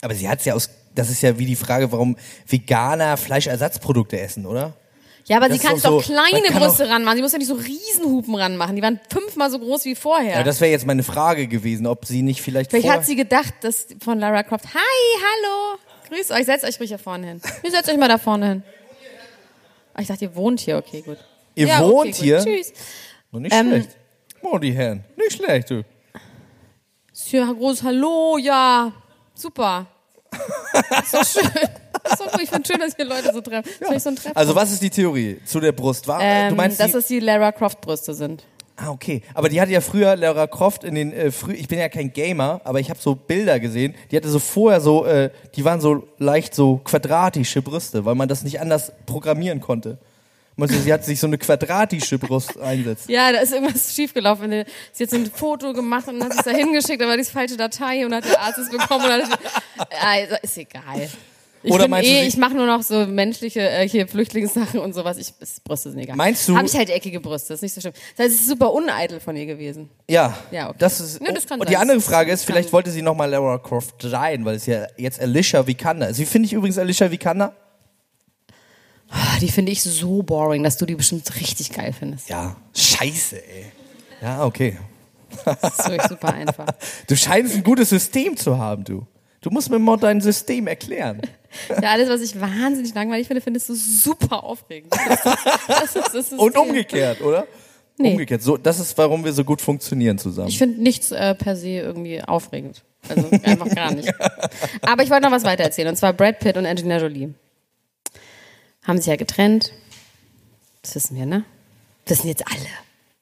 Aber 0.00 0.14
sie 0.14 0.28
hat's 0.28 0.46
ja 0.46 0.54
aus, 0.54 0.70
das 0.94 1.10
ist 1.10 1.22
ja 1.22 1.38
wie 1.38 1.46
die 1.46 1.56
Frage, 1.56 1.92
warum 1.92 2.16
Veganer 2.46 3.16
Fleischersatzprodukte 3.18 4.18
essen, 4.18 4.46
oder? 4.46 4.74
Ja, 5.26 5.36
aber 5.38 5.48
Das 5.48 5.58
sie 5.60 5.66
kann 5.66 5.80
doch 5.80 6.02
so- 6.02 6.12
kleine 6.12 6.48
Brüste 6.50 6.88
ranmachen. 6.88 7.16
Sie 7.16 7.22
muss 7.22 7.32
ja 7.32 7.38
nicht 7.38 7.48
so 7.48 7.54
Riesenhupen 7.54 8.34
ranmachen. 8.34 8.76
Die 8.76 8.82
waren 8.82 9.00
fünfmal 9.10 9.50
so 9.50 9.58
groß 9.58 9.84
wie 9.84 9.94
vorher. 9.94 10.38
Ja, 10.38 10.42
das 10.42 10.60
wäre 10.60 10.70
jetzt 10.70 10.86
meine 10.86 11.02
Frage 11.02 11.46
gewesen, 11.48 11.86
ob 11.86 12.04
sie 12.06 12.22
nicht 12.22 12.40
vielleicht 12.42 12.70
Vielleicht 12.70 12.88
hat 12.88 13.04
sie 13.04 13.16
gedacht, 13.16 13.54
dass 13.62 13.88
von 14.02 14.18
Lara 14.18 14.42
Croft, 14.42 14.66
hi, 14.66 15.20
hallo, 15.20 15.78
grüß 16.08 16.30
euch, 16.30 16.46
setzt 16.46 16.64
euch 16.64 16.78
ruhig 16.80 16.88
hier 16.90 16.98
vorne 16.98 17.26
hin. 17.26 17.40
Ihr 17.62 17.70
setzt 17.70 17.88
euch 17.90 17.96
mal 17.98 18.08
da 18.08 18.18
vorne 18.18 18.48
hin. 18.48 18.62
Ah, 19.94 20.00
Ich 20.02 20.08
dachte, 20.08 20.26
ihr 20.26 20.34
wohnt 20.36 20.60
hier, 20.60 20.76
okay, 20.76 21.02
gut. 21.02 21.18
Ihr 21.54 21.66
Ja, 21.68 21.80
wohnt 21.80 21.94
okay, 22.00 22.10
gut. 22.10 22.14
hier? 22.20 22.38
Tschüss. 22.44 22.72
Oh, 23.32 23.38
nicht 23.38 23.54
Ähm, 23.54 23.68
schlecht. 23.68 23.88
Oh, 24.42 24.58
die 24.58 24.72
Herren. 24.72 25.04
Nicht 25.16 25.32
schlecht, 25.38 25.70
du. 25.70 25.82
Ist 27.12 27.28
hier 27.28 27.46
großes 27.46 27.82
Hallo, 27.82 28.36
ja, 28.38 28.92
super. 29.34 29.86
Ist 31.02 31.14
doch 31.14 31.24
schön. 31.24 31.50
Gut. 32.08 32.42
Ich 32.42 32.50
finde 32.50 32.66
schön, 32.66 32.80
dass 32.80 32.96
hier 32.96 33.04
Leute 33.04 33.32
so 33.32 33.40
treffen. 33.40 33.68
Ich 33.94 34.02
so. 34.02 34.10
Also 34.34 34.54
was 34.54 34.72
ist 34.72 34.82
die 34.82 34.90
Theorie 34.90 35.38
zu 35.44 35.60
der 35.60 35.72
Brust? 35.72 36.06
War, 36.08 36.20
ähm, 36.20 36.50
du 36.50 36.56
meinst 36.56 36.80
dass 36.80 36.88
die, 36.88 36.92
das 36.92 37.06
die 37.06 37.20
Lara 37.20 37.52
Croft 37.52 37.80
Brüste 37.80 38.14
sind. 38.14 38.44
Ah, 38.76 38.90
okay. 38.90 39.22
Aber 39.32 39.48
die 39.48 39.60
hatte 39.60 39.72
ja 39.72 39.80
früher 39.80 40.16
Lara 40.16 40.46
Croft 40.46 40.84
in 40.84 40.94
den 40.94 41.12
äh, 41.12 41.30
früh. 41.30 41.54
Ich 41.54 41.66
bin 41.66 41.78
ja 41.78 41.88
kein 41.88 42.12
Gamer, 42.12 42.60
aber 42.64 42.78
ich 42.78 42.90
habe 42.90 43.00
so 43.00 43.14
Bilder 43.14 43.58
gesehen. 43.58 43.94
Die 44.10 44.16
hatte 44.16 44.28
so 44.28 44.38
vorher 44.38 44.82
so, 44.82 45.06
äh, 45.06 45.30
die 45.54 45.64
waren 45.64 45.80
so 45.80 46.06
leicht 46.18 46.54
so 46.54 46.80
quadratische 46.84 47.62
Brüste, 47.62 48.04
weil 48.04 48.14
man 48.14 48.28
das 48.28 48.42
nicht 48.42 48.60
anders 48.60 48.92
programmieren 49.06 49.60
konnte. 49.60 49.98
Sie 50.58 50.92
hat 50.92 51.04
sich 51.04 51.20
so 51.20 51.26
eine 51.26 51.36
quadratische 51.36 52.18
Brust 52.18 52.58
einsetzt. 52.60 53.08
Ja, 53.08 53.30
da 53.30 53.40
ist 53.40 53.52
irgendwas 53.52 53.94
schiefgelaufen. 53.94 54.50
Sie 54.50 54.60
hat 54.60 54.68
jetzt 54.96 55.14
ein 55.14 55.26
Foto 55.26 55.72
gemacht 55.72 56.08
und 56.08 56.22
hat 56.22 56.32
es 56.32 56.44
da 56.44 56.50
hingeschickt, 56.50 57.02
aber 57.02 57.16
die 57.16 57.24
falsche 57.24 57.56
Datei 57.56 58.06
und 58.06 58.14
hat 58.14 58.24
der 58.24 58.40
Arzt 58.40 58.58
es 58.58 58.70
bekommen. 58.70 59.04
Und 59.04 59.12
hat, 59.12 59.38
also, 60.02 60.36
ist 60.42 60.56
egal. 60.56 61.10
Ich, 61.66 61.72
Oder 61.72 61.88
meinst 61.88 62.08
du, 62.08 62.14
eh, 62.14 62.20
sie- 62.22 62.28
ich 62.28 62.36
mache 62.36 62.54
nur 62.54 62.66
noch 62.66 62.82
so 62.82 63.06
menschliche, 63.06 63.60
äh, 63.60 63.88
hier 63.88 64.06
Flüchtlingssachen 64.06 64.78
und 64.78 64.92
sowas. 64.94 65.18
Ich, 65.18 65.32
Brüste 65.64 65.90
sind 65.90 65.98
egal. 65.98 66.14
Meinst 66.16 66.48
du- 66.48 66.56
Habe 66.56 66.66
ich 66.66 66.74
halt 66.76 66.90
eckige 66.90 67.18
Brüste, 67.20 67.54
ist 67.54 67.62
nicht 67.62 67.74
so 67.74 67.80
schlimm. 67.80 67.92
Das 68.16 68.26
heißt, 68.26 68.34
es 68.36 68.40
ist 68.42 68.48
super 68.48 68.72
uneitel 68.72 69.18
von 69.18 69.34
ihr 69.36 69.46
gewesen. 69.46 69.90
Ja. 70.08 70.38
Ja, 70.52 70.68
okay. 70.68 70.76
Das 70.78 71.00
ist. 71.00 71.20
Ja, 71.20 71.32
das 71.32 71.46
kann 71.46 71.58
und 71.60 71.66
sein. 71.66 71.72
die 71.72 71.76
andere 71.76 72.00
Frage 72.00 72.30
Das 72.30 72.40
ist, 72.40 72.46
vielleicht 72.46 72.72
wollte 72.72 72.90
sie 72.92 73.02
nochmal 73.02 73.28
Lara 73.30 73.58
Croft 73.58 74.00
sein, 74.02 74.44
weil 74.44 74.54
es 74.56 74.66
ja 74.66 74.86
jetzt 74.96 75.20
Alicia 75.20 75.66
Vikander 75.66 76.08
ist. 76.08 76.18
Wie 76.20 76.24
finde 76.26 76.46
ich 76.46 76.52
übrigens 76.52 76.78
Alicia 76.78 77.10
Vikander? 77.10 77.52
Ah, 79.08 79.38
Die 79.40 79.48
finde 79.48 79.72
ich 79.72 79.82
so 79.82 80.22
boring, 80.22 80.62
dass 80.62 80.76
du 80.76 80.86
die 80.86 80.94
bestimmt 80.94 81.28
richtig 81.40 81.72
geil 81.72 81.92
findest. 81.92 82.28
Ja. 82.28 82.56
Scheiße, 82.74 83.36
ey. 83.36 83.66
Ja, 84.22 84.44
okay. 84.44 84.78
Das 85.44 85.78
ist 85.80 85.88
wirklich 85.88 86.08
super 86.08 86.32
einfach. 86.32 86.66
Du 87.08 87.16
scheinst 87.16 87.54
ein 87.56 87.62
gutes 87.64 87.88
System 87.90 88.36
zu 88.36 88.56
haben, 88.58 88.84
du. 88.84 89.06
Du 89.46 89.52
musst 89.52 89.70
mir 89.70 89.78
mal 89.78 89.96
dein 89.96 90.20
System 90.20 90.66
erklären. 90.66 91.22
Ja, 91.80 91.92
alles, 91.92 92.10
was 92.10 92.20
ich 92.20 92.38
wahnsinnig 92.38 92.92
langweilig 92.94 93.28
finde, 93.28 93.40
findest 93.40 93.70
du 93.70 93.74
super 93.74 94.44
aufregend. 94.44 94.92
Das 95.68 95.96
ist, 95.96 95.96
das 95.96 96.14
ist, 96.14 96.32
Und 96.34 96.54
umgekehrt, 96.58 97.22
oder? 97.22 97.46
Nee. 97.96 98.10
Umgekehrt. 98.10 98.42
So, 98.42 98.58
das 98.58 98.78
ist, 98.78 98.98
warum 98.98 99.24
wir 99.24 99.32
so 99.32 99.42
gut 99.42 99.62
funktionieren 99.62 100.18
zusammen. 100.18 100.48
Ich 100.48 100.58
finde 100.58 100.82
nichts 100.82 101.12
äh, 101.12 101.34
per 101.34 101.56
se 101.56 101.68
irgendwie 101.68 102.20
aufregend. 102.22 102.82
Also 103.08 103.30
einfach 103.44 103.74
gar 103.74 103.94
nicht. 103.94 104.12
Aber 104.82 105.02
ich 105.02 105.08
wollte 105.08 105.22
noch 105.22 105.30
was 105.30 105.44
weiter 105.44 105.62
erzählen. 105.62 105.88
Und 105.88 105.96
zwar 105.96 106.12
Brad 106.12 106.40
Pitt 106.40 106.58
und 106.58 106.66
Angelina 106.66 106.98
Jolie. 106.98 107.32
Haben 108.82 108.98
sich 108.98 109.06
ja 109.06 109.16
getrennt. 109.16 109.72
Das 110.82 110.94
wissen 110.94 111.16
wir, 111.16 111.24
ne? 111.24 111.44
Das 112.04 112.18
wissen 112.18 112.28
jetzt 112.28 112.46
alle. 112.46 112.66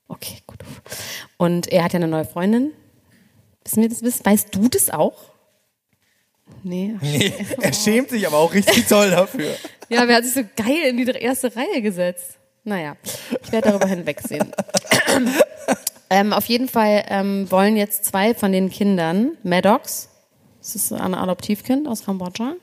Okay, 0.08 0.38
gut. 0.48 0.58
Und 1.36 1.68
er 1.68 1.84
hat 1.84 1.92
ja 1.92 1.98
eine 1.98 2.08
neue 2.08 2.24
Freundin. 2.24 2.72
Wissen 3.64 3.82
wir 3.82 3.88
das? 3.88 4.02
wissen- 4.02 4.26
Weißt 4.26 4.48
du 4.56 4.66
das 4.68 4.90
auch? 4.90 5.33
Nee. 6.62 6.94
er 7.60 7.72
schämt 7.72 8.10
sich 8.10 8.26
aber 8.26 8.38
auch 8.38 8.52
richtig 8.52 8.86
toll 8.88 9.10
dafür. 9.10 9.54
Ja, 9.88 10.08
wer 10.08 10.16
hat 10.16 10.24
sich 10.24 10.34
so 10.34 10.42
geil 10.56 10.88
in 10.88 10.96
die 10.96 11.10
erste 11.10 11.54
Reihe 11.54 11.82
gesetzt? 11.82 12.38
Naja, 12.64 12.96
ich 13.42 13.52
werde 13.52 13.68
darüber 13.68 13.86
hinwegsehen. 13.86 14.52
ähm, 16.10 16.32
auf 16.32 16.46
jeden 16.46 16.68
Fall 16.68 17.04
ähm, 17.08 17.50
wollen 17.50 17.76
jetzt 17.76 18.06
zwei 18.06 18.34
von 18.34 18.52
den 18.52 18.70
Kindern, 18.70 19.32
Maddox, 19.42 20.08
das 20.64 20.76
ist 20.76 20.92
ein 20.94 21.14
Adoptivkind 21.14 21.86
aus 21.86 22.06
Kambodscha, 22.06 22.54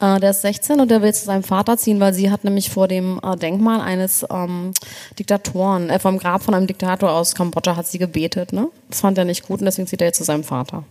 äh, 0.00 0.18
der 0.20 0.30
ist 0.30 0.40
16 0.40 0.80
und 0.80 0.90
der 0.90 1.02
will 1.02 1.12
zu 1.12 1.26
seinem 1.26 1.42
Vater 1.42 1.76
ziehen, 1.76 2.00
weil 2.00 2.14
sie 2.14 2.30
hat 2.30 2.44
nämlich 2.44 2.70
vor 2.70 2.88
dem 2.88 3.20
äh, 3.22 3.36
Denkmal 3.36 3.82
eines 3.82 4.24
ähm, 4.30 4.72
Diktatoren, 5.18 5.90
äh, 5.90 5.98
vom 5.98 6.16
Grab 6.16 6.42
von 6.42 6.54
einem 6.54 6.66
Diktator 6.66 7.10
aus 7.10 7.34
Kambodscha 7.34 7.76
hat 7.76 7.86
sie 7.86 7.98
gebetet. 7.98 8.54
Ne? 8.54 8.68
Das 8.88 9.02
fand 9.02 9.18
er 9.18 9.26
nicht 9.26 9.46
gut 9.46 9.60
und 9.60 9.66
deswegen 9.66 9.86
zieht 9.86 10.00
er 10.00 10.06
jetzt 10.06 10.16
zu 10.16 10.24
seinem 10.24 10.44
Vater. 10.44 10.84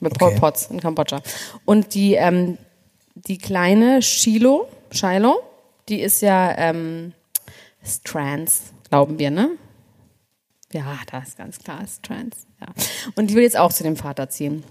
Mit 0.00 0.18
Pol 0.18 0.28
Okay. 0.28 0.40
Potts 0.40 0.68
in 0.70 0.80
Kambodscha. 0.80 1.20
Und 1.64 1.94
die, 1.94 2.14
ähm, 2.14 2.58
die 3.14 3.38
kleine 3.38 4.02
Shiloh, 4.02 4.68
Shiloh, 4.90 5.40
die 5.88 6.00
ist 6.00 6.22
ja 6.22 6.56
ähm, 6.56 7.12
ist 7.82 8.04
trans, 8.04 8.72
glauben 8.88 9.18
wir, 9.18 9.30
ne? 9.30 9.50
Ja, 10.72 10.98
das 11.10 11.28
ist 11.28 11.38
ganz 11.38 11.58
klar, 11.58 11.82
ist 11.82 12.02
trans. 12.02 12.46
Ja. 12.60 12.66
Und 13.16 13.30
die 13.30 13.34
will 13.34 13.42
jetzt 13.42 13.56
auch 13.56 13.72
zu 13.72 13.82
dem 13.82 13.96
Vater 13.96 14.28
ziehen. 14.28 14.62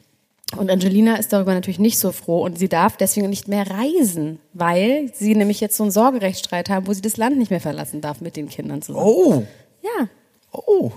Und 0.55 0.69
Angelina 0.69 1.15
ist 1.17 1.34
darüber 1.34 1.53
natürlich 1.53 1.80
nicht 1.80 1.99
so 1.99 2.13
froh 2.13 2.43
und 2.43 2.57
sie 2.57 2.69
darf 2.69 2.95
deswegen 2.95 3.30
nicht 3.30 3.49
mehr 3.49 3.69
reisen, 3.69 4.39
weil 4.53 5.11
sie 5.13 5.36
nämlich 5.36 5.59
jetzt 5.59 5.75
so 5.75 5.84
einen 5.84 5.91
Sorgerechtsstreit 5.91 6.69
haben, 6.69 6.88
wo 6.88 6.93
sie 6.93 7.01
das 7.01 7.17
Land 7.17 7.38
nicht 7.38 7.51
mehr 7.51 7.59
verlassen 7.59 7.99
darf 7.99 8.21
mit 8.21 8.38
den 8.38 8.47
Kindern 8.47 8.82
zusammen. 8.82 9.05
Oh, 9.05 9.43
Ja, 9.82 10.07
oh. 10.53 10.91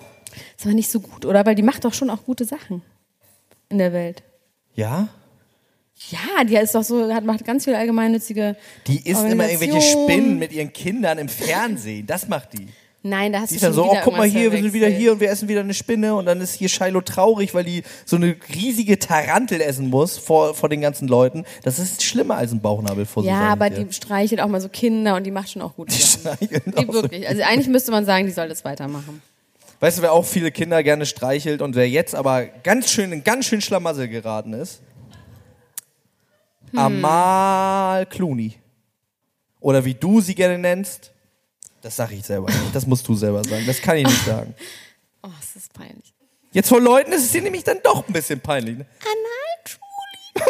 ist 0.57 0.67
aber 0.67 0.75
nicht 0.75 0.91
so 0.91 1.01
gut, 1.01 1.25
oder? 1.25 1.45
Weil 1.47 1.57
die 1.57 1.65
macht 1.65 1.85
doch 1.85 1.95
schon 1.95 2.11
auch 2.11 2.25
gute 2.25 2.45
Sachen 2.45 2.83
in 3.71 3.79
der 3.79 3.93
Welt. 3.93 4.23
Ja? 4.75 5.09
Ja, 6.11 6.45
die 6.45 6.57
ist 6.57 6.75
doch 6.75 6.83
so, 6.83 7.13
hat, 7.13 7.25
macht 7.25 7.45
ganz 7.45 7.65
viel 7.65 7.75
allgemeinnützige. 7.75 8.57
Die 8.87 9.09
isst 9.09 9.25
immer 9.25 9.49
irgendwelche. 9.51 9.81
Spinnen 9.83 10.39
mit 10.39 10.53
ihren 10.53 10.73
Kindern 10.73 11.19
im 11.19 11.29
Fernsehen. 11.29 12.07
Das 12.07 12.27
macht 12.29 12.55
die. 12.55 12.69
Nein, 13.03 13.33
da 13.33 13.41
hast 13.41 13.51
Die 13.51 13.55
du 13.55 13.57
ist 13.57 13.63
dann 13.65 13.75
schon 13.75 13.85
so, 13.85 13.93
oh, 13.93 13.97
guck 14.05 14.17
mal 14.19 14.27
hier, 14.29 14.53
wir 14.53 14.61
sind 14.61 14.75
wieder 14.75 14.89
hier 14.89 15.13
und 15.13 15.21
wir 15.21 15.31
essen 15.31 15.49
wieder 15.49 15.61
eine 15.61 15.73
Spinne 15.73 16.15
und 16.15 16.27
dann 16.27 16.39
ist 16.43 16.55
hier 16.55 16.69
Shiloh 16.69 17.01
traurig, 17.01 17.55
weil 17.55 17.65
die 17.65 17.83
so 18.05 18.17
eine 18.17 18.37
riesige 18.55 18.99
Tarantel 18.99 19.63
essen 19.63 19.89
muss 19.89 20.19
vor, 20.19 20.55
vor 20.55 20.69
den 20.69 20.83
ganzen 20.83 21.09
Leuten. 21.09 21.47
Das 21.63 21.79
ist 21.79 22.03
schlimmer 22.03 22.37
als 22.37 22.53
ein 22.53 22.61
Bauchnabel 22.61 23.07
vor 23.07 23.25
Ja, 23.25 23.31
sag 23.33 23.45
ich 23.47 23.51
aber 23.53 23.71
dir. 23.71 23.85
die 23.85 23.93
streichelt 23.95 24.43
auch 24.43 24.49
mal 24.49 24.61
so 24.61 24.69
Kinder 24.69 25.17
und 25.17 25.25
die 25.25 25.31
macht 25.31 25.51
schon 25.51 25.63
auch 25.63 25.77
gute 25.77 25.95
Sachen. 25.95 26.37
streicheln 26.37 26.63
Die 26.67 26.89
auch 26.89 26.93
so. 26.93 27.03
wirklich. 27.03 27.27
Also 27.27 27.43
eigentlich 27.43 27.69
müsste 27.69 27.91
man 27.91 28.05
sagen, 28.05 28.27
die 28.27 28.33
soll 28.33 28.49
das 28.51 28.67
weitermachen. 28.67 29.23
Weißt 29.81 29.99
du, 29.99 30.03
wer 30.03 30.13
auch 30.13 30.27
viele 30.27 30.53
Kinder 30.53 30.83
gerne 30.83 31.07
streichelt 31.07 31.63
und 31.63 31.75
wer 31.75 31.89
jetzt 31.89 32.15
aber 32.15 32.45
ganz 32.45 32.91
schön 32.91 33.13
in 33.13 33.25
ganz 33.25 33.47
schön 33.47 33.63
Schlamassel 33.63 34.09
geraten 34.09 34.53
ist? 34.53 34.83
Hm. 36.71 36.79
Amal 36.79 38.07
Clooney. 38.07 38.57
Oder 39.59 39.85
wie 39.85 39.95
du 39.95 40.21
sie 40.21 40.35
gerne 40.35 40.59
nennst. 40.59 41.13
Das 41.81 41.97
sage 41.97 42.15
ich 42.15 42.25
selber 42.25 42.47
nicht. 42.49 42.75
Das 42.75 42.87
musst 42.87 43.09
du 43.09 43.15
selber 43.15 43.43
sagen. 43.43 43.65
Das 43.67 43.81
kann 43.81 43.97
ich 43.97 44.05
nicht 44.07 44.25
sagen. 44.25 44.55
Oh, 45.23 45.29
das 45.39 45.55
ist 45.55 45.75
peinlich. 45.75 46.15
Jetzt 46.51 46.71
vor 46.71 46.81
Leuten 46.81 47.13
ist 47.13 47.25
es 47.25 47.33
dir 47.33 47.43
nämlich 47.43 47.63
dann 47.63 47.77
doch 47.85 48.09
ein 48.09 48.13
bisschen 48.15 48.41
peinlich. 48.41 48.79
ne? 48.79 48.87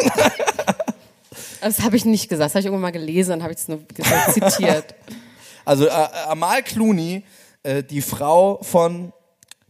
Das 1.59 1.81
habe 1.81 1.97
ich 1.97 2.05
nicht 2.05 2.29
gesagt. 2.29 2.45
Das 2.45 2.51
habe 2.53 2.61
ich 2.61 2.65
irgendwann 2.67 2.83
mal 2.83 2.91
gelesen 2.91 3.33
und 3.33 3.43
habe 3.43 3.51
ich 3.51 3.59
es 3.59 3.67
nur 3.67 3.79
gesagt, 3.85 4.33
zitiert. 4.33 4.95
Also 5.65 5.87
äh, 5.87 5.89
Amal 5.89 6.63
Clooney, 6.63 7.23
äh, 7.63 7.83
die 7.83 8.01
Frau 8.01 8.63
von 8.63 9.11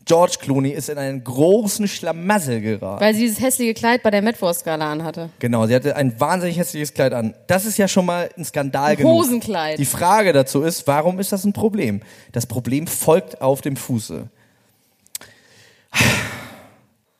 George 0.05 0.37
Clooney, 0.39 0.69
ist 0.69 0.89
in 0.89 0.97
einen 0.97 1.23
großen 1.23 1.87
Schlamassel 1.87 2.61
geraten. 2.61 3.03
Weil 3.03 3.13
sie 3.13 3.21
dieses 3.21 3.39
hässliche 3.39 3.73
Kleid 3.73 4.03
bei 4.03 4.11
der 4.11 4.21
Metwurst-Gala 4.21 4.91
anhatte. 4.91 5.29
Genau, 5.39 5.67
sie 5.67 5.75
hatte 5.75 5.95
ein 5.95 6.19
wahnsinnig 6.19 6.57
hässliches 6.57 6.93
Kleid 6.93 7.13
an. 7.13 7.33
Das 7.47 7.65
ist 7.65 7.77
ja 7.77 7.87
schon 7.87 8.05
mal 8.05 8.29
ein 8.37 8.43
Skandal 8.43 8.95
genug. 8.95 9.11
Hosenkleid. 9.11 9.79
Die 9.79 9.85
Frage 9.85 10.33
dazu 10.33 10.61
ist, 10.63 10.87
warum 10.87 11.19
ist 11.19 11.31
das 11.31 11.45
ein 11.45 11.53
Problem? 11.53 12.01
Das 12.31 12.45
Problem 12.45 12.87
folgt 12.87 13.41
auf 13.41 13.61
dem 13.61 13.75
Fuße. 13.75 14.29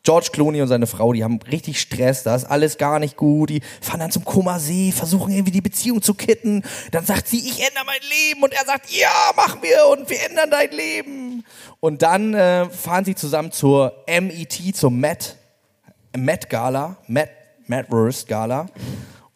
George 0.04 0.30
Clooney 0.32 0.62
und 0.62 0.68
seine 0.68 0.88
Frau, 0.88 1.14
die 1.14 1.24
haben 1.24 1.40
richtig 1.52 1.80
Stress, 1.80 2.24
da 2.24 2.36
ist 2.36 2.46
alles 2.46 2.78
gar 2.78 2.98
nicht 2.98 3.18
gut, 3.18 3.52
die 3.52 3.62
fahren 3.82 4.00
dann 4.00 4.12
zum 4.12 4.26
Koma 4.26 4.58
See, 4.58 4.92
versuchen 4.92 5.32
irgendwie 5.32 5.52
die 5.52 5.62
Beziehung 5.62 6.02
zu 6.02 6.16
kitten, 6.16 6.64
dann 6.92 7.06
sagt 7.06 7.28
sie, 7.28 7.38
ich 7.38 7.60
ändere 7.66 7.86
mein 7.86 8.02
Leben 8.10 8.42
und 8.42 8.54
er 8.54 8.66
sagt, 8.66 8.90
ja, 8.92 9.10
machen 9.36 9.60
wir 9.62 9.78
und 9.92 10.10
wir 10.10 10.18
ändern 10.28 10.50
dein 10.50 10.72
Leben. 10.72 11.46
Und 11.80 12.02
dann 12.02 12.34
äh, 12.34 12.68
fahren 12.70 13.06
sie 13.06 13.14
zusammen 13.14 13.52
zur 13.52 13.94
MET, 14.08 14.76
zur 14.76 14.90
Met, 14.90 15.38
Met 16.18 16.50
Gala, 16.50 16.98
Met, 17.08 17.30
Metwurst 17.68 18.28
Gala 18.28 18.68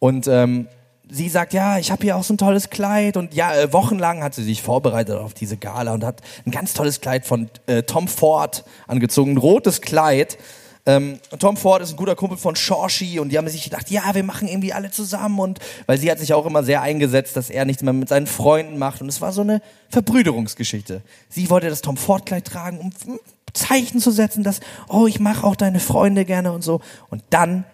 und 0.00 0.26
ähm, 0.26 0.68
sie 1.08 1.28
sagt, 1.28 1.52
ja, 1.52 1.78
ich 1.78 1.90
habe 1.90 2.02
hier 2.02 2.16
auch 2.16 2.24
so 2.24 2.34
ein 2.34 2.38
tolles 2.38 2.70
Kleid 2.70 3.16
und 3.16 3.34
ja, 3.34 3.54
äh, 3.54 3.72
wochenlang 3.72 4.22
hat 4.22 4.34
sie 4.34 4.42
sich 4.42 4.62
vorbereitet 4.62 5.16
auf 5.16 5.34
diese 5.34 5.56
Gala 5.56 5.94
und 5.94 6.04
hat 6.04 6.20
ein 6.44 6.50
ganz 6.50 6.74
tolles 6.74 7.00
Kleid 7.00 7.24
von 7.26 7.48
äh, 7.66 7.82
Tom 7.82 8.08
Ford 8.08 8.64
angezogen, 8.86 9.32
ein 9.32 9.38
rotes 9.38 9.80
Kleid. 9.80 10.38
Ähm, 10.88 11.18
Tom 11.40 11.56
Ford 11.56 11.82
ist 11.82 11.90
ein 11.90 11.96
guter 11.96 12.14
Kumpel 12.14 12.38
von 12.38 12.54
Shorshi 12.54 13.18
und 13.18 13.30
die 13.30 13.38
haben 13.38 13.48
sich 13.48 13.64
gedacht, 13.64 13.90
ja, 13.90 14.14
wir 14.14 14.22
machen 14.22 14.46
irgendwie 14.46 14.72
alle 14.72 14.90
zusammen 14.90 15.40
und 15.40 15.58
weil 15.86 15.98
sie 15.98 16.10
hat 16.10 16.20
sich 16.20 16.32
auch 16.32 16.46
immer 16.46 16.62
sehr 16.62 16.80
eingesetzt, 16.80 17.36
dass 17.36 17.50
er 17.50 17.64
nichts 17.64 17.82
mehr 17.82 17.92
mit 17.92 18.08
seinen 18.08 18.28
Freunden 18.28 18.78
macht 18.78 19.00
und 19.00 19.08
es 19.08 19.20
war 19.20 19.32
so 19.32 19.40
eine 19.40 19.62
Verbrüderungsgeschichte. 19.88 21.02
Sie 21.28 21.50
wollte 21.50 21.68
das 21.68 21.82
Tom 21.82 21.96
Ford 21.96 22.24
Kleid 22.24 22.44
tragen, 22.44 22.78
um 22.78 22.92
Zeichen 23.52 24.00
zu 24.00 24.10
setzen, 24.10 24.44
dass, 24.44 24.60
oh, 24.88 25.06
ich 25.06 25.18
mache 25.18 25.44
auch 25.44 25.56
deine 25.56 25.80
Freunde 25.80 26.24
gerne 26.24 26.52
und 26.52 26.62
so. 26.62 26.80
Und 27.08 27.22
dann 27.30 27.64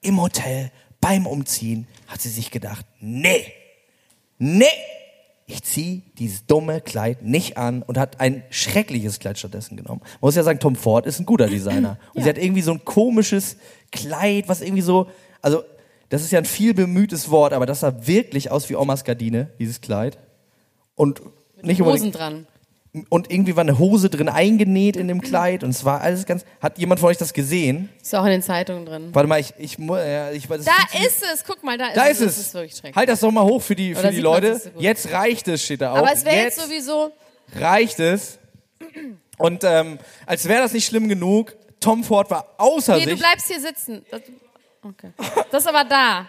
im 0.00 0.20
Hotel 0.20 0.70
beim 1.00 1.26
Umziehen 1.26 1.86
hat 2.12 2.20
sie 2.20 2.28
sich 2.28 2.50
gedacht, 2.50 2.86
nee, 3.00 3.52
nee, 4.38 4.66
ich 5.46 5.62
ziehe 5.62 6.02
dieses 6.18 6.46
dumme 6.46 6.80
Kleid 6.80 7.22
nicht 7.22 7.56
an 7.56 7.82
und 7.82 7.98
hat 7.98 8.20
ein 8.20 8.42
schreckliches 8.50 9.18
Kleid 9.18 9.38
stattdessen 9.38 9.76
genommen. 9.76 10.00
Man 10.02 10.28
muss 10.28 10.36
ja 10.36 10.42
sagen, 10.42 10.60
Tom 10.60 10.76
Ford 10.76 11.06
ist 11.06 11.18
ein 11.20 11.26
guter 11.26 11.48
Designer. 11.48 11.98
Und 12.14 12.22
sie 12.22 12.28
hat 12.28 12.38
irgendwie 12.38 12.62
so 12.62 12.72
ein 12.72 12.84
komisches 12.84 13.56
Kleid, 13.90 14.48
was 14.48 14.60
irgendwie 14.60 14.82
so, 14.82 15.08
also 15.40 15.64
das 16.08 16.22
ist 16.22 16.30
ja 16.30 16.38
ein 16.38 16.44
viel 16.44 16.74
bemühtes 16.74 17.30
Wort, 17.30 17.52
aber 17.52 17.66
das 17.66 17.80
sah 17.80 18.06
wirklich 18.06 18.50
aus 18.50 18.68
wie 18.70 18.76
Omas 18.76 19.04
Gardine, 19.04 19.48
dieses 19.58 19.80
Kleid. 19.80 20.18
Und 20.94 21.22
nicht 21.62 21.80
Hosen 21.80 21.90
unbedingt, 21.90 22.14
dran. 22.14 22.46
Und 23.08 23.30
irgendwie 23.32 23.56
war 23.56 23.62
eine 23.62 23.78
Hose 23.78 24.10
drin 24.10 24.28
eingenäht 24.28 24.96
in 24.96 25.08
dem 25.08 25.22
Kleid 25.22 25.64
und 25.64 25.70
es 25.70 25.84
war 25.84 26.02
alles 26.02 26.26
ganz, 26.26 26.44
hat 26.60 26.78
jemand 26.78 27.00
von 27.00 27.08
euch 27.08 27.16
das 27.16 27.32
gesehen? 27.32 27.88
Ist 28.02 28.14
auch 28.14 28.24
in 28.24 28.32
den 28.32 28.42
Zeitungen 28.42 28.84
drin. 28.84 29.08
Warte 29.14 29.26
mal, 29.28 29.40
ich, 29.40 29.54
ich, 29.56 29.78
ja, 29.78 30.30
ich 30.30 30.48
weiß 30.50 30.62
Da 30.64 30.72
ist 31.02 31.22
es, 31.32 31.42
guck 31.46 31.62
mal, 31.64 31.78
da 31.78 31.86
ist 31.86 31.96
da 31.96 32.04
es. 32.08 32.10
ist 32.12 32.20
Das 32.26 32.32
es. 32.38 32.38
ist 32.48 32.54
wirklich 32.54 32.72
schrecklich. 32.72 32.96
halt 32.96 33.08
das 33.08 33.20
doch 33.20 33.30
mal 33.30 33.44
hoch 33.44 33.62
für 33.62 33.74
die, 33.74 33.92
Oder 33.92 34.00
für 34.02 34.08
die 34.08 34.16
sieht 34.16 34.24
man's 34.24 34.42
Leute. 34.42 34.58
so. 34.58 34.70
Jetzt 34.78 35.10
reicht 35.12 35.48
es, 35.48 35.64
steht 35.64 35.80
da 35.80 35.92
auch. 35.92 35.96
Aber 35.98 36.12
es 36.12 36.22
wäre 36.24 36.36
jetzt 36.36 36.58
jetzt 36.58 36.66
sowieso. 36.68 37.12
reicht 37.56 37.98
es. 37.98 38.38
Und 39.38 39.64
ähm, 39.64 39.98
als 40.26 40.46
wäre 40.46 40.60
das 40.62 40.72
nicht 40.74 40.84
schlimm 40.86 41.08
genug, 41.08 41.56
Tom 41.80 42.04
Ford 42.04 42.30
war 42.30 42.46
außer 42.58 42.96
Nee, 42.98 43.04
du 43.04 43.10
sich. 43.12 43.18
bleibst 43.20 43.46
hier 43.48 43.60
sitzen. 43.60 44.04
Das, 44.10 44.20
okay. 44.84 45.12
Das 45.50 45.62
ist 45.62 45.68
aber 45.68 45.84
da. 45.84 46.26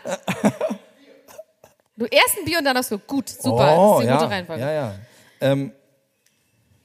Du 1.95 2.05
erst 2.05 2.37
ein 2.39 2.45
Bier 2.45 2.57
und 2.59 2.63
dann 2.65 2.75
hast 2.77 2.89
du 2.89 2.97
gut, 2.99 3.29
super. 3.29 3.77
oh, 3.77 3.91
das 3.95 3.99
ist 3.99 4.03
die 4.03 4.07
ja, 4.07 4.17
gute 4.17 4.29
Reihenfolge. 4.31 4.61
Ja, 4.63 4.71
ja. 4.71 4.95
Ähm, 5.41 5.71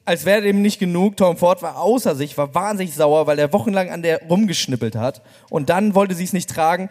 als 0.09 0.25
wäre 0.25 0.41
dem 0.41 0.63
nicht 0.63 0.79
genug, 0.79 1.19
Tom 1.19 1.37
Ford 1.37 1.61
war 1.61 1.79
außer 1.79 2.15
sich, 2.17 2.39
war 2.39 2.55
wahnsinnig 2.55 2.95
sauer, 2.95 3.27
weil 3.27 3.39
er 3.39 3.53
wochenlang 3.53 3.91
an 3.91 4.03
der 4.03 4.23
rumgeschnippelt 4.27 4.97
hat. 4.97 5.21
Und 5.51 5.69
dann 5.69 5.95
wollte 5.95 6.15
sie 6.15 6.25
es 6.25 6.33
nicht 6.33 6.49
tragen. 6.49 6.89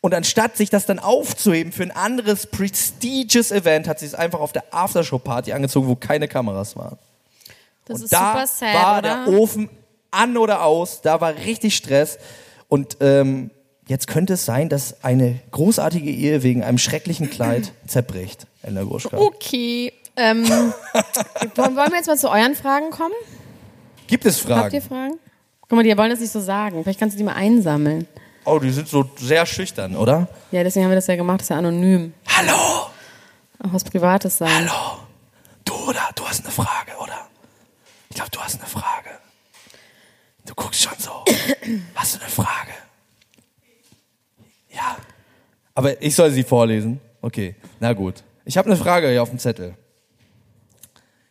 Und 0.00 0.12
anstatt 0.12 0.56
sich 0.56 0.68
das 0.68 0.84
dann 0.84 0.98
aufzuheben 0.98 1.70
für 1.72 1.84
ein 1.84 1.92
anderes 1.92 2.48
prestigious 2.48 3.52
Event, 3.52 3.86
hat 3.86 4.00
sie 4.00 4.06
es 4.06 4.14
einfach 4.16 4.40
auf 4.40 4.52
der 4.52 4.64
Aftershow-Party 4.72 5.52
angezogen, 5.52 5.86
wo 5.86 5.94
keine 5.94 6.26
Kameras 6.26 6.76
waren. 6.76 6.98
Das 7.84 7.98
Und 7.98 8.04
ist 8.04 8.12
da 8.12 8.32
super 8.32 8.46
sad, 8.48 8.74
war 8.74 8.98
oder? 8.98 9.24
der 9.26 9.38
Ofen 9.38 9.70
an 10.10 10.36
oder 10.36 10.64
aus, 10.64 11.00
da 11.00 11.20
war 11.20 11.36
richtig 11.36 11.76
Stress. 11.76 12.18
Und 12.66 12.96
ähm, 13.00 13.50
jetzt 13.86 14.08
könnte 14.08 14.34
es 14.34 14.44
sein, 14.44 14.68
dass 14.68 15.04
eine 15.04 15.38
großartige 15.52 16.10
Ehe 16.10 16.42
wegen 16.42 16.64
einem 16.64 16.78
schrecklichen 16.78 17.30
Kleid 17.30 17.72
zerbricht, 17.86 18.48
Gruschka. 18.62 19.16
Okay. 19.16 19.92
Ähm, 20.18 20.44
wollen 21.54 21.76
wir 21.76 21.96
jetzt 21.96 22.08
mal 22.08 22.18
zu 22.18 22.28
euren 22.28 22.54
Fragen 22.56 22.90
kommen? 22.90 23.14
Gibt 24.08 24.24
es 24.24 24.44
Habt 24.48 24.72
ihr 24.72 24.82
Fragen? 24.82 24.88
Fragen? 25.12 25.18
Guck 25.60 25.72
mal, 25.72 25.82
die 25.84 25.96
wollen 25.96 26.10
das 26.10 26.18
nicht 26.20 26.32
so 26.32 26.40
sagen. 26.40 26.82
Vielleicht 26.82 26.98
kannst 26.98 27.14
du 27.14 27.18
die 27.18 27.24
mal 27.24 27.34
einsammeln. 27.34 28.08
Oh, 28.44 28.58
die 28.58 28.70
sind 28.70 28.88
so 28.88 29.08
sehr 29.16 29.44
schüchtern, 29.46 29.94
oder? 29.94 30.26
Ja, 30.50 30.64
deswegen 30.64 30.84
haben 30.84 30.90
wir 30.90 30.96
das 30.96 31.06
ja 31.06 31.16
gemacht. 31.16 31.40
Das 31.40 31.44
ist 31.46 31.50
ja 31.50 31.58
anonym. 31.58 32.14
Hallo, 32.26 32.52
Auch 33.62 33.72
was 33.72 33.84
Privates 33.84 34.38
sein. 34.38 34.50
hallo. 34.50 34.98
Du 35.64 35.74
oder? 35.88 36.08
Du 36.14 36.24
hast 36.26 36.42
eine 36.44 36.50
Frage, 36.52 36.92
oder? 37.00 37.28
Ich 38.08 38.16
glaube, 38.16 38.30
du 38.30 38.40
hast 38.40 38.58
eine 38.58 38.66
Frage. 38.68 39.10
Du 40.46 40.54
guckst 40.54 40.82
schon 40.82 40.94
so. 40.98 41.10
Hast 41.94 42.14
du 42.16 42.20
eine 42.20 42.30
Frage? 42.30 42.72
Ja. 44.74 44.96
Aber 45.74 46.00
ich 46.02 46.14
soll 46.14 46.30
sie 46.30 46.42
vorlesen? 46.42 47.00
Okay, 47.20 47.54
na 47.80 47.92
gut. 47.92 48.22
Ich 48.46 48.56
habe 48.56 48.66
eine 48.66 48.76
Frage 48.78 49.10
hier 49.10 49.22
auf 49.22 49.28
dem 49.28 49.38
Zettel. 49.38 49.74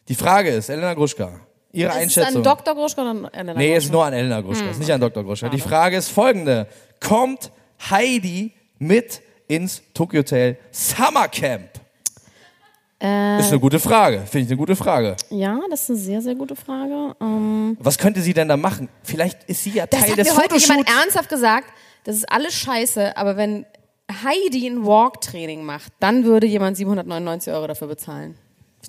Die 0.10 0.16
Frage 0.16 0.50
ist, 0.50 0.70
Elena 0.70 0.94
Gruschka, 0.94 1.32
Ihre 1.74 1.90
Ist 1.90 1.96
es 1.96 2.02
Einschätzung. 2.02 2.38
an 2.38 2.44
Dr. 2.44 2.76
Gruschka 2.76 3.02
oder 3.02 3.10
an 3.12 3.26
Elena 3.34 3.54
Nee, 3.60 3.76
ist 3.76 3.84
Gruschka? 3.86 3.94
nur 3.94 4.06
an 4.06 4.14
Elena 4.14 4.42
Gruschka, 4.42 4.70
ist 4.70 4.80
nicht 4.80 4.92
an 4.92 5.02
Dr. 5.02 5.24
Gruschka. 5.24 5.50
Die 5.50 5.60
Frage 5.60 5.98
ist 5.98 6.10
folgende. 6.10 6.68
Kommt 7.00 7.52
Heidi 7.90 8.54
mit 8.80 9.22
ins 9.48 9.82
Tokyo 9.94 10.20
Hotel 10.20 10.58
Summer 10.72 11.28
Camp? 11.28 11.70
Äh, 13.00 13.40
Ist 13.40 13.52
eine 13.52 13.60
gute 13.60 13.78
Frage, 13.80 14.22
finde 14.26 14.46
ich 14.46 14.48
eine 14.50 14.58
gute 14.58 14.76
Frage. 14.76 15.16
ja, 15.30 15.60
das 15.70 15.84
ist 15.84 15.90
eine 15.92 16.00
sehr, 16.00 16.22
sehr 16.22 16.34
gute 16.36 16.56
Frage. 16.56 17.16
Ähm, 17.22 17.78
Was 17.80 17.96
könnte 18.00 18.22
sie 18.22 18.34
denn 18.34 18.48
da 18.48 18.58
machen? 18.58 18.90
Vielleicht 19.04 19.44
ist 19.44 19.64
sie 19.64 19.70
ja 19.72 19.86
das 19.86 20.00
Teil 20.00 20.12
hat 20.12 20.18
des 20.18 20.28
mir 20.30 20.38
heute 20.38 20.56
jemand 20.58 20.80
Fotoshoots. 20.88 21.02
ernsthaft 21.04 21.30
gesagt. 21.30 21.68
Das 22.06 22.16
ist 22.16 22.32
alles 22.32 22.56
scheiße, 22.56 23.16
aber 23.16 23.38
wenn 23.38 23.68
Heidi 24.10 24.66
ein 24.68 24.84
Walk-Training 24.84 25.64
macht, 25.64 25.92
dann 26.00 26.24
würde 26.24 26.48
jemand 26.48 26.76
799 26.78 27.54
Euro 27.54 27.68
dafür 27.68 27.88
bezahlen. 27.88 28.36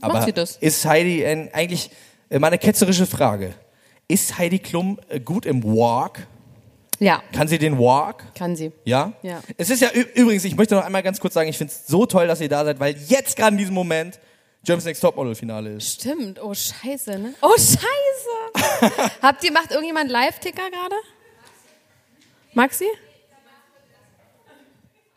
Macht 0.01 0.11
Aber 0.15 0.25
sie 0.25 0.33
das? 0.33 0.57
ist 0.57 0.85
Heidi 0.85 1.25
ein, 1.27 1.53
eigentlich, 1.53 1.91
äh, 2.31 2.39
meine 2.39 2.59
ketzerische 2.59 3.07
Frage, 3.07 3.55
ist 4.07 4.39
Heidi 4.39 4.59
Klum 4.59 4.99
äh, 5.09 5.21
gut 5.21 5.45
im 5.47 5.63
Walk? 5.65 6.27
Ja, 7.01 7.23
Kann 7.33 7.47
sie 7.47 7.59
den 7.59 7.79
Walk? 7.79 8.35
kann 8.35 8.57
sie. 8.57 8.73
Ja? 8.85 9.13
Ja. 9.23 9.41
Es 9.57 9.71
ist 9.71 9.81
ja 9.83 9.91
übrigens, 9.93 10.45
ich 10.45 10.57
möchte 10.57 10.75
noch 10.75 10.85
einmal 10.85 11.03
ganz 11.05 11.21
kurz 11.21 11.35
sagen, 11.35 11.49
ich 11.49 11.57
finde 11.57 11.73
es 11.73 11.87
so 11.87 12.07
toll, 12.07 12.27
dass 12.27 12.41
ihr 12.41 12.49
da 12.49 12.65
seid, 12.65 12.81
weil 12.81 12.97
jetzt 13.07 13.37
gerade 13.37 13.53
in 13.53 13.59
diesem 13.59 13.75
Moment 13.75 14.19
Germany's 14.65 14.85
Next 14.87 15.01
Topmodel 15.03 15.37
Finale 15.37 15.75
ist. 15.75 16.01
Stimmt. 16.01 16.43
Oh, 16.43 16.53
scheiße, 16.53 17.19
ne? 17.19 17.35
Oh, 17.41 17.53
scheiße. 17.57 19.11
Habt 19.23 19.45
ihr, 19.45 19.53
macht 19.53 19.71
irgendjemand 19.71 20.11
Live-Ticker 20.11 20.69
gerade? 20.71 20.97
Maxi? 22.55 22.87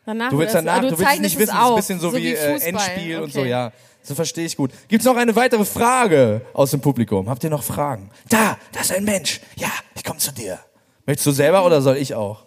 Danach 0.04 0.30
Du 0.30 0.38
willst 0.38 0.54
danach, 0.54 0.78
Ah, 0.78 0.80
du 0.80 0.98
willst 0.98 1.20
nicht 1.20 1.38
wissen, 1.38 1.54
es 1.54 1.58
ist 1.62 1.68
ein 1.70 1.74
bisschen 1.76 2.00
so, 2.00 2.14
wie, 2.14 2.32
äh, 2.34 2.52
Fußball. 2.54 2.68
Endspiel 2.68 3.16
und 3.18 3.22
Okay. 3.24 3.32
so, 3.32 3.44
ja. 3.44 3.72
So 4.02 4.16
verstehe 4.16 4.44
ich 4.44 4.56
gut. 4.56 4.72
Gibt's 4.88 5.04
noch 5.06 5.16
eine 5.16 5.36
weitere 5.36 5.64
Frage 5.64 6.40
aus 6.54 6.72
dem 6.72 6.80
Publikum? 6.80 7.28
Habt 7.30 7.44
ihr 7.44 7.50
noch 7.50 7.62
Fragen? 7.62 8.10
Da, 8.28 8.58
da 8.72 8.80
ist 8.80 8.90
ein 8.92 9.04
Mensch. 9.04 9.40
Ja, 9.54 9.68
ich 9.94 10.02
komme 10.02 10.18
zu 10.18 10.32
dir. 10.32 10.58
Möchtest 11.06 11.26
du 11.26 11.30
selber 11.30 11.64
oder 11.64 11.80
soll 11.82 11.96
ich 11.98 12.14
auch? 12.16 12.44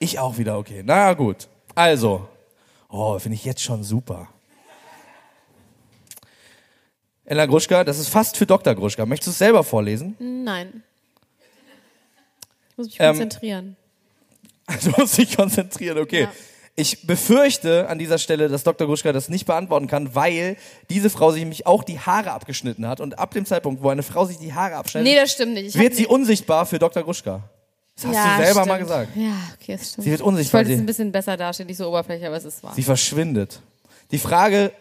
Ich 0.00 0.18
auch 0.18 0.38
wieder, 0.38 0.58
okay. 0.58 0.82
Na 0.84 1.12
gut. 1.12 1.46
Also, 1.76 2.26
oh, 2.88 3.16
finde 3.20 3.36
ich 3.36 3.44
jetzt 3.44 3.62
schon 3.62 3.84
super. 3.84 4.28
Ella 7.24 7.46
Gruschka, 7.46 7.84
das 7.84 7.98
ist 8.00 8.08
fast 8.08 8.36
für 8.36 8.46
Dr. 8.46 8.74
Gruschka. 8.74 9.06
Möchtest 9.06 9.28
du 9.28 9.30
es 9.30 9.38
selber 9.38 9.62
vorlesen? 9.62 10.16
Nein. 10.18 10.82
Ich 12.70 12.76
muss 12.78 12.86
mich 12.88 12.96
Ähm, 13.00 13.06
konzentrieren. 13.10 13.76
Du 14.82 14.90
musst 14.98 15.18
dich 15.18 15.36
konzentrieren, 15.36 15.98
okay. 15.98 16.22
Ja. 16.22 16.32
Ich 16.74 17.06
befürchte 17.06 17.88
an 17.88 17.98
dieser 17.98 18.16
Stelle, 18.16 18.48
dass 18.48 18.62
Dr. 18.64 18.86
Gruschka 18.86 19.12
das 19.12 19.28
nicht 19.28 19.44
beantworten 19.44 19.88
kann, 19.88 20.14
weil 20.14 20.56
diese 20.88 21.10
Frau 21.10 21.30
sich 21.30 21.40
nämlich 21.42 21.66
auch 21.66 21.84
die 21.84 22.00
Haare 22.00 22.30
abgeschnitten 22.32 22.86
hat. 22.88 23.00
Und 23.00 23.18
ab 23.18 23.32
dem 23.32 23.44
Zeitpunkt, 23.44 23.82
wo 23.82 23.90
eine 23.90 24.02
Frau 24.02 24.24
sich 24.24 24.38
die 24.38 24.54
Haare 24.54 24.76
abschneidet, 24.76 25.06
Nee, 25.12 25.16
das 25.20 25.32
stimmt 25.32 25.52
nicht. 25.52 25.66
Ich 25.66 25.78
wird 25.78 25.94
sie 25.94 26.02
nicht- 26.02 26.10
unsichtbar 26.10 26.64
für 26.64 26.78
Dr. 26.78 27.02
Gruschka. 27.02 27.42
Das 27.96 28.06
hast 28.06 28.14
Ja, 28.14 28.24
du 28.38 28.42
selber 28.44 28.52
stimmt. 28.62 28.66
mal 28.68 28.78
gesagt. 28.78 29.08
Ja, 29.16 29.34
okay, 29.60 29.76
das 29.76 29.90
stimmt. 29.90 30.04
Sie 30.04 30.10
wird 30.10 30.20
Ich 30.20 30.26
unsichtbar. 30.26 30.60
wollte 30.60 30.72
es 30.72 30.78
ein 30.80 30.86
bisschen 30.86 31.12
besser 31.12 31.36
darstellen, 31.36 31.66
nicht 31.66 31.76
so 31.76 31.88
oberflächlich, 31.88 32.26
aber 32.26 32.36
es 32.38 32.44
ist 32.46 32.62
wahr. 32.62 32.72
sie 32.74 32.82
verschwindet. 32.82 33.60
Die 34.10 34.18
Frage 34.18 34.72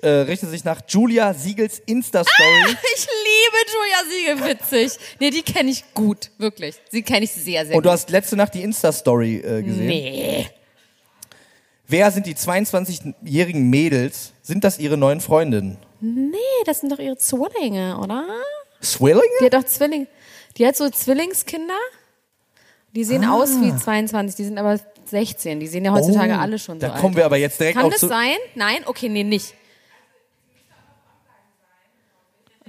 äh, 0.00 0.08
richtet 0.08 0.48
sich 0.48 0.64
nach 0.64 0.80
Julia 0.88 1.34
Siegels 1.34 1.80
Insta-Story. 1.84 2.76
Ich 2.96 3.06
liebe 3.06 4.38
Julia 4.38 4.38
Siegel, 4.40 4.58
witzig. 4.58 4.98
Nee, 5.20 5.28
die 5.30 5.42
kenne 5.42 5.70
ich 5.70 5.84
gut, 5.92 6.30
wirklich. 6.38 6.76
Sie 6.90 7.02
kenne 7.02 7.24
ich 7.26 7.32
sehr, 7.32 7.66
sehr 7.66 7.76
Und 7.76 7.82
du 7.84 7.90
gut. 7.90 7.92
hast 7.98 8.08
letzte 8.08 8.36
Nacht 8.36 8.54
die 8.54 8.62
Insta-Story 8.62 9.36
äh, 9.44 9.62
gesehen. 9.62 9.86
Nee. 9.86 10.46
Wer 11.86 12.10
sind 12.10 12.26
die 12.26 12.34
22-jährigen 12.34 13.68
Mädels? 13.68 14.32
Sind 14.42 14.64
das 14.64 14.78
ihre 14.78 14.96
neuen 14.96 15.20
Freundinnen? 15.20 15.76
Nee, 16.00 16.36
das 16.64 16.80
sind 16.80 16.90
doch 16.92 16.98
ihre 16.98 17.16
Zwillinge, 17.18 17.98
oder? 17.98 18.24
Swillinge? 18.82 19.22
Die 19.40 19.44
hat 19.46 19.54
doch 19.54 19.64
Zwillinge. 19.64 20.06
Die 20.56 20.66
hat 20.66 20.76
so 20.76 20.88
Zwillingskinder. 20.88 21.74
Die 22.94 23.04
sehen 23.04 23.24
Ah. 23.24 23.34
aus 23.34 23.50
wie 23.60 23.74
22, 23.74 24.36
die 24.36 24.44
sind 24.44 24.58
aber 24.58 24.78
16. 25.06 25.60
Die 25.60 25.66
sehen 25.66 25.84
ja 25.84 25.92
heutzutage 25.92 26.32
Oh, 26.34 26.40
alle 26.40 26.58
schon 26.58 26.80
so 26.80 26.86
Da 26.86 26.92
alt 26.92 27.00
kommen 27.00 27.16
wir 27.16 27.24
aber 27.24 27.36
jetzt 27.36 27.58
direkt 27.60 27.78
Kann 27.78 27.90
das 27.90 28.00
sein? 28.00 28.36
Nein? 28.54 28.78
Okay, 28.86 29.08
nee, 29.08 29.24
nicht. 29.24 29.54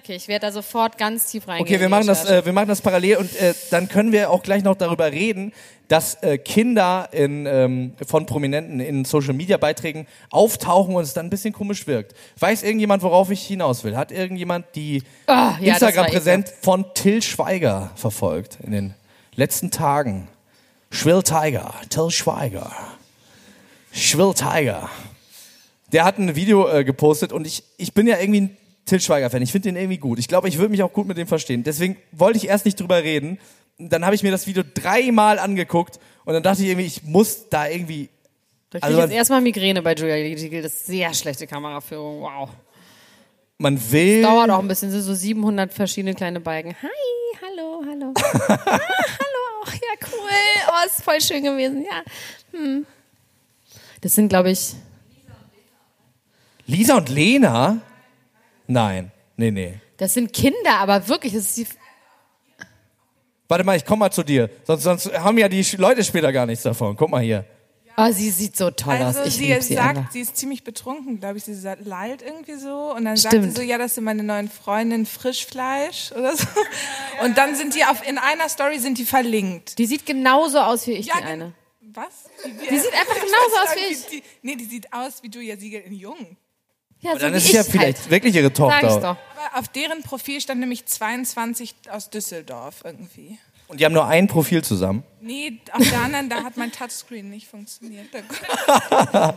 Okay, 0.06 0.18
ich 0.18 0.28
werde 0.28 0.45
da 0.45 0.51
sofort 0.51 0.99
ganz 0.99 1.26
tief 1.32 1.47
reingehen. 1.47 1.66
Okay, 1.66 1.82
wir 1.82 1.89
machen 1.89 2.06
das, 2.06 2.30
äh, 2.30 2.45
wir 2.45 2.53
machen 2.53 2.68
das 2.68 2.80
parallel 2.80 3.18
und 3.18 3.36
äh, 3.38 3.56
dann 3.72 3.89
können 3.89 4.12
wir 4.12 4.30
auch 4.30 4.43
gleich 4.43 4.64
noch 4.64 4.76
darüber 4.76 5.12
reden, 5.12 5.51
dass 5.88 6.22
äh, 6.22 6.38
Kinder 6.38 7.10
in, 7.12 7.47
ähm, 7.47 7.95
von 8.06 8.28
Prominenten 8.28 8.80
in 8.80 9.03
Social 9.03 9.34
Media 9.34 9.58
Beiträgen 9.58 10.06
auftauchen 10.30 10.93
und 10.93 11.01
es 11.01 11.16
dann 11.16 11.26
ein 11.26 11.30
bisschen 11.32 11.53
komisch 11.53 11.88
wirkt. 11.88 12.14
Weiß 12.38 12.62
irgendjemand, 12.62 13.01
worauf 13.01 13.32
ich 13.32 13.41
hinaus 13.47 13.84
will? 13.84 13.97
Hat 13.97 14.12
irgendjemand 14.12 14.68
die 14.76 15.01
Ah, 15.26 15.56
ja, 15.60 15.74
Instagram-Präsenz 15.74 16.53
von 16.62 16.86
Till 16.93 17.24
Schweiger 17.24 17.89
verfolgt 17.95 18.60
in 18.64 18.74
den 18.74 18.93
letzten 19.34 19.72
Tagen? 19.72 20.28
Schwill 20.91 21.24
Tiger, 21.24 21.74
Till 21.89 22.12
Schweiger. 22.12 22.72
Schwill 23.91 24.36
Tiger. 24.36 24.88
Der 25.91 26.06
hat 26.06 26.20
ein 26.20 26.36
Video 26.36 26.68
äh, 26.68 26.84
gepostet 26.84 27.34
und 27.34 27.47
ich, 27.47 27.64
ich 27.78 27.95
bin 27.95 28.06
ja 28.06 28.20
irgendwie 28.20 28.41
ein 28.41 28.58
Till 28.86 28.99
Schweiger-Fan. 28.99 29.41
Ich 29.41 29.51
finde 29.51 29.69
den 29.69 29.75
irgendwie 29.75 29.97
gut. 29.97 30.19
Ich 30.19 30.27
glaube, 30.27 30.47
ich 30.47 30.57
würde 30.57 30.69
mich 30.69 30.83
auch 30.83 30.93
gut 30.93 31.07
mit 31.07 31.17
dem 31.17 31.27
verstehen. 31.27 31.63
Deswegen 31.63 31.97
wollte 32.11 32.38
ich 32.38 32.47
erst 32.47 32.65
nicht 32.65 32.79
drüber 32.79 33.03
reden. 33.03 33.39
Dann 33.77 34.05
habe 34.05 34.15
ich 34.15 34.23
mir 34.23 34.31
das 34.31 34.47
Video 34.47 34.63
dreimal 34.73 35.39
angeguckt 35.39 35.99
und 36.23 36.33
dann 36.33 36.43
dachte 36.43 36.61
ich 36.61 36.69
irgendwie, 36.69 36.86
ich 36.86 37.03
muss 37.03 37.49
da 37.49 37.67
irgendwie. 37.67 38.09
Da 38.69 38.79
kriege 38.79 38.86
also 38.86 38.99
ich 38.99 39.03
jetzt 39.05 39.17
erstmal 39.17 39.41
Migräne 39.41 39.81
bei 39.81 39.93
Julia 39.93 40.38
Siegel. 40.38 40.61
Das 40.61 40.73
ist 40.73 40.86
sehr 40.86 41.13
schlechte 41.13 41.47
Kameraführung. 41.47 42.21
Wow. 42.21 42.49
Man 43.57 43.79
will. 43.91 44.21
Dauert 44.21 44.49
auch 44.49 44.59
ein 44.59 44.67
bisschen. 44.67 44.91
Sind 44.91 45.01
so 45.01 45.13
700 45.13 45.73
verschiedene 45.73 46.13
kleine 46.13 46.39
Balken. 46.39 46.75
Hi, 46.81 47.41
hallo, 47.41 47.83
hallo. 47.88 48.13
ah, 48.15 48.67
hallo 48.67 49.41
auch. 49.61 49.73
Ja, 49.73 50.07
cool. 50.11 50.29
Oh, 50.67 50.86
ist 50.86 51.03
voll 51.03 51.21
schön 51.21 51.43
gewesen. 51.43 51.83
Ja. 51.83 52.03
Hm. 52.57 52.86
Das 54.01 54.13
sind, 54.13 54.29
glaube 54.29 54.51
ich, 54.51 54.75
Lisa 56.67 56.97
und 56.97 57.09
Lena? 57.09 57.81
Nein. 58.68 59.11
Nee, 59.38 59.51
nee. 59.51 59.74
das 59.97 60.13
sind 60.13 60.32
Kinder, 60.34 60.78
aber 60.80 61.07
wirklich, 61.07 61.34
das 61.34 61.43
ist 61.45 61.57
die, 61.57 61.68
Warte 63.47 63.63
mal, 63.63 63.78
ich 63.78 63.86
komme 63.86 63.99
mal 63.99 64.11
zu 64.11 64.24
dir. 64.24 64.49
Sonst, 64.63 64.84
sonst 64.84 65.13
haben 65.20 65.38
ja 65.38 65.47
die 65.47 65.61
Leute 65.78 66.03
später 66.03 66.32
gar 66.32 66.45
nichts 66.47 66.63
davon. 66.63 66.95
Guck 66.95 67.09
mal 67.11 67.22
hier. 67.22 67.45
Oh, 67.97 68.11
sie 68.11 68.30
sieht 68.32 68.57
so 68.57 68.72
toll 68.72 68.95
Also 68.95 69.20
aus. 69.22 69.28
Ich 69.28 69.36
sie 69.36 69.55
sie 69.61 69.76
sagt, 69.76 69.97
einfach. 69.97 70.11
sie 70.11 70.20
ist 70.22 70.36
ziemlich 70.36 70.63
betrunken, 70.63 71.20
glaube 71.20 71.38
ich. 71.38 71.43
Sie 71.45 71.53
sagt, 71.53 71.86
lallt 71.86 72.22
irgendwie 72.24 72.55
so 72.55 72.93
und 72.93 73.05
dann 73.05 73.16
Stimmt. 73.18 73.34
sagt 73.34 73.43
sie 73.45 73.51
so, 73.51 73.61
ja, 73.61 73.78
das 73.78 73.95
sind 73.95 74.03
meine 74.03 74.24
neuen 74.24 74.49
Freundinnen 74.49 75.05
Frischfleisch 75.05 76.11
oder 76.11 76.36
so. 76.36 76.45
Und 77.24 77.38
dann 77.38 77.55
sind 77.55 77.76
die 77.76 77.86
auf 77.86 78.05
in 78.07 78.18
einer 78.18 78.49
Story 78.49 78.80
sind 78.80 78.97
die 78.97 79.05
verlinkt. 79.05 79.78
Die 79.78 79.86
sieht 79.86 80.05
genauso 80.05 80.59
aus 80.59 80.88
wie 80.88 80.93
ich, 80.93 81.05
die 81.05 81.11
gen- 81.11 81.24
eine. 81.24 81.53
Was? 81.93 82.26
Die, 82.45 82.49
Die 82.51 82.80
sieht 82.80 82.93
einfach 82.93 83.16
genauso 83.26 83.55
aus 83.63 83.76
wie 83.76 83.93
ich. 83.93 84.05
Die, 84.07 84.16
die, 84.22 84.24
nee, 84.41 84.55
die 84.55 84.66
sieht 84.66 84.91
aus 84.91 85.22
wie 85.24 85.30
Julia 85.30 85.55
Siegel 85.55 85.82
in 85.82 85.93
Jung. 85.93 86.36
Ja, 87.02 87.14
so 87.14 87.20
Dann 87.20 87.34
ist 87.34 87.46
es 87.46 87.52
ja 87.52 87.62
ich 87.62 87.68
vielleicht 87.68 88.00
Halt. 88.00 88.10
wirklich 88.12 88.36
ihre 88.36 88.46
Sag 88.48 88.56
Tochter. 88.56 88.88
ich's 88.88 88.96
doch. 88.96 89.18
Aber 89.48 89.60
auf 89.60 89.68
deren 89.68 90.02
Profil 90.04 90.41
stand 90.41 90.60
nämlich 90.60 90.86
22 90.86 91.76
aus 91.91 92.10
Düsseldorf 92.10 92.82
irgendwie. 92.84 93.38
Und 93.68 93.80
die 93.80 93.86
haben 93.86 93.93
nur 93.93 94.06
ein 94.08 94.28
Profil 94.28 94.64
zusammen. 94.64 95.04
Nee, 95.22 95.60
auf 95.72 95.88
der 95.89 96.00
anderen, 96.02 96.30
da 96.30 96.43
hat 96.43 96.56
mein 96.58 96.72
Touchscreen 96.72 97.30
nicht 97.30 97.48
funktioniert. 97.48 98.08
Da- 98.12 99.36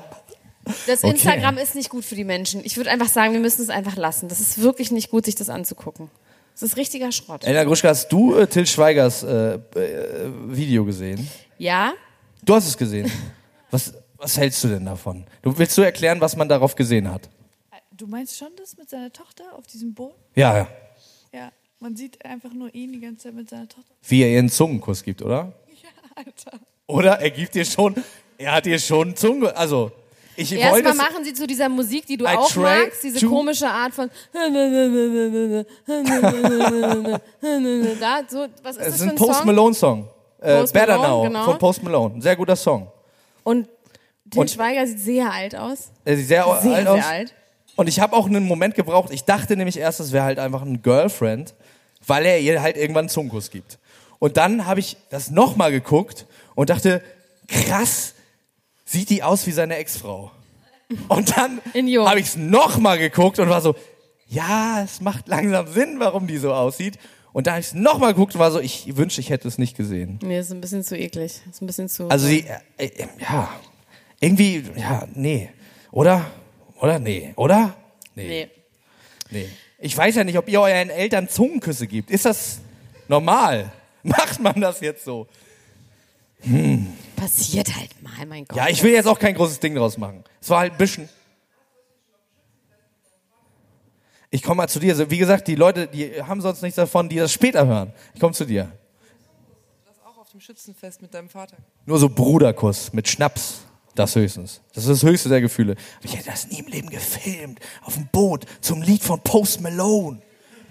Das 0.87 1.03
Okay. 1.03 1.13
Instagram 1.15 1.57
ist 1.57 1.75
nicht 1.75 1.89
gut 1.89 2.05
für 2.05 2.15
die 2.15 2.25
Menschen. 2.25 2.63
Ich 2.63 2.77
würde 2.77 2.91
einfach 2.91 3.09
sagen, 3.09 3.33
wir 3.33 3.41
müssen 3.41 3.63
es 3.63 3.71
einfach 3.71 3.97
lassen. 3.97 4.29
Das 4.29 4.41
ist 4.41 4.61
wirklich 4.61 4.91
nicht 4.91 5.11
gut, 5.11 5.25
sich 5.25 5.35
das 5.35 5.49
anzugucken. 5.49 6.11
Das 6.53 6.63
ist 6.63 6.77
richtiger 6.77 7.11
Schrott. 7.11 7.45
Elena 7.45 7.65
Gruschka, 7.65 7.89
hast 7.89 8.09
du 8.11 8.35
äh, 8.37 8.47
Till 8.47 8.67
Schweigers 8.67 9.23
äh, 9.23 9.55
äh, 9.55 9.61
Video 10.49 10.85
gesehen? 10.85 11.27
Ja? 11.57 11.93
Du 12.43 12.55
hast 12.55 12.67
es 12.67 12.77
gesehen. 12.77 13.11
Was, 13.71 13.95
was 14.17 14.37
hältst 14.37 14.63
du 14.65 14.69
denn 14.69 14.85
davon? 14.85 15.25
Du, 15.41 15.57
willst 15.57 15.77
du 15.79 15.83
erklären, 15.83 16.21
was 16.21 16.37
man 16.37 16.49
darauf 16.49 16.75
gesehen 16.75 17.11
hat? 17.11 17.31
Du 17.99 18.07
meinst 18.07 18.39
schon 18.39 18.51
das 18.57 18.77
mit 18.77 18.89
seiner 18.89 19.13
Tochter 19.13 19.43
auf 19.57 19.67
diesem 19.67 19.93
Boot? 19.93 20.15
Ja, 20.37 20.57
ja. 20.57 20.69
Ja, 21.33 21.51
man 21.81 21.97
sieht 21.97 22.25
einfach 22.25 22.53
nur 22.53 22.73
ihn 22.73 22.93
die 22.93 23.01
ganze 23.01 23.25
Zeit 23.25 23.35
mit 23.35 23.51
seiner 23.51 23.69
Tochter. 23.69 23.93
Wie 24.03 24.23
er 24.23 24.31
ihr 24.31 24.39
einen 24.39 24.49
Zungenkuss 24.51 25.03
gibt, 25.03 25.21
oder? 25.21 25.53
Alter. 26.15 26.61
Oder 26.87 27.21
er 27.21 27.31
gibt 27.33 27.57
ihr 27.57 27.65
schon, 27.65 27.97
er 28.39 28.53
hat 28.53 28.67
ihr 28.67 28.79
schon 28.79 29.09
einen 29.09 29.17
Zungenkuss. 29.17 29.51
Also, 29.53 29.91
ich 30.37 30.53
wollte 30.53 30.63
Erstmal 30.63 30.95
machen 30.95 31.25
sie 31.25 31.35
zu 31.35 31.45
dieser 31.49 31.69
Musik, 31.69 32.07
die 32.07 32.17
du 32.17 32.25
I 32.25 32.29
auch 32.37 32.55
magst, 32.55 33.03
diese 33.03 33.27
komische 33.27 33.69
Art 33.69 33.93
von 33.93 34.09
da, 38.01 38.21
so, 38.29 38.47
was 38.63 38.77
ist 38.77 38.83
es 38.83 38.93
das 38.93 38.95
ist 38.95 39.03
ein 39.03 39.09
ein 39.11 39.15
Post 39.17 39.39
Song? 39.39 39.47
Malone 39.47 39.75
Song. 39.75 40.09
Äh, 40.41 40.61
Post 40.61 40.73
Better 40.73 40.97
Malone, 40.99 41.09
Now 41.09 41.23
genau. 41.25 41.45
von 41.45 41.59
Post 41.59 41.83
Malone. 41.83 42.15
Ein 42.15 42.23
sehr 42.23 42.37
guter 42.37 42.55
Song. 42.55 42.87
Und 43.43 43.69
Und- 44.37 44.49
Schweiger 44.49 44.87
sieht 44.87 45.01
sehr 45.01 45.33
alt 45.33 45.57
aus. 45.57 45.91
Er 46.05 46.17
sieht 46.17 46.29
sehr, 46.29 46.45
Sehr, 46.45 46.53
alt 46.53 46.63
sehr 46.87 46.93
aus. 46.93 47.05
alt. 47.05 47.35
Und 47.79 47.87
ich 47.89 48.01
habe 48.01 48.17
auch 48.17 48.27
einen 48.27 48.45
Moment 48.45 48.75
gebraucht. 48.75 49.13
Ich 49.13 49.23
dachte 49.23 49.57
nämlich 49.57 49.77
erst, 49.77 50.01
es 50.01 50.11
wäre 50.11 50.25
halt 50.25 50.41
einfach 50.41 50.63
ein 50.63 50.83
Girlfriend, 50.83 51.55
weil 52.05 52.27
er 52.27 52.41
ihr 52.41 52.61
halt 52.61 52.77
irgendwann 52.77 53.03
einen 53.03 53.09
Zungenkuss 53.09 53.53
gibt. 53.53 53.79
Und 54.19 54.37
dann 54.37 54.67
habe 54.67 54.81
ich 54.81 54.97
das 55.11 55.31
nochmal 55.31 55.71
geguckt 55.71 56.27
und 56.57 56.71
dachte, 56.71 57.01
krass, 57.47 58.15
sieht 58.85 59.11
die 59.11 59.23
aus 59.23 59.47
wie 59.47 59.53
seine 59.53 59.77
Ex-Frau. 59.77 60.33
Und 61.07 61.37
dann 61.37 61.61
habe 62.05 62.19
ich 62.19 62.27
es 62.27 62.37
nochmal 62.37 62.99
geguckt 62.99 63.39
und 63.39 63.49
war 63.49 63.61
so, 63.61 63.77
ja, 64.27 64.83
es 64.83 65.01
macht 65.01 65.29
langsam 65.29 65.69
Sinn, 65.69 66.01
warum 66.01 66.27
die 66.27 66.39
so 66.39 66.53
aussieht. 66.53 66.99
Und 67.33 67.47
dann 67.47 67.53
habe 67.53 67.61
ich 67.61 67.69
es 67.69 67.75
nochmal 67.75 68.13
geguckt 68.13 68.35
und 68.35 68.41
war 68.41 68.51
so, 68.51 68.59
ich 68.59 68.97
wünschte, 68.97 69.21
ich 69.21 69.31
hätte 69.31 69.47
es 69.47 69.57
nicht 69.57 69.77
gesehen. 69.77 70.19
Nee, 70.25 70.41
ist 70.41 70.51
ein 70.51 70.61
bisschen 70.61 70.83
zu 70.83 70.99
eklig. 70.99 71.43
Ist 71.49 71.63
ein 71.63 71.67
bisschen 71.67 71.89
zu. 71.89 72.09
Also 72.09 72.27
die, 72.27 72.45
äh, 72.77 72.87
äh, 72.87 73.07
ja, 73.21 73.49
irgendwie, 74.19 74.65
ja, 74.77 75.07
nee. 75.15 75.51
Oder? 75.93 76.27
Oder? 76.81 76.99
Nee. 76.99 77.33
Oder? 77.37 77.75
nee. 78.15 78.49
Nee. 79.31 79.49
Ich 79.79 79.97
weiß 79.97 80.17
ja 80.17 80.25
nicht, 80.25 80.39
ob 80.39 80.49
ihr 80.49 80.61
euren 80.61 80.91
Eltern 80.91 81.29
Zungenküsse 81.29 81.87
gibt. 81.87 82.11
Ist 82.11 82.25
das 82.25 82.61
normal? 83.07 83.71
Macht 84.03 84.41
man 84.41 84.61
das 84.61 84.81
jetzt 84.81 85.05
so? 85.05 85.29
Passiert 87.17 87.75
halt 87.77 88.03
mal, 88.03 88.27
mein 88.27 88.45
Gott. 88.45 88.57
Ja, 88.57 88.69
ich 88.69 88.83
will 88.83 88.93
jetzt 88.93 89.07
auch 89.07 89.19
kein 89.19 89.35
großes 89.35 89.61
Ding 89.61 89.75
draus 89.75 89.99
machen. 89.99 90.25
Es 90.41 90.51
war 90.51 90.61
halt 90.61 90.73
ein 90.73 90.79
bisschen. 90.79 91.09
Ich 94.31 94.43
komme 94.43 94.57
mal 94.57 94.69
zu 94.69 94.79
dir. 94.79 94.93
Also, 94.93 95.11
wie 95.11 95.19
gesagt, 95.19 95.49
die 95.49 95.55
Leute, 95.55 95.89
die 95.89 96.23
haben 96.23 96.41
sonst 96.41 96.63
nichts 96.63 96.77
davon, 96.77 97.09
die 97.09 97.17
das 97.17 97.33
später 97.33 97.67
hören. 97.67 97.93
Ich 98.15 98.21
komme 98.21 98.35
zu 98.35 98.45
dir. 98.45 98.71
auch 100.05 100.19
auf 100.19 100.31
dem 100.31 100.41
Schützenfest 100.41 101.03
mit 101.03 101.13
deinem 101.13 101.29
Vater. 101.29 101.57
Nur 101.87 101.99
so 101.99 102.09
Bruderkuss 102.09 102.93
mit 102.93 103.09
Schnaps. 103.09 103.63
Das 103.99 104.15
höchstens. 104.15 104.61
Das 104.75 104.85
ist 104.85 105.03
das 105.03 105.11
höchste 105.11 105.29
der 105.29 105.41
Gefühle. 105.41 105.75
Ich 106.05 106.17
hätte 106.17 106.27
das 106.27 106.47
nie 106.47 106.61
im 106.61 106.69
Leben 106.69 106.89
gefilmt. 106.89 107.59
Auf 107.83 107.95
dem 107.95 108.07
Boot 108.07 108.45
zum 108.61 108.81
Lied 108.81 109.03
von 109.03 109.21
Post 109.23 109.61
Malone. 109.61 110.23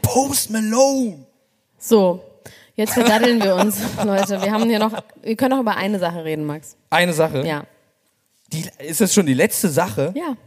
Post 0.02 0.50
Malone. 0.50 1.26
So, 1.78 2.24
jetzt 2.76 2.94
verdaddeln 2.94 3.44
wir 3.44 3.56
uns, 3.58 3.80
Leute. 4.06 4.42
Wir 4.42 4.54
haben 4.54 4.70
hier 4.70 4.80
noch, 4.80 4.94
wir 5.22 5.36
können 5.36 5.56
noch 5.56 5.60
über 5.60 5.76
eine 5.76 6.00
Sache 6.00 6.24
reden, 6.24 6.46
Max. 6.46 6.78
Eine 6.90 7.12
Sache. 7.12 7.46
Ja. 7.46 7.66
Die, 8.54 8.64
ist 8.80 9.02
das 9.02 9.14
schon 9.14 9.26
die 9.26 9.34
letzte 9.34 9.68
Sache? 9.68 10.14
Ja. 10.16 10.38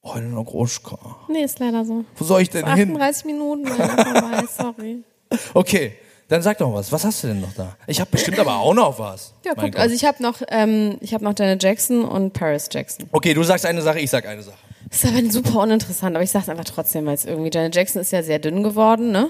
Oh, 0.00 0.14
Helena 0.14 0.42
Groschka. 0.42 0.98
Nee, 1.28 1.44
ist 1.44 1.58
leider 1.58 1.84
so. 1.84 2.06
Wo 2.16 2.24
soll 2.24 2.40
ich 2.40 2.48
denn 2.48 2.64
hin? 2.76 2.92
38 2.92 3.26
Minuten 3.26 3.66
vorbei, 3.66 4.44
sorry. 4.56 5.04
Okay, 5.52 5.96
dann 6.30 6.42
sag 6.42 6.58
doch 6.58 6.72
was. 6.72 6.92
Was 6.92 7.04
hast 7.04 7.22
du 7.24 7.28
denn 7.28 7.40
noch 7.40 7.52
da? 7.54 7.76
Ich 7.86 8.00
habe 8.00 8.10
bestimmt 8.10 8.38
aber 8.38 8.56
auch 8.56 8.72
noch 8.72 8.98
was. 8.98 9.34
Ja, 9.44 9.52
Mein 9.56 9.66
guck, 9.66 9.72
Gott. 9.74 9.80
also 9.82 9.94
ich 9.94 10.04
habe 10.04 10.22
noch, 10.22 10.40
ähm, 10.48 10.96
ich 11.00 11.12
habe 11.12 11.24
noch 11.24 11.34
Janet 11.36 11.62
Jackson 11.62 12.04
und 12.04 12.32
Paris 12.32 12.68
Jackson. 12.70 13.06
Okay, 13.10 13.34
du 13.34 13.42
sagst 13.42 13.66
eine 13.66 13.82
Sache, 13.82 13.98
ich 13.98 14.08
sag 14.10 14.26
eine 14.26 14.42
Sache. 14.42 14.56
Das 14.88 15.04
ist 15.04 15.10
aber 15.12 15.30
super 15.30 15.60
uninteressant, 15.60 16.16
aber 16.16 16.22
ich 16.22 16.30
sag's 16.30 16.48
einfach 16.48 16.64
trotzdem, 16.64 17.04
weil 17.06 17.14
es 17.14 17.24
irgendwie, 17.24 17.50
Janet 17.52 17.74
Jackson 17.74 18.00
ist 18.00 18.12
ja 18.12 18.22
sehr 18.22 18.38
dünn 18.38 18.62
geworden, 18.62 19.10
ne? 19.10 19.28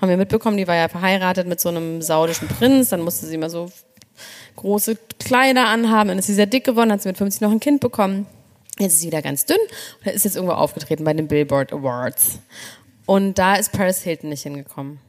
Haben 0.00 0.08
wir 0.08 0.16
mitbekommen, 0.16 0.56
die 0.56 0.66
war 0.66 0.76
ja 0.76 0.88
verheiratet 0.88 1.46
mit 1.46 1.60
so 1.60 1.68
einem 1.68 2.02
saudischen 2.02 2.48
Prinz, 2.48 2.88
dann 2.90 3.02
musste 3.02 3.26
sie 3.26 3.34
immer 3.34 3.50
so 3.50 3.70
große 4.56 4.96
Kleider 5.18 5.66
anhaben, 5.66 6.08
dann 6.08 6.18
ist 6.18 6.26
sie 6.26 6.34
sehr 6.34 6.46
dick 6.46 6.64
geworden, 6.64 6.90
hat 6.92 7.02
sie 7.02 7.08
mit 7.08 7.18
50 7.18 7.40
noch 7.42 7.50
ein 7.50 7.60
Kind 7.60 7.80
bekommen. 7.80 8.26
Jetzt 8.78 8.94
ist 8.94 9.00
sie 9.00 9.08
wieder 9.08 9.22
ganz 9.22 9.44
dünn 9.44 9.58
und 10.04 10.12
ist 10.12 10.24
jetzt 10.24 10.36
irgendwo 10.36 10.54
aufgetreten 10.54 11.04
bei 11.04 11.12
den 11.12 11.28
Billboard 11.28 11.72
Awards. 11.72 12.38
Und 13.06 13.38
da 13.38 13.56
ist 13.56 13.72
Paris 13.72 14.02
Hilton 14.02 14.30
nicht 14.30 14.42
hingekommen. 14.42 15.00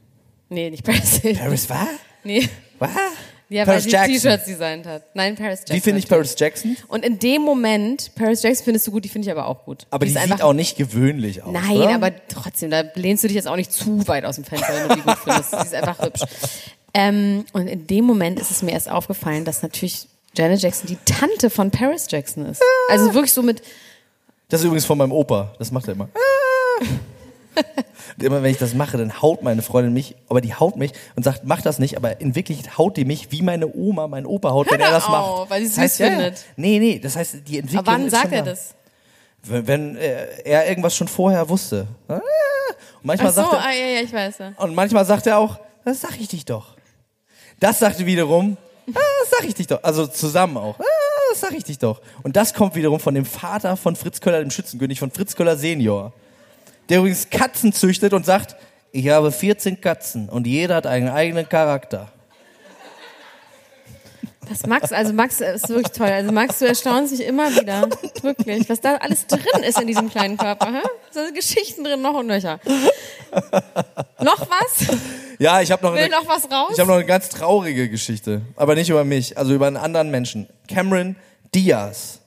Nee, 0.50 0.70
nicht 0.70 0.84
Paris 0.84 1.18
Hilton. 1.18 1.42
Paris 1.42 1.70
was? 1.70 1.88
Nee. 2.24 2.48
Was? 2.78 2.90
Ja, 3.48 3.64
Paris 3.64 3.92
weil 3.92 4.08
sie. 4.08 4.14
T-Shirts 4.14 4.44
designt 4.44 4.86
hat. 4.86 5.04
Nein, 5.14 5.34
Paris 5.36 5.60
Jackson. 5.60 5.76
Wie 5.76 5.80
finde 5.80 5.98
ich. 6.00 6.08
Paris 6.08 6.34
Jackson? 6.38 6.76
Und 6.88 7.04
in 7.04 7.18
dem 7.18 7.42
Moment, 7.42 8.12
Paris 8.14 8.42
Jackson 8.42 8.64
findest 8.64 8.86
du 8.86 8.92
gut, 8.92 9.04
die 9.04 9.08
finde 9.08 9.26
ich 9.26 9.32
aber 9.32 9.46
auch 9.46 9.64
gut. 9.64 9.86
Aber 9.90 10.04
die, 10.04 10.12
ist 10.12 10.22
sieht 10.22 10.42
auch 10.42 10.52
nicht 10.52 10.76
gewöhnlich 10.76 11.42
aus. 11.42 11.52
Nein, 11.52 11.76
oder? 11.78 11.94
aber 11.94 12.12
trotzdem, 12.28 12.70
da 12.70 12.82
lehnst 12.94 13.24
du 13.24 13.28
dich 13.28 13.34
jetzt 13.36 13.48
auch 13.48 13.56
nicht 13.56 13.72
zu 13.72 14.06
weit 14.06 14.24
aus 14.24 14.36
dem 14.36 14.44
Fenster, 14.44 14.72
wenn 14.72 14.88
du 14.88 14.94
die 14.96 15.02
gut 15.02 15.18
findest. 15.18 15.50
Sie 15.50 15.56
ist 15.56 15.74
einfach 15.74 16.00
hübsch. 16.00 16.22
Ähm, 16.94 17.44
und 17.52 17.68
in 17.68 17.86
dem 17.86 18.04
Moment 18.04 18.38
ist 18.40 18.50
es 18.50 18.62
mir 18.62 18.72
erst 18.72 18.90
aufgefallen, 18.90 19.44
dass 19.44 19.62
natürlich 19.62 20.06
Janet 20.36 20.62
Jackson 20.62 20.86
die 20.88 20.98
Tante 21.04 21.50
von 21.50 21.70
Paris 21.70 22.06
Jackson 22.08 22.46
ist. 22.46 22.62
Also 22.88 23.14
wirklich 23.14 23.32
so 23.32 23.42
mit, 23.42 23.62
Das 24.48 24.60
ist 24.60 24.66
übrigens 24.66 24.84
von 24.84 24.98
meinem 24.98 25.12
Opa. 25.12 25.54
Das 25.58 25.70
macht 25.70 25.88
er 25.88 25.94
immer. 25.94 26.08
Und 28.16 28.22
immer 28.24 28.42
wenn 28.42 28.50
ich 28.50 28.58
das 28.58 28.74
mache, 28.74 28.96
dann 28.96 29.22
haut 29.22 29.42
meine 29.42 29.62
Freundin 29.62 29.92
mich, 29.92 30.16
aber 30.28 30.40
die 30.40 30.54
haut 30.54 30.76
mich 30.76 30.92
und 31.16 31.22
sagt, 31.22 31.42
mach 31.44 31.62
das 31.62 31.78
nicht, 31.78 31.96
aber 31.96 32.20
in 32.20 32.34
Wirklichkeit 32.34 32.78
haut 32.78 32.96
die 32.96 33.04
mich, 33.04 33.32
wie 33.32 33.42
meine 33.42 33.72
Oma 33.74 34.08
mein 34.08 34.26
Opa 34.26 34.50
haut, 34.50 34.70
wenn 34.70 34.80
er 34.80 34.90
das 34.90 35.04
auf, 35.04 35.40
macht. 35.40 35.50
weil 35.50 35.60
sie 35.60 35.66
es 35.66 35.74
das 35.74 35.82
heißt, 35.82 35.96
süß 35.96 36.06
ja, 36.06 36.12
findet. 36.12 36.44
Nee, 36.56 36.78
nee, 36.78 36.98
das 36.98 37.16
heißt, 37.16 37.36
die 37.46 37.58
Entwicklung 37.58 37.86
aber 37.86 37.92
wann 37.92 38.10
sagt 38.10 38.32
er 38.32 38.42
da. 38.42 38.50
das? 38.50 38.74
Wenn, 39.42 39.66
wenn 39.66 39.96
äh, 39.96 40.42
er 40.44 40.68
irgendwas 40.68 40.94
schon 40.94 41.08
vorher 41.08 41.48
wusste. 41.48 41.86
Ah. 42.08 42.14
Und 42.14 42.22
manchmal 43.02 43.30
Ach 43.30 43.34
so, 43.34 43.42
sagt 43.42 43.52
er, 43.54 43.64
ah, 43.64 43.72
ja, 43.72 43.86
ja, 43.86 44.00
ich 44.02 44.12
weiß 44.12 44.38
ja. 44.38 44.52
und 44.56 44.74
manchmal 44.74 45.04
sagt 45.04 45.26
er 45.26 45.38
auch, 45.38 45.58
das 45.84 46.00
sag 46.00 46.20
ich 46.20 46.28
dich 46.28 46.44
doch. 46.44 46.76
Das 47.58 47.78
sagte 47.78 48.06
wiederum, 48.06 48.56
ah, 48.88 48.92
das 49.20 49.30
sag 49.30 49.48
ich 49.48 49.54
dich 49.54 49.66
doch. 49.66 49.82
Also 49.82 50.06
zusammen 50.06 50.56
auch. 50.56 50.78
Ah, 50.78 50.84
das 51.30 51.40
sag 51.40 51.52
ich 51.52 51.64
dich 51.64 51.78
doch. 51.78 52.00
Und 52.22 52.36
das 52.36 52.54
kommt 52.54 52.74
wiederum 52.74 53.00
von 53.00 53.14
dem 53.14 53.24
Vater 53.24 53.76
von 53.76 53.96
Fritz 53.96 54.20
Köller, 54.20 54.40
dem 54.40 54.50
Schützenkönig, 54.50 54.98
von 54.98 55.10
Fritz 55.10 55.34
Köller 55.34 55.56
Senior. 55.56 56.12
Der 56.90 56.98
übrigens 56.98 57.30
Katzen 57.30 57.72
züchtet 57.72 58.12
und 58.12 58.26
sagt, 58.26 58.56
ich 58.92 59.08
habe 59.08 59.32
14 59.32 59.80
Katzen 59.80 60.28
und 60.28 60.46
jeder 60.46 60.74
hat 60.76 60.86
einen 60.86 61.08
eigenen 61.08 61.48
Charakter. 61.48 62.10
Das 64.48 64.66
Max, 64.66 64.90
also 64.90 65.12
Max 65.12 65.40
ist 65.40 65.68
wirklich 65.68 65.92
toll. 65.96 66.08
Also 66.08 66.32
Max, 66.32 66.58
du 66.58 66.66
erstaunst 66.66 67.12
mich 67.16 67.24
immer 67.24 67.48
wieder. 67.54 67.88
Wirklich. 68.22 68.68
Was 68.68 68.80
da 68.80 68.96
alles 68.96 69.24
drin 69.28 69.62
ist 69.64 69.80
in 69.80 69.86
diesem 69.86 70.10
kleinen 70.10 70.36
Körper. 70.36 70.66
Hä? 70.72 70.80
So 71.12 71.22
sind 71.24 71.36
Geschichten 71.36 71.84
drin, 71.84 72.02
noch 72.02 72.14
und 72.14 72.26
nöcher. 72.26 72.58
noch 74.20 74.48
was? 74.50 74.88
Ja, 75.38 75.60
ich 75.60 75.70
habe 75.70 75.84
noch, 75.86 75.92
Will 75.94 76.00
eine- 76.00 76.10
noch 76.10 76.26
was 76.26 76.50
raus? 76.50 76.70
ich 76.72 76.80
habe 76.80 76.88
noch 76.88 76.96
eine 76.96 77.06
ganz 77.06 77.28
traurige 77.28 77.88
Geschichte, 77.88 78.42
aber 78.56 78.74
nicht 78.74 78.90
über 78.90 79.04
mich, 79.04 79.38
also 79.38 79.54
über 79.54 79.68
einen 79.68 79.76
anderen 79.76 80.10
Menschen. 80.10 80.48
Cameron 80.66 81.14
Diaz. 81.54 82.19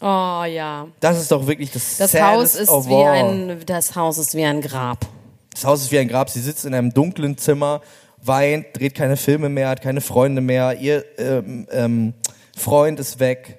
Oh 0.00 0.44
ja. 0.44 0.86
Das 1.00 1.20
ist 1.20 1.30
doch 1.32 1.46
wirklich 1.46 1.72
das 1.72 1.96
Das 1.96 2.14
Haus 2.20 2.54
ist 2.54 2.70
wie 2.88 2.94
all. 2.94 3.24
ein, 3.24 3.60
das 3.66 3.96
Haus 3.96 4.18
ist 4.18 4.34
wie 4.34 4.44
ein 4.44 4.60
Grab. 4.60 5.06
Das 5.52 5.64
Haus 5.64 5.82
ist 5.82 5.92
wie 5.92 5.98
ein 5.98 6.08
Grab. 6.08 6.30
Sie 6.30 6.40
sitzt 6.40 6.64
in 6.64 6.74
einem 6.74 6.94
dunklen 6.94 7.36
Zimmer, 7.36 7.80
weint, 8.22 8.66
dreht 8.74 8.94
keine 8.94 9.16
Filme 9.16 9.48
mehr, 9.48 9.70
hat 9.70 9.82
keine 9.82 10.00
Freunde 10.00 10.40
mehr. 10.40 10.78
Ihr 10.78 11.04
ähm, 11.18 11.66
ähm, 11.72 12.14
Freund 12.56 13.00
ist 13.00 13.18
weg. 13.18 13.58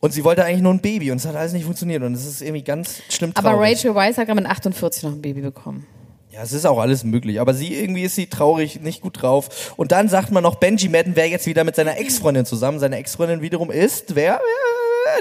Und 0.00 0.12
sie 0.12 0.24
wollte 0.24 0.44
eigentlich 0.44 0.62
nur 0.62 0.74
ein 0.74 0.80
Baby 0.80 1.12
und 1.12 1.18
es 1.18 1.26
hat 1.26 1.36
alles 1.36 1.52
nicht 1.52 1.64
funktioniert 1.64 2.02
und 2.02 2.12
es 2.14 2.26
ist 2.26 2.42
irgendwie 2.42 2.64
ganz 2.64 3.00
schlimm 3.08 3.32
traurig. 3.32 3.52
Aber 3.52 3.62
Rachel 3.62 3.94
Weisz 3.94 4.18
hat 4.18 4.26
gerade 4.26 4.40
mit 4.40 4.50
48 4.50 5.04
noch 5.04 5.12
ein 5.12 5.22
Baby 5.22 5.42
bekommen. 5.42 5.86
Ja, 6.32 6.42
es 6.42 6.52
ist 6.52 6.66
auch 6.66 6.78
alles 6.78 7.04
möglich. 7.04 7.40
Aber 7.40 7.54
sie, 7.54 7.74
irgendwie 7.74 8.02
ist 8.02 8.16
sie 8.16 8.26
traurig, 8.26 8.80
nicht 8.80 9.02
gut 9.02 9.22
drauf. 9.22 9.74
Und 9.76 9.92
dann 9.92 10.08
sagt 10.08 10.32
man 10.32 10.42
noch, 10.42 10.54
Benji 10.56 10.88
Madden 10.88 11.14
wäre 11.14 11.28
jetzt 11.28 11.46
wieder 11.46 11.62
mit 11.62 11.76
seiner 11.76 11.98
Ex-Freundin 11.98 12.46
zusammen. 12.46 12.78
Seine 12.78 12.96
Ex-Freundin 12.96 13.42
wiederum 13.42 13.70
ist, 13.70 14.14
wer? 14.14 14.36
Äh, 14.36 14.38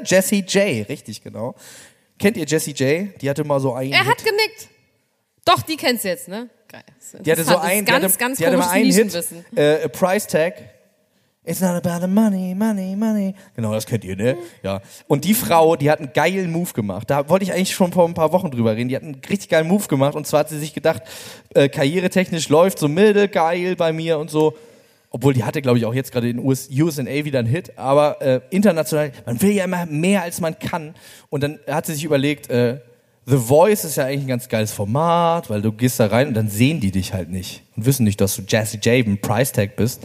Jessie 0.05 0.41
J, 0.47 0.87
richtig, 0.87 1.21
genau. 1.21 1.55
Kennt 2.19 2.37
ihr 2.37 2.45
Jessie 2.45 2.71
J? 2.71 3.09
Die 3.21 3.29
hatte 3.29 3.43
mal 3.43 3.59
so 3.59 3.73
einen 3.73 3.91
Er 3.91 3.99
Hit. 3.99 4.07
hat 4.07 4.17
genickt. 4.23 4.69
Doch, 5.45 5.61
die 5.63 5.75
kennst 5.75 6.03
du 6.03 6.09
jetzt, 6.09 6.27
ne? 6.27 6.49
Geil. 6.67 6.83
Die 7.19 7.31
hatte 7.31 7.43
so 7.43 7.53
interessant. 7.53 7.63
Das 7.63 7.65
ist 7.65 7.69
ein, 7.71 7.85
die 7.85 7.91
ganz, 7.91 8.03
hatte, 8.03 8.17
ganz 8.19 8.37
die 8.37 8.45
hatte 8.45 8.57
mal 8.57 8.69
einen 8.69 8.91
Hit, 8.91 9.27
äh, 9.55 9.83
a 9.83 9.87
Price 9.87 10.27
Tag. 10.27 10.53
It's 11.43 11.59
not 11.59 11.83
about 11.83 12.05
the 12.05 12.07
money, 12.07 12.53
money, 12.53 12.95
money. 12.95 13.33
Genau, 13.55 13.73
das 13.73 13.87
kennt 13.87 14.03
ihr, 14.03 14.15
ne? 14.15 14.37
Ja. 14.61 14.79
Und 15.07 15.25
die 15.25 15.33
Frau, 15.33 15.75
die 15.75 15.89
hat 15.89 15.97
einen 15.97 16.13
geilen 16.13 16.51
Move 16.51 16.71
gemacht. 16.73 17.09
Da 17.09 17.27
wollte 17.29 17.43
ich 17.43 17.51
eigentlich 17.51 17.73
schon 17.73 17.91
vor 17.91 18.07
ein 18.07 18.13
paar 18.13 18.31
Wochen 18.31 18.51
drüber 18.51 18.75
reden. 18.75 18.89
Die 18.89 18.95
hat 18.95 19.01
einen 19.01 19.19
richtig 19.27 19.49
geilen 19.49 19.67
Move 19.67 19.87
gemacht. 19.87 20.13
Und 20.13 20.27
zwar 20.27 20.41
hat 20.41 20.49
sie 20.49 20.59
sich 20.59 20.71
gedacht, 20.75 21.01
äh, 21.55 21.67
karrieretechnisch 21.67 22.47
läuft 22.49 22.77
so 22.77 22.87
milde, 22.87 23.27
geil 23.27 23.75
bei 23.75 23.91
mir 23.91 24.19
und 24.19 24.29
so. 24.29 24.55
Obwohl 25.13 25.33
die 25.33 25.43
hatte, 25.43 25.61
glaube 25.61 25.77
ich, 25.77 25.85
auch 25.85 25.93
jetzt 25.93 26.13
gerade 26.13 26.29
in 26.29 26.39
US, 26.39 26.69
USA 26.71 27.03
wieder 27.05 27.39
einen 27.39 27.47
Hit. 27.47 27.77
Aber 27.77 28.21
äh, 28.21 28.39
international, 28.49 29.11
man 29.25 29.41
will 29.41 29.51
ja 29.51 29.65
immer 29.65 29.85
mehr, 29.85 30.23
als 30.23 30.39
man 30.39 30.57
kann. 30.57 30.95
Und 31.29 31.43
dann 31.43 31.59
hat 31.67 31.85
sie 31.85 31.93
sich 31.93 32.05
überlegt, 32.05 32.49
äh, 32.49 32.79
The 33.25 33.37
Voice 33.37 33.83
ist 33.83 33.97
ja 33.97 34.05
eigentlich 34.05 34.21
ein 34.21 34.27
ganz 34.27 34.49
geiles 34.49 34.71
Format, 34.71 35.49
weil 35.49 35.61
du 35.61 35.73
gehst 35.73 35.99
da 35.99 36.07
rein 36.07 36.29
und 36.29 36.33
dann 36.33 36.49
sehen 36.49 36.79
die 36.79 36.91
dich 36.91 37.13
halt 37.13 37.29
nicht 37.29 37.61
und 37.75 37.85
wissen 37.85 38.03
nicht, 38.03 38.19
dass 38.19 38.35
du 38.35 38.41
Jazzy 38.47 38.77
J, 38.77 39.05
ein 39.05 39.21
Price 39.21 39.51
Tag 39.51 39.75
bist. 39.75 40.01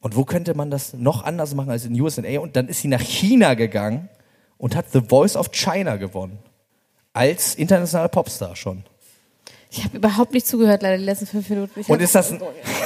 Und 0.00 0.14
wo 0.14 0.24
könnte 0.24 0.54
man 0.54 0.70
das 0.70 0.92
noch 0.92 1.24
anders 1.24 1.54
machen 1.54 1.70
als 1.70 1.86
in 1.86 1.98
USA? 1.98 2.38
Und 2.38 2.56
dann 2.56 2.68
ist 2.68 2.82
sie 2.82 2.88
nach 2.88 3.00
China 3.00 3.54
gegangen 3.54 4.10
und 4.58 4.76
hat 4.76 4.92
The 4.92 5.00
Voice 5.00 5.34
of 5.34 5.50
China 5.50 5.96
gewonnen. 5.96 6.38
Als 7.14 7.54
internationaler 7.54 8.08
Popstar 8.08 8.54
schon. 8.54 8.84
Ich 9.76 9.82
habe 9.82 9.96
überhaupt 9.96 10.32
nicht 10.32 10.46
zugehört, 10.46 10.82
leider 10.82 10.98
die 10.98 11.04
letzten 11.04 11.26
fünf 11.26 11.48
Minuten. 11.48 11.80
Ich 11.80 11.88
Und 11.88 12.00
ist 12.00 12.14
das 12.14 12.30
ein, 12.30 12.38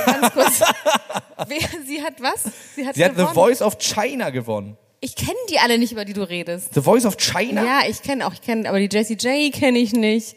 ganz 0.07 0.33
kurz. 0.33 0.61
Wer, 1.47 1.59
sie 1.87 2.03
hat 2.03 2.15
was? 2.19 2.45
Sie 2.75 2.87
hat, 2.87 2.95
sie 2.95 3.05
hat 3.05 3.13
The. 3.15 3.27
Voice 3.35 3.61
of 3.61 3.77
China 3.79 4.31
gewonnen. 4.31 4.79
Ich 5.01 5.15
kenne 5.15 5.37
die 5.51 5.59
alle 5.59 5.77
nicht, 5.77 5.93
über 5.93 6.07
die 6.07 6.15
du 6.15 6.23
redest. 6.23 6.73
The 6.73 6.81
Voice 6.81 7.05
of 7.05 7.19
China? 7.19 7.63
Ja, 7.63 7.81
ich 7.87 8.01
kenne 8.01 8.27
auch, 8.27 8.33
ich 8.33 8.41
kenne, 8.41 8.67
aber 8.67 8.79
die 8.79 8.89
Jessie 8.91 9.19
J 9.21 9.53
kenne 9.53 9.79
ich 9.79 9.93
nicht. 9.93 10.35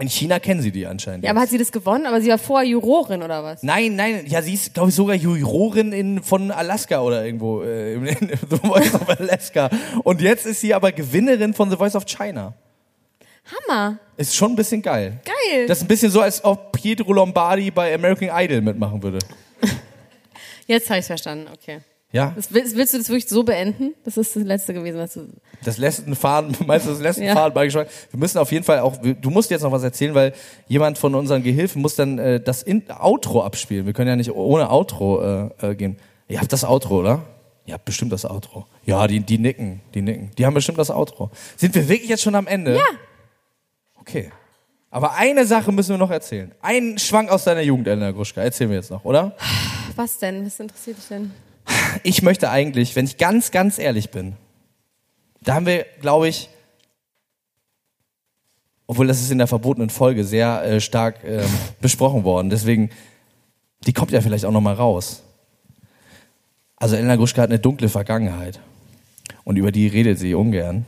In 0.00 0.08
China 0.08 0.40
kennen 0.40 0.60
sie 0.60 0.72
die 0.72 0.84
anscheinend. 0.84 1.24
Ja, 1.24 1.30
aber 1.30 1.42
hat 1.42 1.50
sie 1.50 1.58
das 1.58 1.70
gewonnen? 1.70 2.06
Aber 2.06 2.20
sie 2.20 2.28
war 2.28 2.38
vorher 2.38 2.68
Jurorin 2.68 3.22
oder 3.22 3.44
was? 3.44 3.62
Nein, 3.62 3.94
nein, 3.94 4.24
ja, 4.26 4.42
sie 4.42 4.54
ist, 4.54 4.74
glaube 4.74 4.88
ich, 4.88 4.96
sogar 4.96 5.14
Jurorin 5.14 5.92
in, 5.92 6.24
von 6.24 6.50
Alaska 6.50 7.02
oder 7.02 7.24
irgendwo, 7.24 7.62
äh, 7.62 7.94
in, 7.94 8.06
in 8.06 8.28
The 8.50 8.56
Voice 8.56 8.94
of 8.94 9.08
Alaska. 9.08 9.70
Und 10.02 10.20
jetzt 10.20 10.44
ist 10.44 10.60
sie 10.60 10.74
aber 10.74 10.90
Gewinnerin 10.90 11.54
von 11.54 11.70
The 11.70 11.76
Voice 11.76 11.94
of 11.94 12.04
China. 12.06 12.54
Hammer. 13.44 13.98
Ist 14.16 14.34
schon 14.34 14.52
ein 14.52 14.56
bisschen 14.56 14.80
geil. 14.82 15.20
Geil. 15.24 15.66
Das 15.66 15.78
ist 15.78 15.84
ein 15.84 15.88
bisschen 15.88 16.10
so, 16.10 16.20
als 16.20 16.42
ob 16.44 16.72
Pietro 16.72 17.12
Lombardi 17.12 17.70
bei 17.70 17.94
American 17.94 18.30
Idol 18.32 18.60
mitmachen 18.60 19.02
würde. 19.02 19.18
Jetzt 20.66 20.88
habe 20.88 21.00
ich 21.00 21.06
verstanden, 21.06 21.48
okay. 21.52 21.80
Ja? 22.12 22.32
Das, 22.36 22.52
willst, 22.54 22.76
willst 22.76 22.94
du 22.94 22.98
das 22.98 23.08
wirklich 23.08 23.28
so 23.28 23.42
beenden? 23.42 23.92
Das 24.04 24.16
ist 24.16 24.36
das 24.36 24.44
letzte 24.44 24.72
gewesen, 24.72 24.98
was 24.98 25.14
du. 25.14 25.28
Das 25.64 25.78
letzte 25.78 26.14
Faden, 26.14 26.56
meinst 26.66 26.86
du 26.86 26.90
das 26.90 27.00
letzte 27.00 27.24
Ja. 27.24 27.34
Faden 27.34 27.52
beigeschlagen? 27.52 27.90
Wir 28.12 28.20
müssen 28.20 28.38
auf 28.38 28.52
jeden 28.52 28.64
Fall 28.64 28.78
auch, 28.78 28.96
du 28.98 29.30
musst 29.30 29.50
jetzt 29.50 29.62
noch 29.62 29.72
was 29.72 29.82
erzählen, 29.82 30.14
weil 30.14 30.32
jemand 30.68 30.96
von 30.96 31.14
unseren 31.16 31.42
Gehilfen 31.42 31.82
muss 31.82 31.96
dann 31.96 32.18
äh, 32.20 32.40
das 32.40 32.62
In 32.62 32.84
Outro 32.88 33.42
abspielen. 33.42 33.84
Wir 33.84 33.92
können 33.92 34.08
ja 34.08 34.16
nicht 34.16 34.30
ohne 34.30 34.70
Outro 34.70 35.50
äh, 35.60 35.70
äh, 35.70 35.74
gehen. 35.74 35.96
Ihr 36.28 36.40
habt 36.40 36.52
das 36.52 36.64
Outro, 36.64 37.00
oder? 37.00 37.24
Ihr 37.66 37.74
habt 37.74 37.84
bestimmt 37.84 38.12
das 38.12 38.24
Outro. 38.24 38.66
Ja, 38.84 39.06
die, 39.08 39.18
die 39.20 39.38
nicken, 39.38 39.80
die 39.94 40.02
nicken. 40.02 40.30
Die 40.38 40.46
haben 40.46 40.54
bestimmt 40.54 40.78
das 40.78 40.90
Outro. 40.90 41.30
Sind 41.56 41.74
wir 41.74 41.88
wirklich 41.88 42.10
jetzt 42.10 42.22
schon 42.22 42.36
am 42.36 42.46
Ende? 42.46 42.76
Ja. 42.76 42.82
Okay. 44.06 44.30
Aber 44.90 45.14
eine 45.14 45.46
Sache 45.46 45.72
müssen 45.72 45.90
wir 45.90 45.98
noch 45.98 46.10
erzählen. 46.10 46.52
Einen 46.60 46.98
Schwank 46.98 47.30
aus 47.30 47.44
deiner 47.44 47.62
Jugend, 47.62 47.88
Elena 47.88 48.10
Gruschka. 48.10 48.42
Erzählen 48.42 48.70
wir 48.70 48.76
jetzt 48.76 48.90
noch, 48.90 49.04
oder? 49.04 49.36
Was 49.96 50.18
denn? 50.18 50.44
Was 50.44 50.60
interessiert 50.60 50.98
dich 50.98 51.08
denn? 51.08 51.32
ich 52.02 52.22
möchte 52.22 52.50
eigentlich, 52.50 52.96
wenn 52.96 53.06
ich 53.06 53.16
ganz, 53.16 53.50
ganz 53.50 53.78
ehrlich 53.78 54.10
bin, 54.10 54.34
da 55.40 55.54
haben 55.54 55.66
wir, 55.66 55.86
glaube 56.00 56.28
ich, 56.28 56.48
obwohl 58.86 59.06
das 59.06 59.20
ist 59.20 59.30
in 59.30 59.38
der 59.38 59.46
verbotenen 59.46 59.90
Folge 59.90 60.24
sehr 60.24 60.62
äh, 60.64 60.80
stark 60.80 61.24
ähm, 61.24 61.48
besprochen 61.80 62.24
worden, 62.24 62.50
deswegen, 62.50 62.90
die 63.86 63.92
kommt 63.92 64.10
ja 64.10 64.20
vielleicht 64.20 64.44
auch 64.44 64.52
noch 64.52 64.60
mal 64.60 64.74
raus. 64.74 65.22
Also 66.76 66.96
Elena 66.96 67.16
Gruschka 67.16 67.42
hat 67.42 67.50
eine 67.50 67.58
dunkle 67.58 67.88
Vergangenheit. 67.88 68.60
Und 69.44 69.56
über 69.56 69.72
die 69.72 69.86
redet 69.86 70.18
sie 70.18 70.34
ungern. 70.34 70.86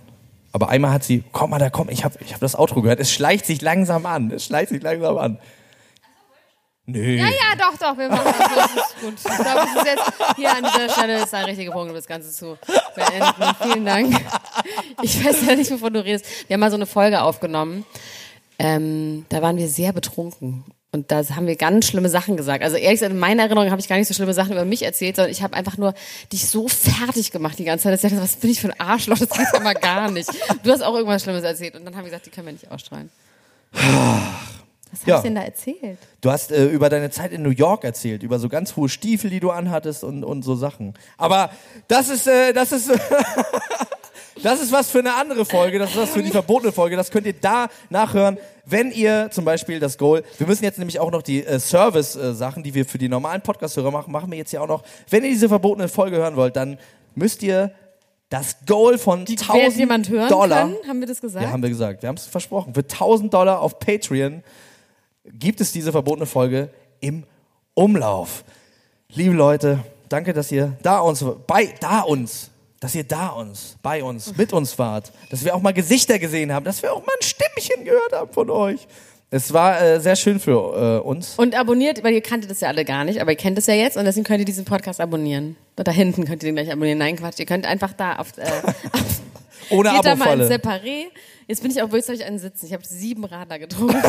Aber 0.57 0.71
einmal 0.71 0.91
hat 0.91 1.05
sie, 1.05 1.23
komm 1.33 1.51
mal 1.51 1.59
da, 1.59 1.69
komm, 1.69 1.91
ich 1.91 2.03
habe 2.03 2.17
ich 2.21 2.33
hab 2.33 2.41
das 2.41 2.59
Outro 2.59 2.81
gehört. 2.81 2.99
Es 2.99 3.13
schleicht 3.13 3.45
sich 3.45 3.61
langsam 3.61 4.07
an. 4.07 4.31
Es 4.31 4.47
schleicht 4.47 4.71
sich 4.71 4.83
langsam 4.83 5.19
an. 5.19 5.39
Nö. 6.87 6.99
Ja, 6.99 7.27
ja, 7.27 7.57
doch, 7.59 7.77
doch, 7.77 7.99
wir 7.99 8.09
machen 8.09 8.25
das. 8.39 8.55
Das 8.55 8.71
ist 8.75 9.01
gut. 9.03 9.15
Ich 9.19 9.37
glaube, 9.37 9.67
es 9.67 9.77
ist 9.77 9.87
jetzt 9.87 10.13
hier 10.37 10.51
an 10.51 10.65
dieser 10.65 10.89
Stelle 10.89 11.23
ist 11.23 11.35
ein 11.35 11.45
richtiger 11.45 11.73
Punkt, 11.73 11.91
um 11.91 11.95
das 11.95 12.07
Ganze 12.07 12.33
zu 12.33 12.57
beenden. 12.95 13.55
Vielen 13.61 13.85
Dank. 13.85 14.19
Ich 15.03 15.23
weiß 15.23 15.47
ja 15.47 15.57
nicht, 15.57 15.71
wovon 15.71 15.93
du 15.93 16.03
redest. 16.03 16.25
Wir 16.49 16.55
haben 16.55 16.61
mal 16.61 16.71
so 16.71 16.77
eine 16.77 16.87
Folge 16.87 17.21
aufgenommen. 17.21 17.85
Ähm, 18.59 19.27
da 19.29 19.43
waren 19.43 19.57
wir 19.57 19.69
sehr 19.69 19.93
betrunken. 19.93 20.65
Und 20.93 21.11
da 21.13 21.23
haben 21.35 21.47
wir 21.47 21.57
ganz 21.57 21.87
schlimme 21.89 22.09
Sachen 22.09 22.39
gesagt. 22.39 22.63
Also 22.65 22.77
ehrlich 22.77 23.01
gesagt, 23.01 23.13
in 23.13 23.19
meiner 23.19 23.43
Erinnerung 23.43 23.71
habe 23.71 23.81
ich 23.81 23.89
gar 23.89 23.97
nicht 23.99 24.09
so 24.09 24.15
schlimme 24.15 24.33
Sachen 24.33 24.53
über 24.53 24.65
mich 24.65 24.83
erzählt, 24.83 25.17
sondern 25.17 25.31
ich 25.31 25.43
habe 25.43 25.55
einfach 25.55 25.77
nur 25.77 25.93
dich 26.33 26.49
so 26.49 26.69
fertig 26.69 27.33
gemacht 27.33 27.59
die 27.59 27.65
ganze 27.65 27.83
Zeit. 27.85 27.93
Dass 27.93 28.05
ich 28.05 28.11
dachte, 28.11 28.23
was 28.23 28.37
bin 28.37 28.51
ich 28.51 28.61
für 28.61 28.69
ein 28.73 28.81
Arschloch? 28.81 29.19
Das 29.19 29.29
geht 29.29 29.47
ja 29.53 29.61
mal 29.61 29.75
gar 29.75 30.11
nicht. 30.11 30.31
Du 30.63 30.71
hast 30.73 30.83
auch 30.83 30.95
irgendwas 30.95 31.23
Schlimmes 31.23 31.43
erzählt. 31.45 31.75
Und 31.75 31.85
dann 31.85 31.95
haben 31.95 32.05
wir 32.05 32.11
gesagt, 32.11 32.25
die 32.27 32.31
können 32.31 32.47
wir 32.47 32.53
nicht 32.53 32.71
ausstrahlen. 32.71 33.11
Was 33.73 33.83
habe 33.83 35.11
Ja. 35.11 35.17
ich 35.19 35.23
denn 35.25 35.35
da 35.35 35.43
erzählt? 35.43 35.99
Du 36.23 36.31
hast 36.31 36.51
äh, 36.53 36.67
über 36.67 36.89
deine 36.89 37.11
Zeit 37.11 37.33
in 37.33 37.43
New 37.43 37.51
York 37.51 37.85
erzählt, 37.85 38.23
über 38.23 38.39
so 38.39 38.49
ganz 38.49 38.77
hohe 38.77 38.89
Stiefel, 38.89 39.29
die 39.29 39.41
du 39.41 39.51
anhattest 39.51 40.03
und, 40.05 40.25
und 40.25 40.43
so 40.45 40.55
Sachen. 40.55 40.95
Aber 41.19 41.51
das 41.89 42.09
ist, 42.09 42.27
äh, 42.27 42.55
das 42.55 42.73
ist, 42.73 42.89
das 44.43 44.61
ist 44.61 44.73
was 44.73 44.91
für 44.91 44.99
eine 44.99 45.15
andere 45.15 45.45
Folge, 45.45 45.79
das 45.79 45.91
ist 45.91 45.97
was 45.97 46.11
für 46.11 46.23
die 46.23 46.31
verbotene 46.31 46.73
Folge. 46.73 46.97
Das 46.97 47.11
könnt 47.11 47.27
ihr 47.27 47.35
da 47.35 47.69
nachhören, 47.91 48.39
wenn 48.65 48.91
ihr 48.91 49.31
zum 49.31 49.45
Beispiel 49.45 49.81
das 49.81 49.97
Goal, 49.97 50.23
wir 50.39 50.47
müssen 50.47 50.65
jetzt 50.65 50.79
nämlich 50.79 50.99
auch 51.01 51.11
noch 51.11 51.23
die 51.23 51.45
äh, 51.45 51.59
Service-Sachen, 51.59 52.63
die 52.63 52.75
wir 52.75 52.85
für 52.85 52.99
die 52.99 53.09
normalen 53.09 53.41
Podcast-Hörer 53.41 53.91
machen, 53.91 54.13
machen 54.13 54.31
wir 54.31 54.39
jetzt 54.39 54.53
ja 54.53 54.61
auch 54.61 54.69
noch. 54.69 54.83
Wenn 55.09 55.25
ihr 55.25 55.31
diese 55.31 55.49
verbotene 55.49 55.89
Folge 55.89 56.17
hören 56.17 56.37
wollt, 56.37 56.57
dann 56.57 56.79
müsst 57.15 57.43
ihr 57.43 57.73
das 58.29 58.57
Goal 58.67 58.99
von 58.99 59.27
Wer 59.27 59.37
1000 59.39 59.77
jemand 59.77 60.09
hören 60.09 60.29
Dollar. 60.29 60.63
können? 60.63 60.77
Haben 60.89 61.01
wir 61.01 61.07
das 61.07 61.21
gesagt? 61.21 61.45
Ja, 61.45 61.53
haben 61.53 61.63
wir 61.63 61.71
gesagt. 61.71 62.03
Wir 62.03 62.09
haben 62.09 62.17
es 62.17 62.27
versprochen. 62.27 62.75
Für 62.75 62.81
1000 62.81 63.33
Dollar 63.33 63.61
auf 63.61 63.79
Patreon 63.79 64.43
gibt 65.25 65.61
es 65.61 65.73
diese 65.73 65.93
verbotene 65.93 66.27
Folge 66.27 66.71
im 67.01 67.25
Umlauf. 67.75 68.45
Liebe 69.11 69.35
Leute, 69.35 69.79
danke, 70.09 70.33
dass 70.33 70.51
ihr 70.51 70.77
da 70.83 70.99
uns, 70.99 71.25
bei, 71.47 71.73
da 71.81 72.01
uns, 72.01 72.51
dass 72.81 72.95
ihr 72.95 73.05
da 73.05 73.29
uns, 73.29 73.77
bei 73.83 74.03
uns, 74.03 74.37
mit 74.37 74.53
uns 74.53 74.79
wart. 74.79 75.13
Dass 75.31 75.45
wir 75.45 75.55
auch 75.55 75.63
mal 75.63 75.73
Gesichter 75.73 76.19
gesehen 76.19 76.53
haben, 76.53 76.65
dass 76.65 76.83
wir 76.83 76.93
auch 76.93 77.05
mal 77.05 77.13
ein 77.19 77.23
Stimmchen 77.23 77.85
gehört 77.85 78.13
haben 78.13 78.33
von 78.33 78.51
euch. 78.51 78.87
Es 79.31 79.53
war 79.53 79.81
äh, 79.81 80.01
sehr 80.01 80.15
schön 80.15 80.39
für 80.39 81.01
äh, 81.03 81.07
uns. 81.07 81.35
Und 81.37 81.59
abonniert, 81.59 82.05
weil 82.05 82.15
ihr 82.15 82.21
kanntet 82.21 82.51
das 82.51 82.61
ja 82.61 82.69
alle 82.69 82.85
gar 82.85 83.05
nicht, 83.05 83.21
aber 83.21 83.33
ihr 83.33 83.37
kennt 83.37 83.59
es 83.59 83.67
ja 83.67 83.75
jetzt 83.75 83.97
und 83.97 84.05
deswegen 84.05 84.25
könnt 84.25 84.39
ihr 84.39 84.45
diesen 84.45 84.65
Podcast 84.65 85.01
abonnieren. 85.01 85.57
Da 85.75 85.91
hinten 85.91 86.25
könnt 86.25 86.43
ihr 86.45 86.49
den 86.51 86.55
gleich 86.55 86.71
abonnieren. 86.71 86.99
Nein, 86.99 87.17
Quatsch. 87.17 87.41
Ihr 87.41 87.47
könnt 87.47 87.67
einfach 87.67 87.93
da 87.93 88.17
auf, 88.17 88.39
äh, 88.39 88.43
auf 88.93 89.21
Ohne 89.71 89.91
geht 89.91 90.05
da 90.05 90.15
mal 90.15 90.29
Abo-Falle. 90.29 90.49
Separé. 90.49 91.07
Jetzt 91.49 91.63
bin 91.63 91.71
ich 91.71 91.83
auch 91.83 91.91
wirklich 91.91 92.25
einen 92.25 92.39
sitzen. 92.39 92.67
Ich 92.67 92.73
habe 92.73 92.85
sieben 92.87 93.25
Radler 93.25 93.59
getrunken. 93.59 93.97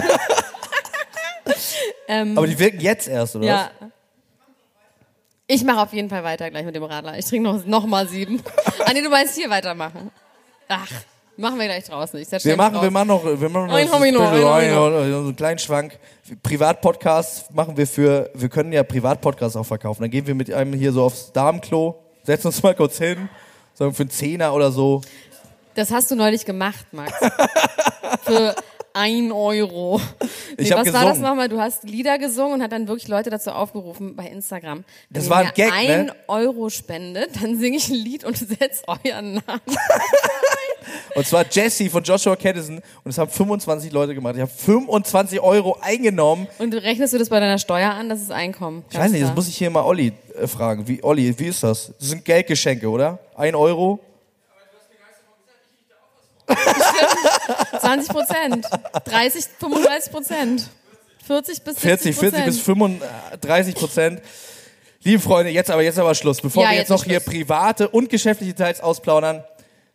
Aber 2.08 2.48
die 2.48 2.60
wirken 2.60 2.80
jetzt 2.80 3.08
erst, 3.08 3.36
oder? 3.36 3.46
ja. 3.46 3.72
Ich 5.48 5.64
mache 5.64 5.80
auf 5.82 5.94
jeden 5.94 6.10
Fall 6.10 6.24
weiter 6.24 6.50
gleich 6.50 6.66
mit 6.66 6.76
dem 6.76 6.84
Radler. 6.84 7.18
Ich 7.18 7.26
trinke 7.26 7.50
noch, 7.50 7.66
noch 7.66 7.86
mal 7.86 8.08
sieben. 8.08 8.42
ah 8.86 8.92
nee, 8.94 9.02
du 9.02 9.10
meinst 9.10 9.36
hier 9.36 9.50
weitermachen. 9.50 10.12
Ach, 10.68 10.92
machen 11.38 11.58
wir 11.58 11.66
gleich 11.66 11.86
draußen. 11.86 12.20
Ich 12.20 12.30
Wir 12.44 12.58
machen, 12.58 12.76
raus. 12.76 12.84
wir 12.84 12.92
machen 12.92 13.08
noch, 13.08 13.24
wir 13.24 13.50
machen 13.50 13.68
noch 13.68 13.74
Ein 13.74 13.90
Homino, 13.92 14.20
ein 14.28 14.44
Homino. 14.44 14.86
einen 15.26 15.36
kleinen 15.38 15.58
Schwank. 15.60 15.98
Privatpodcasts 16.44 17.46
machen 17.54 17.78
wir 17.78 17.88
für, 17.88 18.30
wir 18.34 18.50
können 18.50 18.74
ja 18.74 18.84
Privatpodcasts 18.84 19.56
auch 19.56 19.66
verkaufen. 19.66 20.02
Dann 20.02 20.12
gehen 20.12 20.28
wir 20.28 20.36
mit 20.36 20.52
einem 20.52 20.74
hier 20.74 20.92
so 20.92 21.04
aufs 21.04 21.32
Damenklo, 21.32 21.98
setzen 22.24 22.48
uns 22.48 22.62
mal 22.62 22.76
kurz 22.76 22.98
hin, 22.98 23.30
sagen 23.74 23.94
für 23.94 24.04
einen 24.04 24.10
Zehner 24.10 24.54
oder 24.54 24.70
so. 24.72 25.00
Das 25.76 25.92
hast 25.92 26.12
du 26.12 26.16
neulich 26.16 26.44
gemacht, 26.44 26.88
Max. 26.92 27.14
Für 28.24 28.54
ein 28.98 29.32
Euro. 29.32 30.02
Nee, 30.60 30.64
Ich 30.64 30.72
was 30.72 30.78
war 30.78 30.86
das 30.86 30.94
gesungen. 31.04 31.22
nochmal? 31.22 31.50
Du 31.50 31.60
hast 31.60 31.84
Lieder 31.84 32.18
gesungen 32.18 32.54
und 32.54 32.64
hat 32.64 32.72
dann 32.72 32.88
wirklich 32.88 33.08
Leute 33.08 33.30
dazu 33.30 33.52
aufgerufen 33.52 34.16
bei 34.16 34.26
Instagram. 34.26 34.84
Wenn 35.10 35.22
Das 35.22 35.30
war 35.30 35.38
ein 35.40 35.46
mir 35.48 35.52
Gag, 35.52 35.72
ein 35.72 36.06
ne? 36.08 36.16
Euro 36.28 36.70
spendet, 36.72 37.30
dann 37.40 37.60
singe 37.60 37.78
ich 37.78 37.90
ein 37.90 37.94
Lied 37.96 38.24
und 38.24 38.36
setzt 38.60 38.88
euren 38.88 39.34
Namen. 39.36 39.62
Und 41.14 41.28
zwar 41.28 41.46
Jesse 41.52 41.92
von 41.92 42.02
Joshua 42.02 42.36
Caddison 42.36 42.78
und 43.04 43.10
es 43.12 43.20
haben 43.20 43.30
25 43.30 43.92
Leute 43.92 44.16
gemacht. 44.16 44.34
Ich 44.36 44.42
habe 44.42 44.52
25 44.52 45.40
Euro 45.42 45.78
eingenommen. 45.80 46.48
Und 46.58 46.74
rechnest 46.74 47.14
du 47.14 47.20
das 47.20 47.30
bei 47.30 47.40
deiner 47.40 47.60
Steuer 47.60 47.92
an? 47.92 48.10
Das 48.10 48.20
ist 48.22 48.32
Einkommen. 48.32 48.84
Ich 48.90 48.98
weiß 48.98 49.12
nicht, 49.12 49.24
das 49.26 49.36
muss 49.36 49.48
ich 49.48 49.58
hier 49.58 49.70
mal 49.70 49.84
Olli 49.84 50.14
äh, 50.42 50.48
fragen. 50.48 50.88
Wie, 50.88 51.04
Olli, 51.04 51.38
wie 51.38 51.46
ist 51.50 51.62
das? 51.62 51.94
Das 52.00 52.08
sind 52.10 52.26
Geldgeschenke, 52.26 52.90
oder? 52.90 53.20
Ein 53.36 53.54
Euro? 53.54 54.00
20 57.88 58.10
Prozent. 58.10 58.68
30, 59.06 59.46
35 59.60 60.12
Prozent. 60.12 60.70
40 61.26 61.62
bis 61.64 61.80
40, 61.80 62.16
70 62.16 62.32
40 62.32 62.46
bis 62.46 62.62
35 62.62 63.76
Prozent. 63.76 64.22
Liebe 65.04 65.22
Freunde, 65.22 65.52
jetzt 65.52 65.70
aber, 65.70 65.84
jetzt 65.84 66.00
aber 66.00 66.16
Schluss. 66.16 66.42
Bevor 66.42 66.64
Ja, 66.64 66.70
wir 66.70 66.76
jetzt 66.78 66.90
jetzt 66.90 66.90
noch 66.90 67.04
ist 67.06 67.10
hier 67.10 67.22
Schluss. 67.22 67.34
private 67.34 67.90
und 67.90 68.10
geschäftliche 68.10 68.54
Details 68.54 68.82
ausplaudern. 68.82 69.44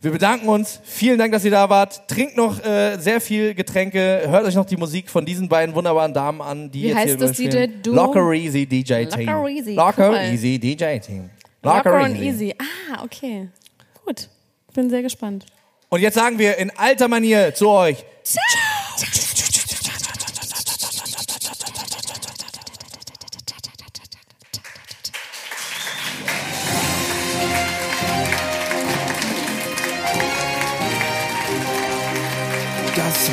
Wir 0.00 0.10
bedanken 0.10 0.48
uns. 0.48 0.80
Vielen 0.82 1.18
Dank, 1.18 1.32
dass 1.32 1.44
ihr 1.44 1.50
da 1.52 1.70
wart. 1.70 2.08
Trinkt 2.08 2.36
noch 2.36 2.62
äh, 2.64 2.96
sehr 2.98 3.20
viel 3.20 3.54
Getränke. 3.54 4.22
Hört 4.26 4.44
euch 4.46 4.54
noch 4.56 4.66
die 4.66 4.76
Musik 4.76 5.08
von 5.08 5.24
diesen 5.24 5.48
beiden 5.48 5.74
wunderbaren 5.74 6.12
Damen 6.12 6.40
an, 6.42 6.70
die 6.70 6.82
Wie 6.82 6.86
jetzt 6.88 6.96
heißt 6.96 7.06
hier 7.06 7.16
das 7.18 7.38
überspielen. 7.38 7.72
DJ-Duo? 7.82 7.94
Locker 7.94 8.32
Easy 8.32 8.66
DJ 8.66 9.04
Team. 9.04 9.26
Locker 9.26 9.48
Easy, 9.48 9.74
Locker 9.74 10.08
cool. 10.10 10.16
Easy 10.32 10.58
DJ 10.58 10.98
Team. 10.98 11.30
Locker 11.62 11.94
and 11.94 12.16
easy. 12.18 12.52
Ah, 12.58 13.04
okay. 13.04 13.48
Gut. 14.04 14.28
Bin 14.74 14.90
sehr 14.90 15.02
gespannt. 15.02 15.46
Und 15.92 16.00
jetzt 16.00 16.14
sagen 16.14 16.38
wir 16.38 16.56
in 16.56 16.70
alter 16.70 17.06
Manier 17.06 17.54
zu 17.54 17.68
euch. 17.68 18.02
Das 18.24 18.38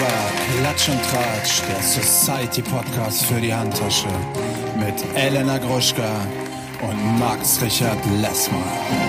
war 0.01 0.31
Klatsch 0.59 0.89
und 0.89 1.01
Tratsch, 1.01 1.61
der 1.69 1.81
Society 1.81 2.61
Podcast 2.61 3.23
für 3.23 3.39
die 3.39 3.53
Handtasche 3.53 4.09
mit 4.75 4.95
Elena 5.15 5.59
Gruschka 5.59 6.27
und 6.81 7.19
Max 7.19 7.61
Richard 7.61 7.99
Lessmann. 8.19 9.08